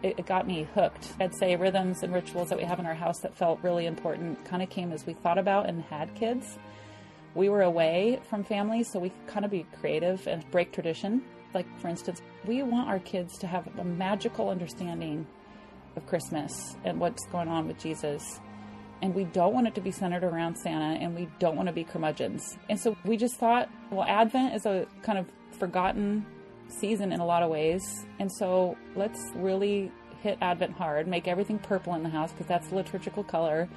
it, 0.05 0.19
it 0.19 0.25
got 0.25 0.47
me 0.47 0.67
hooked. 0.73 1.13
I'd 1.19 1.35
say 1.35 1.55
rhythms 1.55 2.03
and 2.03 2.13
rituals 2.13 2.49
that 2.49 2.57
we 2.57 2.63
have 2.63 2.79
in 2.79 2.85
our 2.85 2.93
house 2.93 3.19
that 3.19 3.35
felt 3.35 3.59
really 3.63 3.85
important 3.85 4.43
kind 4.45 4.61
of 4.61 4.69
came 4.69 4.91
as 4.91 5.05
we 5.05 5.13
thought 5.13 5.37
about 5.37 5.67
and 5.67 5.83
had 5.83 6.13
kids 6.15 6.57
we 7.35 7.49
were 7.49 7.61
away 7.61 8.19
from 8.29 8.43
family, 8.43 8.83
so 8.83 8.97
we 8.97 9.09
could 9.09 9.27
kind 9.27 9.45
of 9.45 9.51
be 9.51 9.65
creative 9.79 10.25
and 10.25 10.49
break 10.51 10.71
tradition. 10.71 11.21
Like, 11.53 11.67
for 11.79 11.89
instance, 11.89 12.21
we 12.45 12.63
want 12.63 12.87
our 12.87 12.99
kids 12.99 13.37
to 13.39 13.47
have 13.47 13.67
a 13.77 13.83
magical 13.83 14.49
understanding 14.49 15.27
of 15.95 16.07
Christmas 16.07 16.77
and 16.83 16.99
what's 16.99 17.25
going 17.27 17.49
on 17.49 17.67
with 17.67 17.77
Jesus. 17.77 18.39
And 19.01 19.13
we 19.13 19.25
don't 19.25 19.53
want 19.53 19.67
it 19.67 19.75
to 19.75 19.81
be 19.81 19.91
centered 19.91 20.23
around 20.23 20.55
Santa, 20.55 20.97
and 20.99 21.13
we 21.13 21.27
don't 21.39 21.57
want 21.57 21.67
to 21.67 21.73
be 21.73 21.83
curmudgeons. 21.83 22.57
And 22.69 22.79
so 22.79 22.95
we 23.03 23.17
just 23.17 23.35
thought, 23.35 23.69
well, 23.91 24.05
Advent 24.07 24.55
is 24.55 24.65
a 24.65 24.87
kind 25.03 25.19
of 25.19 25.27
forgotten 25.51 26.25
season 26.67 27.11
in 27.11 27.19
a 27.19 27.25
lot 27.25 27.43
of 27.43 27.49
ways. 27.49 28.05
And 28.19 28.31
so 28.31 28.77
let's 28.95 29.31
really 29.35 29.91
hit 30.21 30.37
Advent 30.41 30.73
hard, 30.73 31.07
make 31.07 31.27
everything 31.27 31.59
purple 31.59 31.93
in 31.95 32.03
the 32.03 32.09
house 32.09 32.31
because 32.31 32.47
that's 32.47 32.71
liturgical 32.71 33.23
color 33.23 33.69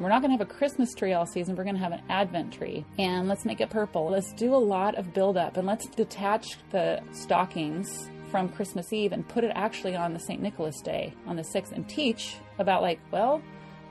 we're 0.00 0.08
not 0.08 0.22
going 0.22 0.36
to 0.36 0.44
have 0.44 0.48
a 0.48 0.52
Christmas 0.52 0.92
tree 0.92 1.12
all 1.12 1.26
season. 1.26 1.54
We're 1.54 1.64
going 1.64 1.76
to 1.76 1.82
have 1.82 1.92
an 1.92 2.02
Advent 2.08 2.52
tree. 2.52 2.84
And 2.98 3.28
let's 3.28 3.44
make 3.44 3.60
it 3.60 3.70
purple. 3.70 4.10
Let's 4.10 4.32
do 4.32 4.54
a 4.54 4.56
lot 4.56 4.96
of 4.96 5.14
buildup 5.14 5.56
and 5.56 5.66
let's 5.66 5.86
detach 5.86 6.58
the 6.70 7.00
stockings 7.12 8.10
from 8.30 8.48
Christmas 8.48 8.92
Eve 8.92 9.12
and 9.12 9.26
put 9.28 9.44
it 9.44 9.52
actually 9.54 9.94
on 9.94 10.12
the 10.12 10.18
St. 10.18 10.42
Nicholas 10.42 10.80
Day 10.80 11.14
on 11.26 11.36
the 11.36 11.42
6th 11.42 11.70
and 11.70 11.88
teach 11.88 12.36
about, 12.58 12.82
like, 12.82 12.98
well, 13.12 13.40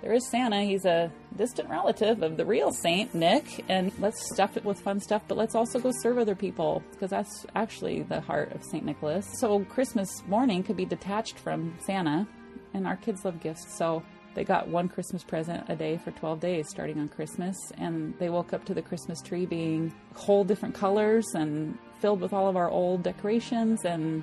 there 0.03 0.13
is 0.13 0.29
Santa. 0.29 0.63
He's 0.63 0.83
a 0.83 1.09
distant 1.37 1.69
relative 1.69 2.23
of 2.23 2.35
the 2.35 2.45
real 2.45 2.73
Saint, 2.73 3.15
Nick, 3.15 3.63
and 3.69 3.89
let's 3.99 4.21
stuff 4.33 4.57
it 4.57 4.65
with 4.65 4.77
fun 4.81 4.99
stuff, 4.99 5.23
but 5.29 5.37
let's 5.37 5.55
also 5.55 5.79
go 5.79 5.91
serve 6.01 6.17
other 6.17 6.35
people 6.35 6.83
because 6.91 7.09
that's 7.09 7.45
actually 7.55 8.03
the 8.03 8.19
heart 8.19 8.51
of 8.51 8.65
St. 8.65 8.83
Nicholas. 8.83 9.25
So 9.39 9.63
Christmas 9.63 10.09
morning 10.27 10.61
could 10.61 10.75
be 10.75 10.83
detached 10.83 11.39
from 11.39 11.77
Santa, 11.85 12.27
and 12.73 12.85
our 12.85 12.97
kids 12.97 13.23
love 13.23 13.39
gifts. 13.39 13.77
So 13.77 14.03
they 14.35 14.43
got 14.43 14.67
one 14.67 14.89
Christmas 14.89 15.23
present 15.23 15.63
a 15.69 15.75
day 15.75 15.97
for 15.97 16.11
12 16.11 16.41
days 16.41 16.67
starting 16.69 16.99
on 16.99 17.07
Christmas, 17.07 17.55
and 17.77 18.13
they 18.19 18.29
woke 18.29 18.51
up 18.51 18.65
to 18.65 18.73
the 18.73 18.81
Christmas 18.81 19.21
tree 19.21 19.45
being 19.45 19.93
whole 20.15 20.43
different 20.43 20.75
colors 20.75 21.25
and 21.33 21.77
filled 22.01 22.19
with 22.19 22.33
all 22.33 22.49
of 22.49 22.57
our 22.57 22.69
old 22.69 23.03
decorations. 23.03 23.85
And 23.85 24.21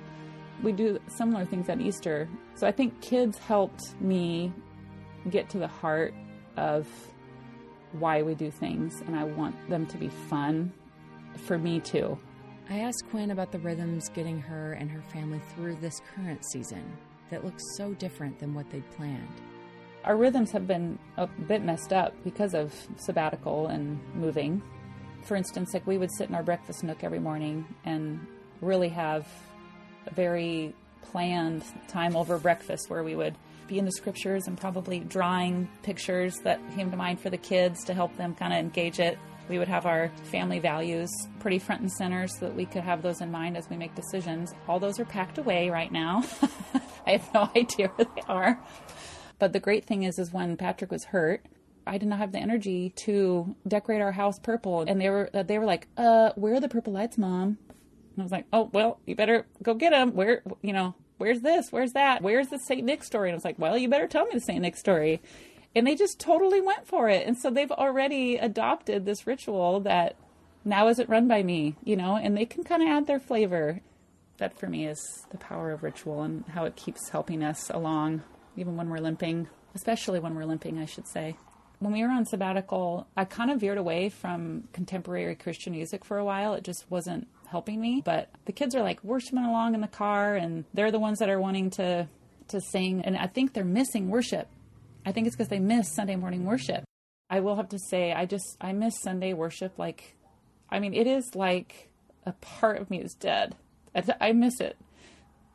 we 0.63 0.73
do 0.73 0.99
similar 1.07 1.47
things 1.47 1.71
at 1.71 1.81
Easter. 1.81 2.29
So 2.55 2.67
I 2.67 2.71
think 2.71 3.01
kids 3.01 3.39
helped 3.39 3.99
me 3.99 4.53
get 5.29 5.51
to 5.51 5.59
the 5.59 5.67
heart 5.69 6.15
of 6.57 6.87
why 7.93 8.23
we 8.23 8.35
do 8.35 8.51
things, 8.51 9.03
and 9.07 9.17
I 9.17 9.25
want 9.25 9.69
them 9.69 9.87
to 9.87 9.99
be 9.99 10.09
fun 10.09 10.73
for 11.37 11.59
me 11.59 11.81
too. 11.81 12.19
I 12.69 12.81
asked 12.81 13.05
Quinn 13.11 13.33
about 13.33 13.51
the 13.51 13.59
rhythms 13.59 14.09
getting 14.11 14.41
her 14.41 14.75
and 14.75 14.91
her 14.91 15.03
family 15.13 15.41
through 15.55 15.77
this 15.77 16.01
current 16.15 16.45
season 16.53 16.97
that 17.31 17.45
looks 17.45 17.63
so 17.77 17.95
different 17.95 18.39
than 18.39 18.55
what 18.55 18.71
they'd 18.71 18.89
planned 18.93 19.41
our 20.05 20.17
rhythms 20.17 20.51
have 20.53 20.67
been 20.67 20.99
a 21.17 21.27
bit 21.27 21.63
messed 21.63 21.93
up 21.93 22.15
because 22.25 22.55
of 22.55 22.75
sabbatical 22.97 23.67
and 23.67 24.01
moving. 24.15 24.63
For 25.23 25.37
instance, 25.37 25.75
like 25.75 25.87
we 25.87 25.99
would 25.99 26.11
sit 26.11 26.29
in 26.29 26.35
our 26.35 26.43
breakfast 26.43 26.83
nook 26.83 27.05
every 27.05 27.19
morning 27.19 27.67
and 27.85 28.27
really 28.61 28.89
have 28.89 29.29
a 30.07 30.15
very 30.15 30.75
planned 31.03 31.65
time 31.89 32.17
over 32.17 32.39
breakfast 32.39 32.89
where 32.89 33.03
we 33.03 33.15
would 33.15 33.37
be 33.71 33.79
in 33.79 33.85
the 33.85 33.93
scriptures 33.93 34.49
and 34.49 34.59
probably 34.59 34.99
drawing 34.99 35.69
pictures 35.83 36.35
that 36.43 36.61
came 36.75 36.91
to 36.91 36.97
mind 36.97 37.21
for 37.21 37.31
the 37.31 37.39
kids 37.39 37.85
to 37.85 37.95
help 37.95 38.15
them 38.17 38.35
kind 38.35 38.53
of 38.53 38.59
engage 38.59 38.99
it. 38.99 39.17
We 39.49 39.59
would 39.59 39.69
have 39.69 39.87
our 39.87 40.11
family 40.25 40.59
values 40.59 41.09
pretty 41.39 41.61
front 41.61 41.81
and 41.81 41.91
center 41.91 42.27
so 42.27 42.47
that 42.47 42.55
we 42.57 42.67
could 42.67 42.83
have 42.83 43.01
those 43.01 43.21
in 43.21 43.31
mind 43.31 43.57
as 43.57 43.71
we 43.71 43.77
make 43.77 43.95
decisions. 43.95 44.53
All 44.69 44.81
those 44.81 44.99
are 44.99 45.05
packed 45.05 45.39
away 45.39 45.71
right 45.71 45.91
now. 45.91 46.25
I 47.07 47.13
have 47.13 47.33
no 47.33 47.49
idea 47.57 47.89
where 47.89 48.09
they 48.17 48.23
are. 48.29 48.61
But 49.39 49.53
the 49.53 49.61
great 49.61 49.85
thing 49.85 50.03
is, 50.03 50.19
is 50.19 50.33
when 50.33 50.57
Patrick 50.57 50.91
was 50.91 51.05
hurt, 51.05 51.47
I 51.87 51.97
did 51.99 52.09
not 52.09 52.19
have 52.19 52.33
the 52.33 52.39
energy 52.39 52.93
to 53.05 53.55
decorate 53.67 54.01
our 54.01 54.13
house 54.13 54.39
purple, 54.39 54.83
and 54.83 55.01
they 55.01 55.09
were 55.09 55.31
they 55.33 55.59
were 55.59 55.65
like, 55.65 55.89
"Uh, 55.97 56.31
where 56.37 56.55
are 56.55 56.61
the 56.61 56.69
purple 56.69 56.93
lights, 56.93 57.17
mom?" 57.17 57.57
And 57.69 58.19
I 58.19 58.23
was 58.23 58.31
like, 58.31 58.45
"Oh, 58.53 58.69
well, 58.73 59.01
you 59.07 59.17
better 59.17 59.47
go 59.63 59.75
get 59.75 59.91
them. 59.91 60.13
Where, 60.15 60.43
you 60.61 60.75
know, 60.75 60.95
where's 61.21 61.41
this? 61.43 61.71
Where's 61.71 61.93
that? 61.93 62.23
Where's 62.23 62.49
the 62.49 62.59
Saint 62.59 62.85
Nick 62.85 63.05
story?" 63.05 63.29
And 63.29 63.35
I 63.35 63.37
was 63.37 63.45
like, 63.45 63.59
"Well, 63.59 63.79
you 63.79 63.89
better 63.89 64.09
tell 64.09 64.25
me 64.25 64.33
the 64.35 64.41
Saint 64.41 64.63
Nick 64.63 64.77
story." 64.77 65.21
And 65.75 65.87
they 65.87 65.95
just 65.95 66.19
totally 66.19 66.61
went 66.61 66.89
for 66.89 67.09
it, 67.09 67.27
and 67.27 67.39
so 67.39 67.51
they've 67.51 67.71
already 67.71 68.37
adopted 68.37 69.05
this 69.05 69.27
ritual 69.27 69.81
that 69.81 70.17
now 70.65 70.89
isn't 70.89 71.09
run 71.09 71.29
by 71.29 71.43
me, 71.43 71.77
you 71.85 71.97
know, 71.97 72.17
and 72.17 72.37
they 72.37 72.45
can 72.45 72.65
kind 72.65 72.83
of 72.83 72.89
add 72.89 73.07
their 73.07 73.21
flavor. 73.21 73.81
That 74.39 74.59
for 74.59 74.67
me 74.67 74.87
is 74.87 75.27
the 75.31 75.39
power 75.39 75.71
of 75.71 75.83
ritual 75.83 76.23
and 76.23 76.45
how 76.49 76.65
it 76.65 76.75
keeps 76.75 77.11
helping 77.11 77.45
us 77.45 77.71
along 77.71 78.23
even 78.57 78.77
when 78.77 78.89
we're 78.91 78.99
limping, 78.99 79.49
especially 79.75 80.19
when 80.19 80.35
we're 80.35 80.45
limping, 80.45 80.79
I 80.79 80.87
should 80.87 81.07
say. 81.07 81.37
When 81.79 81.93
we 81.93 82.03
were 82.03 82.11
on 82.11 82.27
sabbatical, 82.27 83.07
I 83.17 83.25
kind 83.25 83.51
of 83.51 83.61
veered 83.61 83.79
away 83.79 84.11
from 84.11 84.69
contemporary 84.73 85.35
Christian 85.35 85.73
music 85.73 86.05
for 86.05 86.19
a 86.19 86.25
while. 86.25 86.53
It 86.55 86.65
just 86.65 86.91
wasn't 86.91 87.27
helping 87.51 87.81
me. 87.81 88.03
But 88.05 88.31
the 88.45 88.53
kids 88.53 88.75
are 88.75 88.83
like 88.83 89.03
worshiping 89.05 89.45
along 89.45 89.75
in 89.75 89.81
the 89.81 89.89
car, 89.89 90.37
and 90.37 90.65
they're 90.73 90.91
the 90.91 90.99
ones 90.99 91.19
that 91.19 91.29
are 91.29 91.41
wanting 91.41 91.71
to 91.71 92.09
to 92.49 92.61
sing, 92.61 93.03
and 93.03 93.17
I 93.17 93.27
think 93.27 93.53
they're 93.53 93.65
missing 93.65 94.09
worship. 94.09 94.49
I 95.07 95.13
think 95.13 95.27
it's 95.27 95.37
because 95.37 95.49
they 95.49 95.61
miss 95.61 95.95
Sunday 95.95 96.17
morning 96.17 96.45
worship. 96.45 96.85
I 97.31 97.41
will 97.41 97.57
have 97.57 97.69
to 97.71 97.79
say, 97.79 98.13
I 98.13 98.27
just, 98.27 98.57
I 98.61 98.73
miss 98.73 99.01
Sunday 99.03 99.33
worship. 99.33 99.79
Like, 99.79 100.17
I 100.69 100.81
mean, 100.81 100.93
it 100.93 101.07
is 101.07 101.35
like 101.35 101.91
a 102.27 102.33
part 102.33 102.81
of 102.81 102.91
me 102.91 103.01
is 103.01 103.15
dead. 103.15 103.55
I, 103.95 104.03
I 104.21 104.33
miss 104.33 104.61
it. 104.61 104.77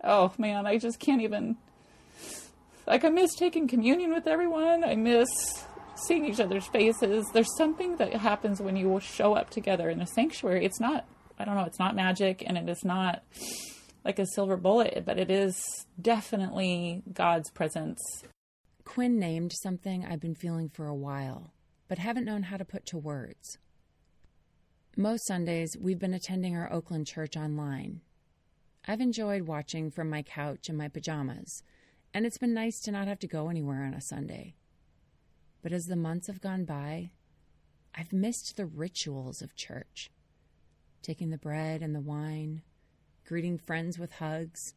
Oh 0.04 0.34
man, 0.38 0.66
I 0.66 0.78
just 0.78 1.00
can't 1.00 1.22
even. 1.22 1.58
Like, 2.88 3.04
I 3.04 3.10
miss 3.10 3.36
taking 3.36 3.68
communion 3.68 4.14
with 4.14 4.28
everyone. 4.28 4.84
I 4.84 4.96
miss 4.96 5.28
seeing 6.08 6.26
each 6.26 6.40
other's 6.40 6.68
faces. 6.68 7.26
There's 7.34 7.58
something 7.58 7.98
that 7.98 8.14
happens 8.14 8.62
when 8.62 8.76
you 8.76 9.00
show 9.00 9.34
up 9.34 9.50
together 9.50 9.90
in 9.90 10.02
a 10.02 10.08
sanctuary. 10.08 10.66
It's 10.66 10.80
not, 10.80 11.06
I 11.38 11.46
don't 11.46 11.56
know, 11.56 11.66
it's 11.66 11.80
not 11.80 11.96
magic 11.96 12.44
and 12.46 12.58
it 12.58 12.70
is 12.70 12.84
not 12.84 13.24
like 14.04 14.20
a 14.20 14.26
silver 14.26 14.56
bullet, 14.56 15.04
but 15.06 15.18
it 15.18 15.32
is 15.32 15.62
definitely 16.00 17.02
God's 17.12 17.50
presence. 17.50 18.00
Quinn 18.84 19.20
named 19.20 19.52
something 19.52 20.06
I've 20.06 20.22
been 20.22 20.36
feeling 20.36 20.70
for 20.70 20.86
a 20.86 20.96
while, 20.96 21.52
but 21.88 21.98
haven't 21.98 22.26
known 22.26 22.44
how 22.44 22.58
to 22.58 22.64
put 22.64 22.86
to 22.88 22.98
words. 22.98 23.58
Most 24.96 25.28
Sundays, 25.28 25.76
we've 25.80 26.00
been 26.00 26.14
attending 26.14 26.56
our 26.56 26.72
Oakland 26.72 27.08
church 27.08 27.36
online. 27.36 28.02
I've 28.88 29.02
enjoyed 29.02 29.42
watching 29.42 29.90
from 29.92 30.10
my 30.10 30.22
couch 30.22 30.70
in 30.70 30.78
my 30.78 30.88
pajamas, 30.88 31.64
and 32.14 32.26
it's 32.26 32.38
been 32.38 32.54
nice 32.54 32.80
to 32.82 32.92
not 32.92 33.08
have 33.08 33.20
to 33.20 33.28
go 33.28 33.50
anywhere 33.50 33.84
on 33.84 33.94
a 33.94 34.02
Sunday. 34.02 34.56
But 35.64 35.74
as 35.74 35.86
the 35.86 35.96
months 35.96 36.28
have 36.28 36.40
gone 36.40 36.64
by, 36.64 37.10
I've 37.96 38.14
missed 38.14 38.56
the 38.56 38.68
rituals 38.68 39.42
of 39.42 39.56
church 39.56 40.12
taking 41.06 41.30
the 41.30 41.38
bread 41.38 41.82
and 41.82 41.94
the 41.94 42.02
wine, 42.02 42.62
greeting 43.28 43.58
friends 43.58 44.00
with 44.00 44.14
hugs, 44.14 44.74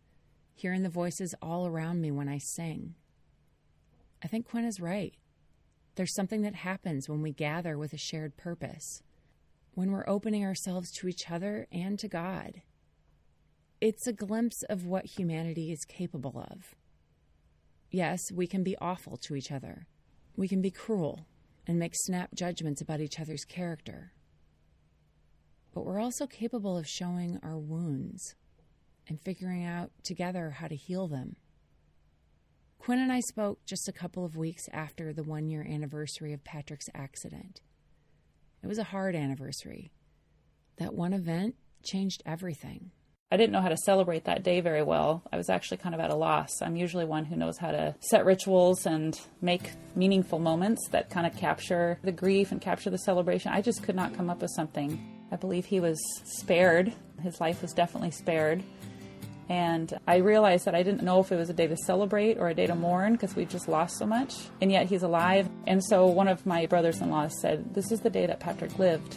hearing 0.54 0.82
the 0.82 0.88
voices 0.88 1.34
all 1.40 1.66
around 1.66 2.00
me 2.00 2.10
when 2.10 2.28
I 2.28 2.38
sing. 2.38 2.94
I 4.22 4.28
think 4.28 4.48
Quinn 4.48 4.64
is 4.64 4.80
right. 4.80 5.14
There's 5.94 6.14
something 6.14 6.42
that 6.42 6.54
happens 6.54 7.08
when 7.08 7.22
we 7.22 7.32
gather 7.32 7.78
with 7.78 7.92
a 7.92 7.98
shared 7.98 8.36
purpose, 8.36 9.02
when 9.74 9.90
we're 9.90 10.08
opening 10.08 10.44
ourselves 10.44 10.90
to 10.98 11.08
each 11.08 11.30
other 11.30 11.66
and 11.72 11.98
to 11.98 12.08
God. 12.08 12.62
It's 13.80 14.06
a 14.06 14.12
glimpse 14.12 14.62
of 14.68 14.86
what 14.86 15.06
humanity 15.06 15.72
is 15.72 15.84
capable 15.84 16.44
of. 16.50 16.74
Yes, 17.90 18.20
we 18.32 18.46
can 18.46 18.62
be 18.62 18.76
awful 18.80 19.16
to 19.22 19.34
each 19.34 19.50
other. 19.50 19.86
We 20.36 20.48
can 20.48 20.60
be 20.60 20.70
cruel 20.70 21.26
and 21.66 21.78
make 21.78 21.92
snap 21.94 22.34
judgments 22.34 22.82
about 22.82 23.00
each 23.00 23.18
other's 23.18 23.44
character 23.44 24.12
but 25.74 25.84
we're 25.84 26.00
also 26.00 26.26
capable 26.26 26.76
of 26.76 26.86
showing 26.86 27.38
our 27.42 27.58
wounds 27.58 28.34
and 29.08 29.20
figuring 29.20 29.64
out 29.64 29.90
together 30.04 30.50
how 30.58 30.68
to 30.68 30.76
heal 30.76 31.08
them. 31.08 31.36
Quinn 32.78 32.98
and 32.98 33.12
I 33.12 33.20
spoke 33.20 33.64
just 33.66 33.88
a 33.88 33.92
couple 33.92 34.24
of 34.24 34.36
weeks 34.36 34.64
after 34.72 35.12
the 35.12 35.22
one 35.22 35.48
year 35.48 35.66
anniversary 35.68 36.32
of 36.32 36.44
Patrick's 36.44 36.88
accident. 36.94 37.60
It 38.62 38.66
was 38.66 38.78
a 38.78 38.84
hard 38.84 39.14
anniversary. 39.14 39.90
That 40.78 40.94
one 40.94 41.12
event 41.12 41.56
changed 41.82 42.22
everything. 42.24 42.90
I 43.30 43.36
didn't 43.36 43.52
know 43.52 43.60
how 43.60 43.68
to 43.68 43.76
celebrate 43.76 44.24
that 44.24 44.42
day 44.42 44.60
very 44.60 44.82
well. 44.82 45.22
I 45.30 45.36
was 45.36 45.50
actually 45.50 45.76
kind 45.76 45.94
of 45.94 46.00
at 46.00 46.10
a 46.10 46.14
loss. 46.14 46.62
I'm 46.62 46.76
usually 46.76 47.04
one 47.04 47.26
who 47.26 47.36
knows 47.36 47.58
how 47.58 47.72
to 47.72 47.94
set 48.00 48.24
rituals 48.24 48.86
and 48.86 49.20
make 49.42 49.72
meaningful 49.94 50.38
moments 50.38 50.88
that 50.92 51.10
kind 51.10 51.26
of 51.26 51.36
capture 51.36 51.98
the 52.02 52.12
grief 52.12 52.52
and 52.52 52.60
capture 52.60 52.88
the 52.88 52.98
celebration. 52.98 53.52
I 53.52 53.60
just 53.60 53.82
could 53.82 53.96
not 53.96 54.14
come 54.14 54.30
up 54.30 54.40
with 54.40 54.50
something. 54.56 55.17
I 55.30 55.36
believe 55.36 55.66
he 55.66 55.80
was 55.80 55.98
spared. 56.24 56.92
His 57.22 57.40
life 57.40 57.62
was 57.62 57.72
definitely 57.72 58.10
spared. 58.10 58.62
And 59.48 59.98
I 60.06 60.16
realized 60.16 60.66
that 60.66 60.74
I 60.74 60.82
didn't 60.82 61.02
know 61.02 61.20
if 61.20 61.32
it 61.32 61.36
was 61.36 61.48
a 61.48 61.54
day 61.54 61.66
to 61.66 61.76
celebrate 61.76 62.38
or 62.38 62.48
a 62.48 62.54
day 62.54 62.66
to 62.66 62.74
mourn 62.74 63.12
because 63.12 63.34
we 63.34 63.46
just 63.46 63.66
lost 63.66 63.96
so 63.96 64.06
much. 64.06 64.34
And 64.60 64.70
yet 64.70 64.86
he's 64.86 65.02
alive. 65.02 65.48
And 65.66 65.82
so 65.82 66.06
one 66.06 66.28
of 66.28 66.44
my 66.44 66.66
brothers 66.66 67.00
in 67.00 67.10
law 67.10 67.28
said, 67.28 67.74
This 67.74 67.90
is 67.90 68.00
the 68.00 68.10
day 68.10 68.26
that 68.26 68.40
Patrick 68.40 68.78
lived. 68.78 69.16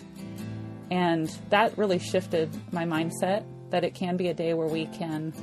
And 0.90 1.30
that 1.50 1.78
really 1.78 2.00
shifted 2.00 2.50
my 2.72 2.86
mindset 2.86 3.46
that 3.72 3.84
it 3.84 3.96
can 3.96 4.18
be 4.18 4.28
a 4.28 4.34
day 4.34 4.54
where 4.54 4.68
we 4.68 4.86
can 4.88 5.34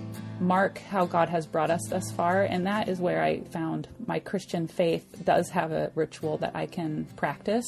mark 0.40 0.78
how 0.78 1.06
God 1.06 1.28
has 1.30 1.46
brought 1.46 1.70
us 1.70 1.80
thus 1.88 2.12
far. 2.12 2.44
And 2.44 2.66
that 2.66 2.88
is 2.88 3.00
where 3.00 3.22
I 3.22 3.40
found 3.40 3.88
my 4.06 4.20
Christian 4.20 4.68
faith 4.68 5.24
does 5.24 5.50
have 5.50 5.72
a 5.72 5.90
ritual 5.94 6.38
that 6.38 6.54
I 6.54 6.66
can 6.66 7.06
practice 7.16 7.66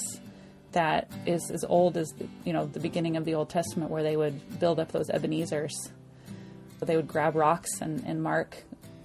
that 0.72 1.10
is 1.26 1.50
as 1.50 1.64
old 1.64 1.96
as 1.96 2.12
you 2.44 2.52
know 2.52 2.66
the 2.66 2.80
beginning 2.80 3.16
of 3.16 3.24
the 3.24 3.34
Old 3.34 3.50
Testament, 3.50 3.90
where 3.90 4.02
they 4.02 4.16
would 4.16 4.60
build 4.60 4.78
up 4.78 4.92
those 4.92 5.08
Ebenezers. 5.10 5.72
They 6.80 6.96
would 6.96 7.08
grab 7.08 7.36
rocks 7.36 7.68
and, 7.80 8.02
and 8.06 8.22
mark 8.22 8.56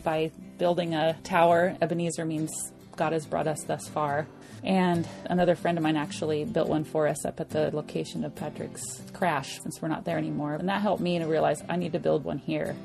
by 0.03 0.31
building 0.57 0.93
a 0.93 1.17
tower. 1.23 1.75
Ebenezer 1.81 2.23
means 2.23 2.51
God 2.95 3.11
has 3.11 3.25
brought 3.25 3.47
us 3.47 3.63
thus 3.63 3.87
far. 3.89 4.27
And 4.63 5.07
another 5.25 5.55
friend 5.55 5.77
of 5.77 5.83
mine 5.83 5.97
actually 5.97 6.45
built 6.45 6.69
one 6.69 6.85
for 6.85 7.07
us 7.07 7.25
up 7.25 7.39
at 7.39 7.49
the 7.49 7.69
location 7.75 8.23
of 8.23 8.33
Patrick's 8.33 9.01
crash 9.13 9.59
since 9.61 9.81
we're 9.81 9.89
not 9.89 10.05
there 10.05 10.17
anymore. 10.17 10.53
And 10.53 10.69
that 10.69 10.81
helped 10.81 11.01
me 11.01 11.19
to 11.19 11.25
realize 11.25 11.61
I 11.69 11.75
need 11.75 11.93
to 11.93 11.99
build 11.99 12.23
one 12.23 12.39
here. 12.39 12.75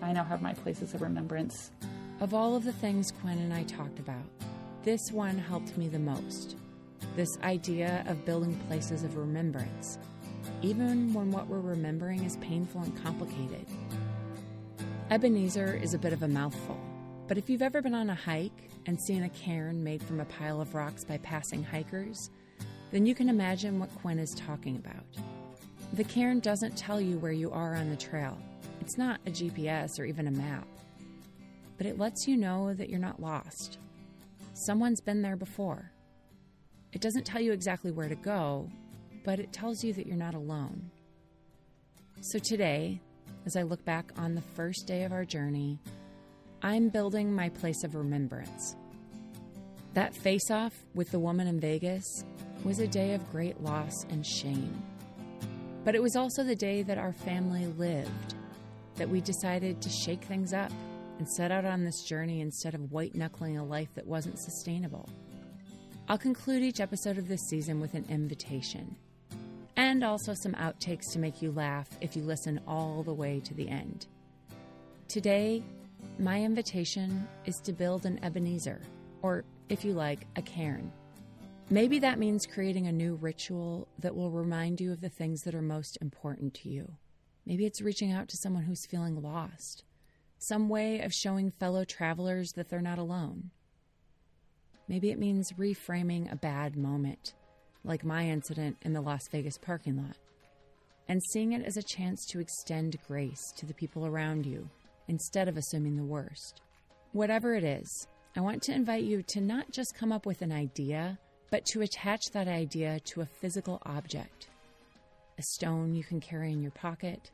I 0.00 0.12
now 0.12 0.24
have 0.24 0.40
my 0.40 0.54
places 0.54 0.94
of 0.94 1.02
remembrance. 1.02 1.70
Of 2.20 2.32
all 2.32 2.56
of 2.56 2.64
the 2.64 2.72
things 2.72 3.10
Quinn 3.20 3.38
and 3.38 3.52
I 3.52 3.64
talked 3.64 3.98
about, 3.98 4.24
this 4.84 5.10
one 5.10 5.38
helped 5.38 5.76
me 5.76 5.88
the 5.88 5.98
most. 5.98 6.56
This 7.18 7.36
idea 7.42 8.04
of 8.06 8.24
building 8.24 8.54
places 8.68 9.02
of 9.02 9.16
remembrance, 9.16 9.98
even 10.62 11.12
when 11.12 11.32
what 11.32 11.48
we're 11.48 11.58
remembering 11.58 12.22
is 12.22 12.36
painful 12.36 12.82
and 12.82 13.02
complicated. 13.02 13.66
Ebenezer 15.10 15.74
is 15.74 15.94
a 15.94 15.98
bit 15.98 16.12
of 16.12 16.22
a 16.22 16.28
mouthful, 16.28 16.78
but 17.26 17.36
if 17.36 17.50
you've 17.50 17.60
ever 17.60 17.82
been 17.82 17.92
on 17.92 18.08
a 18.08 18.14
hike 18.14 18.70
and 18.86 19.02
seen 19.02 19.24
a 19.24 19.28
cairn 19.30 19.82
made 19.82 20.00
from 20.00 20.20
a 20.20 20.26
pile 20.26 20.60
of 20.60 20.76
rocks 20.76 21.02
by 21.02 21.18
passing 21.18 21.64
hikers, 21.64 22.30
then 22.92 23.04
you 23.04 23.16
can 23.16 23.28
imagine 23.28 23.80
what 23.80 23.92
Quinn 23.96 24.20
is 24.20 24.32
talking 24.36 24.76
about. 24.76 25.04
The 25.94 26.04
cairn 26.04 26.38
doesn't 26.38 26.78
tell 26.78 27.00
you 27.00 27.18
where 27.18 27.32
you 27.32 27.50
are 27.50 27.74
on 27.74 27.90
the 27.90 27.96
trail. 27.96 28.38
It's 28.80 28.96
not 28.96 29.18
a 29.26 29.30
GPS 29.30 29.98
or 29.98 30.04
even 30.04 30.28
a 30.28 30.30
map. 30.30 30.68
But 31.78 31.88
it 31.88 31.98
lets 31.98 32.28
you 32.28 32.36
know 32.36 32.74
that 32.74 32.88
you're 32.88 33.00
not 33.00 33.20
lost. 33.20 33.78
Someone's 34.54 35.00
been 35.00 35.22
there 35.22 35.34
before. 35.34 35.90
It 36.92 37.00
doesn't 37.00 37.26
tell 37.26 37.40
you 37.40 37.52
exactly 37.52 37.90
where 37.90 38.08
to 38.08 38.14
go, 38.14 38.68
but 39.24 39.38
it 39.38 39.52
tells 39.52 39.84
you 39.84 39.92
that 39.92 40.06
you're 40.06 40.16
not 40.16 40.34
alone. 40.34 40.90
So 42.20 42.38
today, 42.38 43.00
as 43.46 43.56
I 43.56 43.62
look 43.62 43.84
back 43.84 44.10
on 44.16 44.34
the 44.34 44.40
first 44.40 44.86
day 44.86 45.04
of 45.04 45.12
our 45.12 45.24
journey, 45.24 45.78
I'm 46.62 46.88
building 46.88 47.32
my 47.32 47.50
place 47.50 47.84
of 47.84 47.94
remembrance. 47.94 48.74
That 49.94 50.16
face 50.16 50.50
off 50.50 50.74
with 50.94 51.10
the 51.10 51.18
woman 51.18 51.46
in 51.46 51.60
Vegas 51.60 52.24
was 52.64 52.78
a 52.78 52.86
day 52.86 53.14
of 53.14 53.30
great 53.30 53.62
loss 53.62 54.04
and 54.10 54.26
shame. 54.26 54.82
But 55.84 55.94
it 55.94 56.02
was 56.02 56.16
also 56.16 56.42
the 56.42 56.56
day 56.56 56.82
that 56.82 56.98
our 56.98 57.12
family 57.12 57.66
lived, 57.66 58.34
that 58.96 59.08
we 59.08 59.20
decided 59.20 59.80
to 59.80 59.88
shake 59.88 60.24
things 60.24 60.52
up 60.52 60.72
and 61.18 61.28
set 61.28 61.52
out 61.52 61.64
on 61.64 61.84
this 61.84 62.02
journey 62.02 62.40
instead 62.40 62.74
of 62.74 62.90
white 62.92 63.14
knuckling 63.14 63.58
a 63.58 63.64
life 63.64 63.88
that 63.94 64.06
wasn't 64.06 64.38
sustainable. 64.38 65.08
I'll 66.10 66.16
conclude 66.16 66.62
each 66.62 66.80
episode 66.80 67.18
of 67.18 67.28
this 67.28 67.42
season 67.50 67.80
with 67.80 67.92
an 67.92 68.06
invitation 68.08 68.96
and 69.76 70.02
also 70.02 70.32
some 70.32 70.54
outtakes 70.54 71.12
to 71.12 71.18
make 71.18 71.42
you 71.42 71.52
laugh 71.52 71.86
if 72.00 72.16
you 72.16 72.22
listen 72.22 72.62
all 72.66 73.02
the 73.02 73.12
way 73.12 73.40
to 73.40 73.52
the 73.52 73.68
end. 73.68 74.06
Today, 75.08 75.62
my 76.18 76.40
invitation 76.42 77.28
is 77.44 77.56
to 77.56 77.74
build 77.74 78.06
an 78.06 78.24
Ebenezer, 78.24 78.80
or 79.20 79.44
if 79.68 79.84
you 79.84 79.92
like, 79.92 80.26
a 80.36 80.40
cairn. 80.40 80.90
Maybe 81.68 81.98
that 81.98 82.18
means 82.18 82.46
creating 82.46 82.86
a 82.86 82.92
new 82.92 83.16
ritual 83.16 83.86
that 83.98 84.16
will 84.16 84.30
remind 84.30 84.80
you 84.80 84.92
of 84.92 85.02
the 85.02 85.10
things 85.10 85.42
that 85.42 85.54
are 85.54 85.60
most 85.60 85.98
important 86.00 86.54
to 86.54 86.70
you. 86.70 86.90
Maybe 87.44 87.66
it's 87.66 87.82
reaching 87.82 88.12
out 88.12 88.28
to 88.30 88.38
someone 88.38 88.62
who's 88.62 88.86
feeling 88.86 89.20
lost, 89.20 89.84
some 90.38 90.70
way 90.70 91.00
of 91.00 91.12
showing 91.12 91.50
fellow 91.50 91.84
travelers 91.84 92.52
that 92.52 92.70
they're 92.70 92.80
not 92.80 92.98
alone. 92.98 93.50
Maybe 94.88 95.10
it 95.10 95.18
means 95.18 95.52
reframing 95.52 96.32
a 96.32 96.36
bad 96.36 96.76
moment, 96.76 97.34
like 97.84 98.04
my 98.04 98.26
incident 98.26 98.76
in 98.82 98.94
the 98.94 99.00
Las 99.00 99.28
Vegas 99.30 99.58
parking 99.58 99.96
lot, 99.98 100.16
and 101.08 101.22
seeing 101.32 101.52
it 101.52 101.64
as 101.64 101.76
a 101.76 101.82
chance 101.82 102.24
to 102.26 102.40
extend 102.40 102.98
grace 103.06 103.52
to 103.56 103.66
the 103.66 103.74
people 103.74 104.06
around 104.06 104.46
you 104.46 104.68
instead 105.08 105.48
of 105.48 105.56
assuming 105.56 105.96
the 105.96 106.02
worst. 106.02 106.62
Whatever 107.12 107.54
it 107.54 107.64
is, 107.64 108.06
I 108.36 108.40
want 108.40 108.62
to 108.62 108.74
invite 108.74 109.04
you 109.04 109.22
to 109.28 109.40
not 109.40 109.70
just 109.70 109.94
come 109.94 110.12
up 110.12 110.26
with 110.26 110.42
an 110.42 110.52
idea, 110.52 111.18
but 111.50 111.64
to 111.66 111.82
attach 111.82 112.22
that 112.32 112.48
idea 112.48 113.00
to 113.06 113.22
a 113.22 113.26
physical 113.26 113.82
object 113.84 114.48
a 115.38 115.42
stone 115.42 115.94
you 115.94 116.02
can 116.02 116.20
carry 116.20 116.52
in 116.52 116.60
your 116.60 116.72
pocket, 116.72 117.30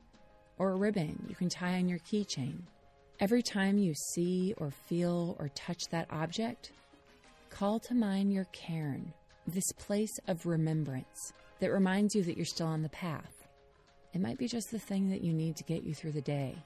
or 0.58 0.72
a 0.72 0.76
ribbon 0.76 1.24
you 1.26 1.34
can 1.34 1.48
tie 1.48 1.78
on 1.78 1.88
your 1.88 1.98
keychain. 2.00 2.58
Every 3.18 3.42
time 3.42 3.78
you 3.78 3.94
see 3.94 4.54
or 4.58 4.70
feel 4.70 5.36
or 5.38 5.48
touch 5.54 5.84
that 5.90 6.06
object, 6.10 6.72
call 7.50 7.78
to 7.80 7.94
mind 7.94 8.32
your 8.32 8.44
cairn, 8.46 9.12
this 9.46 9.72
place 9.72 10.18
of 10.26 10.46
remembrance 10.46 11.32
that 11.60 11.72
reminds 11.72 12.14
you 12.14 12.22
that 12.22 12.36
you're 12.36 12.44
still 12.44 12.66
on 12.66 12.82
the 12.82 12.88
path. 12.88 13.46
It 14.12 14.20
might 14.20 14.38
be 14.38 14.48
just 14.48 14.70
the 14.70 14.78
thing 14.78 15.10
that 15.10 15.22
you 15.22 15.32
need 15.32 15.56
to 15.56 15.64
get 15.64 15.84
you 15.84 15.94
through 15.94 16.12
the 16.12 16.20
day. 16.20 16.56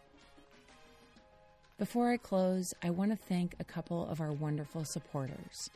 Before 1.78 2.10
I 2.10 2.16
close, 2.16 2.74
I 2.82 2.90
want 2.90 3.12
to 3.12 3.16
thank 3.16 3.54
a 3.58 3.64
couple 3.64 4.08
of 4.08 4.20
our 4.20 4.32
wonderful 4.32 4.84
supporters. 4.84 5.70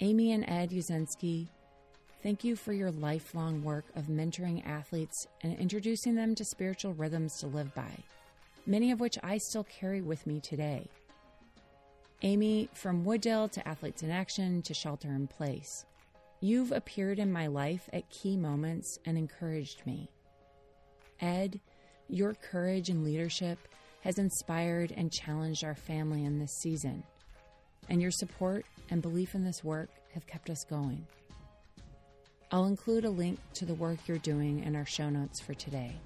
Amy 0.00 0.32
and 0.32 0.48
Ed 0.48 0.70
Uzensky, 0.70 1.46
thank 2.22 2.42
you 2.42 2.56
for 2.56 2.72
your 2.72 2.90
lifelong 2.90 3.62
work 3.62 3.84
of 3.94 4.06
mentoring 4.06 4.66
athletes 4.66 5.26
and 5.42 5.56
introducing 5.58 6.14
them 6.14 6.34
to 6.34 6.44
spiritual 6.44 6.94
rhythms 6.94 7.38
to 7.38 7.46
live 7.46 7.72
by, 7.74 7.92
many 8.66 8.90
of 8.90 9.00
which 9.00 9.18
I 9.22 9.38
still 9.38 9.64
carry 9.64 10.00
with 10.00 10.26
me 10.26 10.40
today. 10.40 10.88
Amy, 12.22 12.68
from 12.74 13.02
Wooddale 13.02 13.50
to 13.52 13.66
Athletes 13.66 14.02
in 14.02 14.10
Action 14.10 14.60
to 14.62 14.74
Shelter 14.74 15.08
in 15.08 15.26
Place, 15.26 15.86
you've 16.40 16.70
appeared 16.70 17.18
in 17.18 17.32
my 17.32 17.46
life 17.46 17.88
at 17.94 18.10
key 18.10 18.36
moments 18.36 18.98
and 19.06 19.16
encouraged 19.16 19.86
me. 19.86 20.10
Ed, 21.22 21.60
your 22.10 22.34
courage 22.34 22.90
and 22.90 23.04
leadership 23.04 23.58
has 24.02 24.18
inspired 24.18 24.92
and 24.94 25.10
challenged 25.10 25.64
our 25.64 25.74
family 25.74 26.26
in 26.26 26.38
this 26.38 26.52
season, 26.52 27.02
and 27.88 28.02
your 28.02 28.10
support 28.10 28.66
and 28.90 29.00
belief 29.00 29.34
in 29.34 29.42
this 29.42 29.64
work 29.64 29.88
have 30.12 30.26
kept 30.26 30.50
us 30.50 30.64
going. 30.64 31.06
I'll 32.52 32.66
include 32.66 33.06
a 33.06 33.10
link 33.10 33.38
to 33.54 33.64
the 33.64 33.74
work 33.74 33.98
you're 34.06 34.18
doing 34.18 34.62
in 34.64 34.76
our 34.76 34.86
show 34.86 35.08
notes 35.08 35.40
for 35.40 35.54
today. 35.54 35.96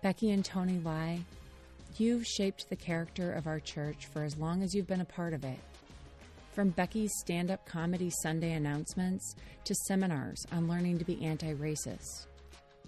Becky 0.00 0.30
and 0.30 0.44
Tony 0.44 0.78
Lai, 0.78 1.20
you've 2.00 2.26
shaped 2.26 2.68
the 2.68 2.76
character 2.76 3.32
of 3.32 3.46
our 3.46 3.60
church 3.60 4.06
for 4.06 4.24
as 4.24 4.36
long 4.36 4.62
as 4.62 4.74
you've 4.74 4.86
been 4.86 5.00
a 5.00 5.04
part 5.04 5.32
of 5.32 5.44
it. 5.44 5.58
From 6.52 6.70
Becky's 6.70 7.12
stand 7.18 7.50
up 7.50 7.66
comedy 7.66 8.10
Sunday 8.22 8.52
announcements 8.52 9.34
to 9.64 9.74
seminars 9.86 10.44
on 10.52 10.68
learning 10.68 10.98
to 10.98 11.04
be 11.04 11.24
anti 11.24 11.54
racist, 11.54 12.26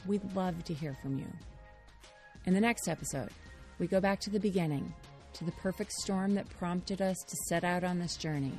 We'd 0.05 0.35
love 0.35 0.63
to 0.65 0.73
hear 0.73 0.95
from 1.01 1.17
you. 1.17 1.25
In 2.45 2.53
the 2.53 2.61
next 2.61 2.87
episode, 2.87 3.31
we 3.79 3.87
go 3.87 3.99
back 3.99 4.19
to 4.19 4.29
the 4.29 4.39
beginning, 4.39 4.93
to 5.33 5.43
the 5.43 5.53
perfect 5.53 5.91
storm 5.91 6.35
that 6.35 6.47
prompted 6.59 7.01
us 7.01 7.17
to 7.17 7.35
set 7.47 7.63
out 7.63 7.83
on 7.83 7.97
this 7.97 8.15
journey. 8.15 8.53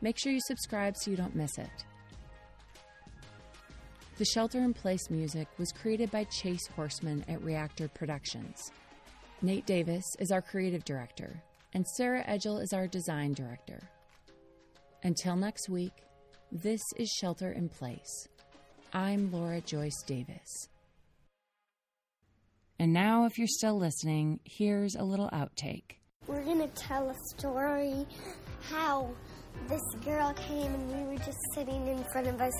Make 0.00 0.18
sure 0.18 0.32
you 0.32 0.40
subscribe 0.40 0.96
so 0.96 1.12
you 1.12 1.16
don't 1.16 1.36
miss 1.36 1.56
it. 1.58 1.84
The 4.18 4.24
Shelter 4.24 4.58
in 4.58 4.74
Place 4.74 5.10
music 5.10 5.46
was 5.58 5.70
created 5.70 6.10
by 6.10 6.24
Chase 6.24 6.66
Horseman 6.74 7.24
at 7.28 7.40
Reactor 7.42 7.86
Productions. 7.86 8.72
Nate 9.42 9.66
Davis 9.66 10.04
is 10.18 10.32
our 10.32 10.42
creative 10.42 10.84
director, 10.84 11.40
and 11.72 11.86
Sarah 11.86 12.24
Edgel 12.26 12.58
is 12.58 12.72
our 12.72 12.88
design 12.88 13.32
director. 13.32 13.78
Until 15.04 15.36
next 15.36 15.68
week, 15.68 15.92
this 16.54 16.80
is 16.96 17.10
Shelter 17.10 17.50
in 17.50 17.68
Place. 17.68 18.28
I'm 18.92 19.32
Laura 19.32 19.60
Joyce 19.60 20.04
Davis. 20.06 20.68
And 22.78 22.92
now, 22.92 23.26
if 23.26 23.38
you're 23.38 23.48
still 23.48 23.76
listening, 23.76 24.38
here's 24.44 24.94
a 24.94 25.02
little 25.02 25.28
outtake. 25.30 25.96
We're 26.28 26.44
going 26.44 26.60
to 26.60 26.68
tell 26.68 27.10
a 27.10 27.14
story 27.36 28.06
how 28.70 29.10
this 29.68 29.82
girl 30.04 30.32
came 30.34 30.72
and 30.72 30.92
we 30.92 31.12
were 31.12 31.24
just 31.24 31.38
sitting 31.54 31.88
in 31.88 32.04
front 32.12 32.28
of 32.28 32.40
a 32.40 32.50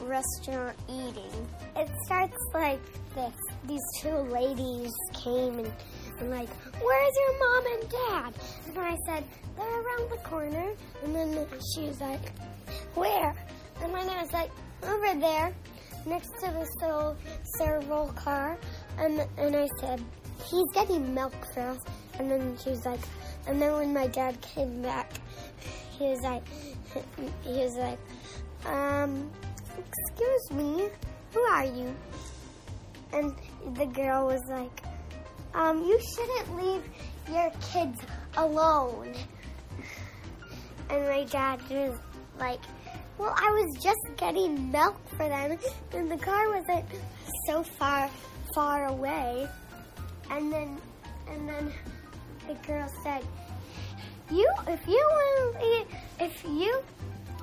restaurant 0.00 0.76
eating. 0.88 1.48
It 1.76 1.88
starts 2.04 2.36
like 2.52 2.80
this. 3.14 3.34
These 3.68 3.82
two 4.00 4.16
ladies 4.16 4.92
came 5.14 5.60
and, 5.60 5.72
and 6.18 6.30
like, 6.30 6.48
where's 6.82 7.14
your 7.16 7.38
mom 7.38 7.66
and 7.74 7.90
dad? 7.90 8.34
And 8.66 8.78
I 8.78 8.96
said, 9.06 9.24
they're 9.56 9.80
around 9.82 10.10
the 10.10 10.18
corner. 10.24 10.72
And 11.04 11.14
then 11.14 11.46
she 11.74 11.82
was 11.82 12.00
like, 12.00 12.32
where? 12.96 13.34
And 13.82 13.94
then 13.94 14.08
I 14.08 14.22
was 14.22 14.32
like, 14.32 14.50
over 14.82 15.20
there, 15.20 15.54
next 16.06 16.30
to 16.40 16.50
this 16.52 16.68
little 16.80 17.16
serval 17.58 18.08
car. 18.16 18.58
And, 18.98 19.26
and 19.36 19.54
I 19.54 19.68
said, 19.80 20.02
he's 20.44 20.66
getting 20.72 21.14
milk 21.14 21.34
for 21.52 21.60
us. 21.60 21.78
And 22.18 22.30
then 22.30 22.56
she 22.62 22.70
was 22.70 22.84
like, 22.86 23.00
and 23.46 23.60
then 23.60 23.72
when 23.72 23.92
my 23.92 24.06
dad 24.06 24.40
came 24.40 24.82
back, 24.82 25.12
he 25.98 26.04
was 26.04 26.20
like, 26.22 26.42
he 27.42 27.50
was 27.50 27.76
like, 27.76 27.98
um, 28.66 29.30
excuse 29.78 30.50
me, 30.52 30.88
who 31.32 31.40
are 31.40 31.64
you? 31.64 31.94
And 33.12 33.34
the 33.76 33.86
girl 33.86 34.26
was 34.26 34.42
like, 34.48 34.82
um, 35.54 35.78
you 35.82 35.98
shouldn't 36.14 36.56
leave 36.56 36.82
your 37.30 37.50
kids 37.72 38.00
alone. 38.36 39.14
And 40.90 41.04
my 41.04 41.24
dad 41.24 41.60
was 41.70 41.98
like, 42.38 42.60
well, 43.18 43.34
I 43.36 43.50
was 43.50 43.82
just 43.82 44.00
getting 44.16 44.70
milk 44.70 44.96
for 45.10 45.28
them, 45.28 45.58
and 45.92 46.10
the 46.10 46.18
car 46.18 46.50
wasn't 46.50 46.84
so 47.46 47.62
far, 47.62 48.10
far 48.54 48.86
away. 48.86 49.48
And 50.30 50.52
then, 50.52 50.78
and 51.28 51.48
then 51.48 51.72
the 52.46 52.54
girl 52.66 52.90
said, 53.02 53.22
you 54.30 54.48
if 54.66 54.86
you 54.86 55.54
if 56.18 56.44
you 56.44 56.82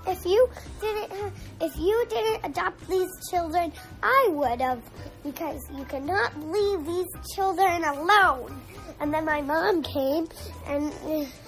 if 0.06 0.26
you 0.26 0.50
didn't 0.82 1.34
if 1.62 1.76
you 1.78 2.06
didn't 2.10 2.46
adopt 2.46 2.88
these 2.90 3.10
children, 3.30 3.72
I 4.02 4.28
would 4.32 4.60
have 4.62 4.82
because 5.24 5.62
you 5.76 5.86
cannot 5.86 6.38
leave 6.42 6.86
these 6.86 7.08
children 7.36 7.84
alone. 7.86 8.60
And 9.00 9.14
then 9.14 9.26
my 9.26 9.42
mom 9.42 9.82
came 9.84 10.28
and 10.68 10.92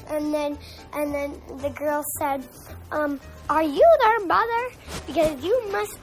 and 0.09 0.33
then 0.33 0.57
and 0.93 1.13
then 1.13 1.41
the 1.57 1.69
girl 1.69 2.03
said, 2.19 2.43
um, 2.91 3.19
are 3.49 3.63
you 3.63 3.97
their 3.99 4.25
mother? 4.25 4.69
Because 5.07 5.43
you 5.43 5.71
must 5.71 5.97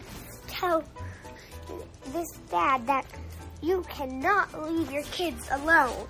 tell 0.49 0.85
this 2.13 2.29
dad 2.51 2.87
that 2.87 3.07
you 3.63 3.85
cannot 3.89 4.71
leave 4.71 4.91
your 4.91 5.03
kids 5.05 5.49
alone. 5.51 6.07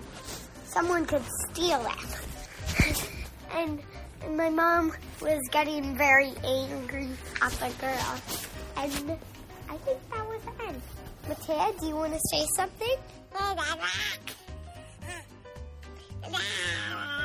Someone 0.64 1.05
could 1.05 1.22
steal 1.51 1.84
it. 1.86 3.09
and, 3.55 3.80
and 4.24 4.36
my 4.36 4.49
mom 4.49 4.93
was 5.20 5.40
getting 5.51 5.97
very 5.97 6.32
angry 6.45 7.09
at 7.43 7.53
the 7.53 7.70
girl. 7.80 8.20
And 8.76 9.18
I 9.68 9.76
think 9.76 9.99
that 10.11 10.28
was 10.28 10.43
the 10.43 10.64
end. 10.66 10.82
Matea, 11.28 11.78
do 11.78 11.86
you 11.86 11.97
want 11.97 12.14
to 12.14 12.20
say 12.30 12.47
something? 12.57 12.97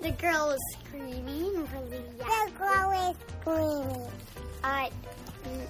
The 0.00 0.10
girl 0.12 0.46
was 0.48 0.60
screaming 0.78 1.66
really 1.72 2.02
loud. 2.18 2.48
The 2.48 2.52
girl 2.58 3.10
is 3.10 3.16
screaming. 3.40 4.10
At 4.62 4.92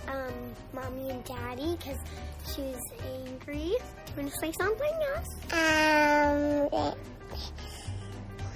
um, 0.08 0.32
mommy 0.72 1.10
and 1.10 1.24
daddy 1.24 1.76
because 1.76 1.98
she 2.54 2.62
was 2.62 2.82
angry. 3.26 3.72
Do 4.06 4.12
you 4.16 4.22
want 4.22 4.32
to 4.32 4.38
say 4.40 4.52
something 4.60 4.96
else? 5.14 5.30
Um, 5.52 6.94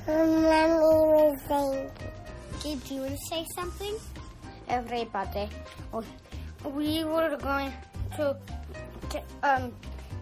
Mommy 0.06 0.78
was 0.78 1.40
angry. 1.50 1.90
Did 2.62 2.90
you 2.90 3.00
want 3.02 3.12
to 3.12 3.18
say 3.30 3.46
something? 3.54 3.94
Everybody, 4.68 5.48
we 6.64 7.04
were 7.04 7.36
going 7.36 7.72
to, 8.16 8.36
to 9.10 9.22
um 9.42 9.72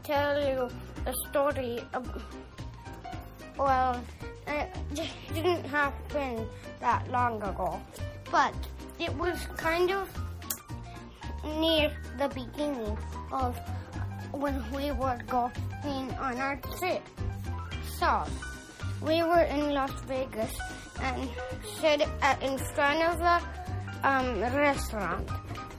tell 0.05 0.41
you 0.41 0.69
a 1.07 1.15
story. 1.29 1.83
Of, 1.93 2.09
well, 3.59 4.01
it 4.51 4.69
didn't 5.33 5.65
happen 5.65 6.47
that 6.81 7.09
long 7.11 7.43
ago, 7.43 7.81
but 8.31 8.55
it 8.99 9.15
was 9.17 9.39
kind 9.57 9.91
of 9.91 10.09
near 11.59 11.91
the 12.19 12.29
beginning 12.29 12.97
of 13.33 13.59
when 14.33 14.63
we 14.73 14.93
were 14.93 15.19
going 15.29 16.11
on 16.19 16.39
our 16.39 16.57
trip. 16.79 17.03
So, 17.99 18.25
we 19.03 19.23
were 19.23 19.43
in 19.43 19.73
Las 19.73 19.93
Vegas 20.07 20.55
and 21.01 21.29
at, 22.23 22.43
in 22.43 22.59
front 22.75 23.03
of 23.03 23.21
a 23.21 23.41
um, 24.03 24.41
restaurant. 24.41 25.29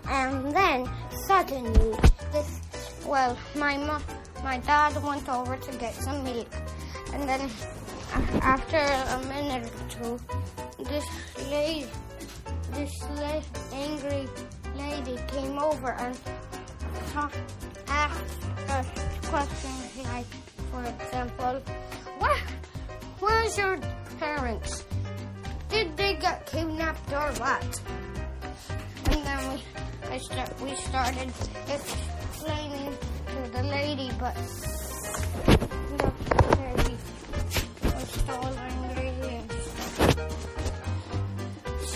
And 0.08 0.52
then 0.52 0.90
suddenly, 1.28 1.98
this, 2.32 2.60
well, 3.06 3.38
my 3.56 3.78
mom, 3.78 4.04
my 4.44 4.58
dad 4.60 5.02
went 5.04 5.30
over 5.30 5.56
to 5.58 5.78
get 5.78 5.94
some 5.96 6.24
milk. 6.24 6.50
And 7.14 7.28
then 7.30 7.50
after 8.14 8.78
a 8.78 9.28
minute 9.28 9.70
or 9.72 9.90
two, 9.90 10.84
this 10.84 11.06
lady, 11.50 11.88
this 12.74 12.92
la- 13.16 13.42
angry 13.74 14.28
lady 14.76 15.18
came 15.28 15.58
over 15.60 15.92
and 15.94 16.18
asked 17.88 18.44
us 18.70 18.88
questions 19.26 19.98
like, 20.06 20.26
for 20.72 20.84
example, 20.84 21.62
where, 22.20 22.38
where's 23.20 23.58
your 23.58 23.80
parents? 24.20 24.86
Did 25.70 25.96
they 25.96 26.16
get 26.16 26.46
kidnapped 26.48 27.12
or 27.14 27.32
what? 27.40 27.82
And 29.06 29.26
then 29.26 29.54
we, 29.54 29.64
I 30.10 30.18
start, 30.18 30.62
we 30.62 30.76
started 30.76 31.32
explaining 31.70 32.98
to 33.28 33.52
the 33.52 33.64
lady, 33.64 34.12
but 34.20 34.36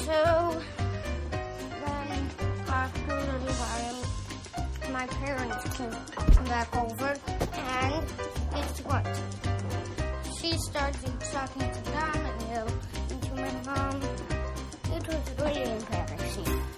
So 0.06 0.62
then 1.86 2.30
after 2.68 3.18
my 4.92 5.06
parents 5.08 5.78
came 5.78 6.46
back 6.46 6.76
over 6.76 7.16
and 7.54 8.06
guess 8.52 8.80
what? 8.86 9.06
She 10.40 10.58
started 10.58 11.20
talking 11.32 11.70
to 11.72 11.82
them 11.92 12.20
and 12.50 13.22
to 13.24 13.34
my 13.36 13.52
mom. 13.66 14.02
It 14.96 15.08
was 15.08 15.24
really 15.40 15.64
embarrassing. 15.64 16.75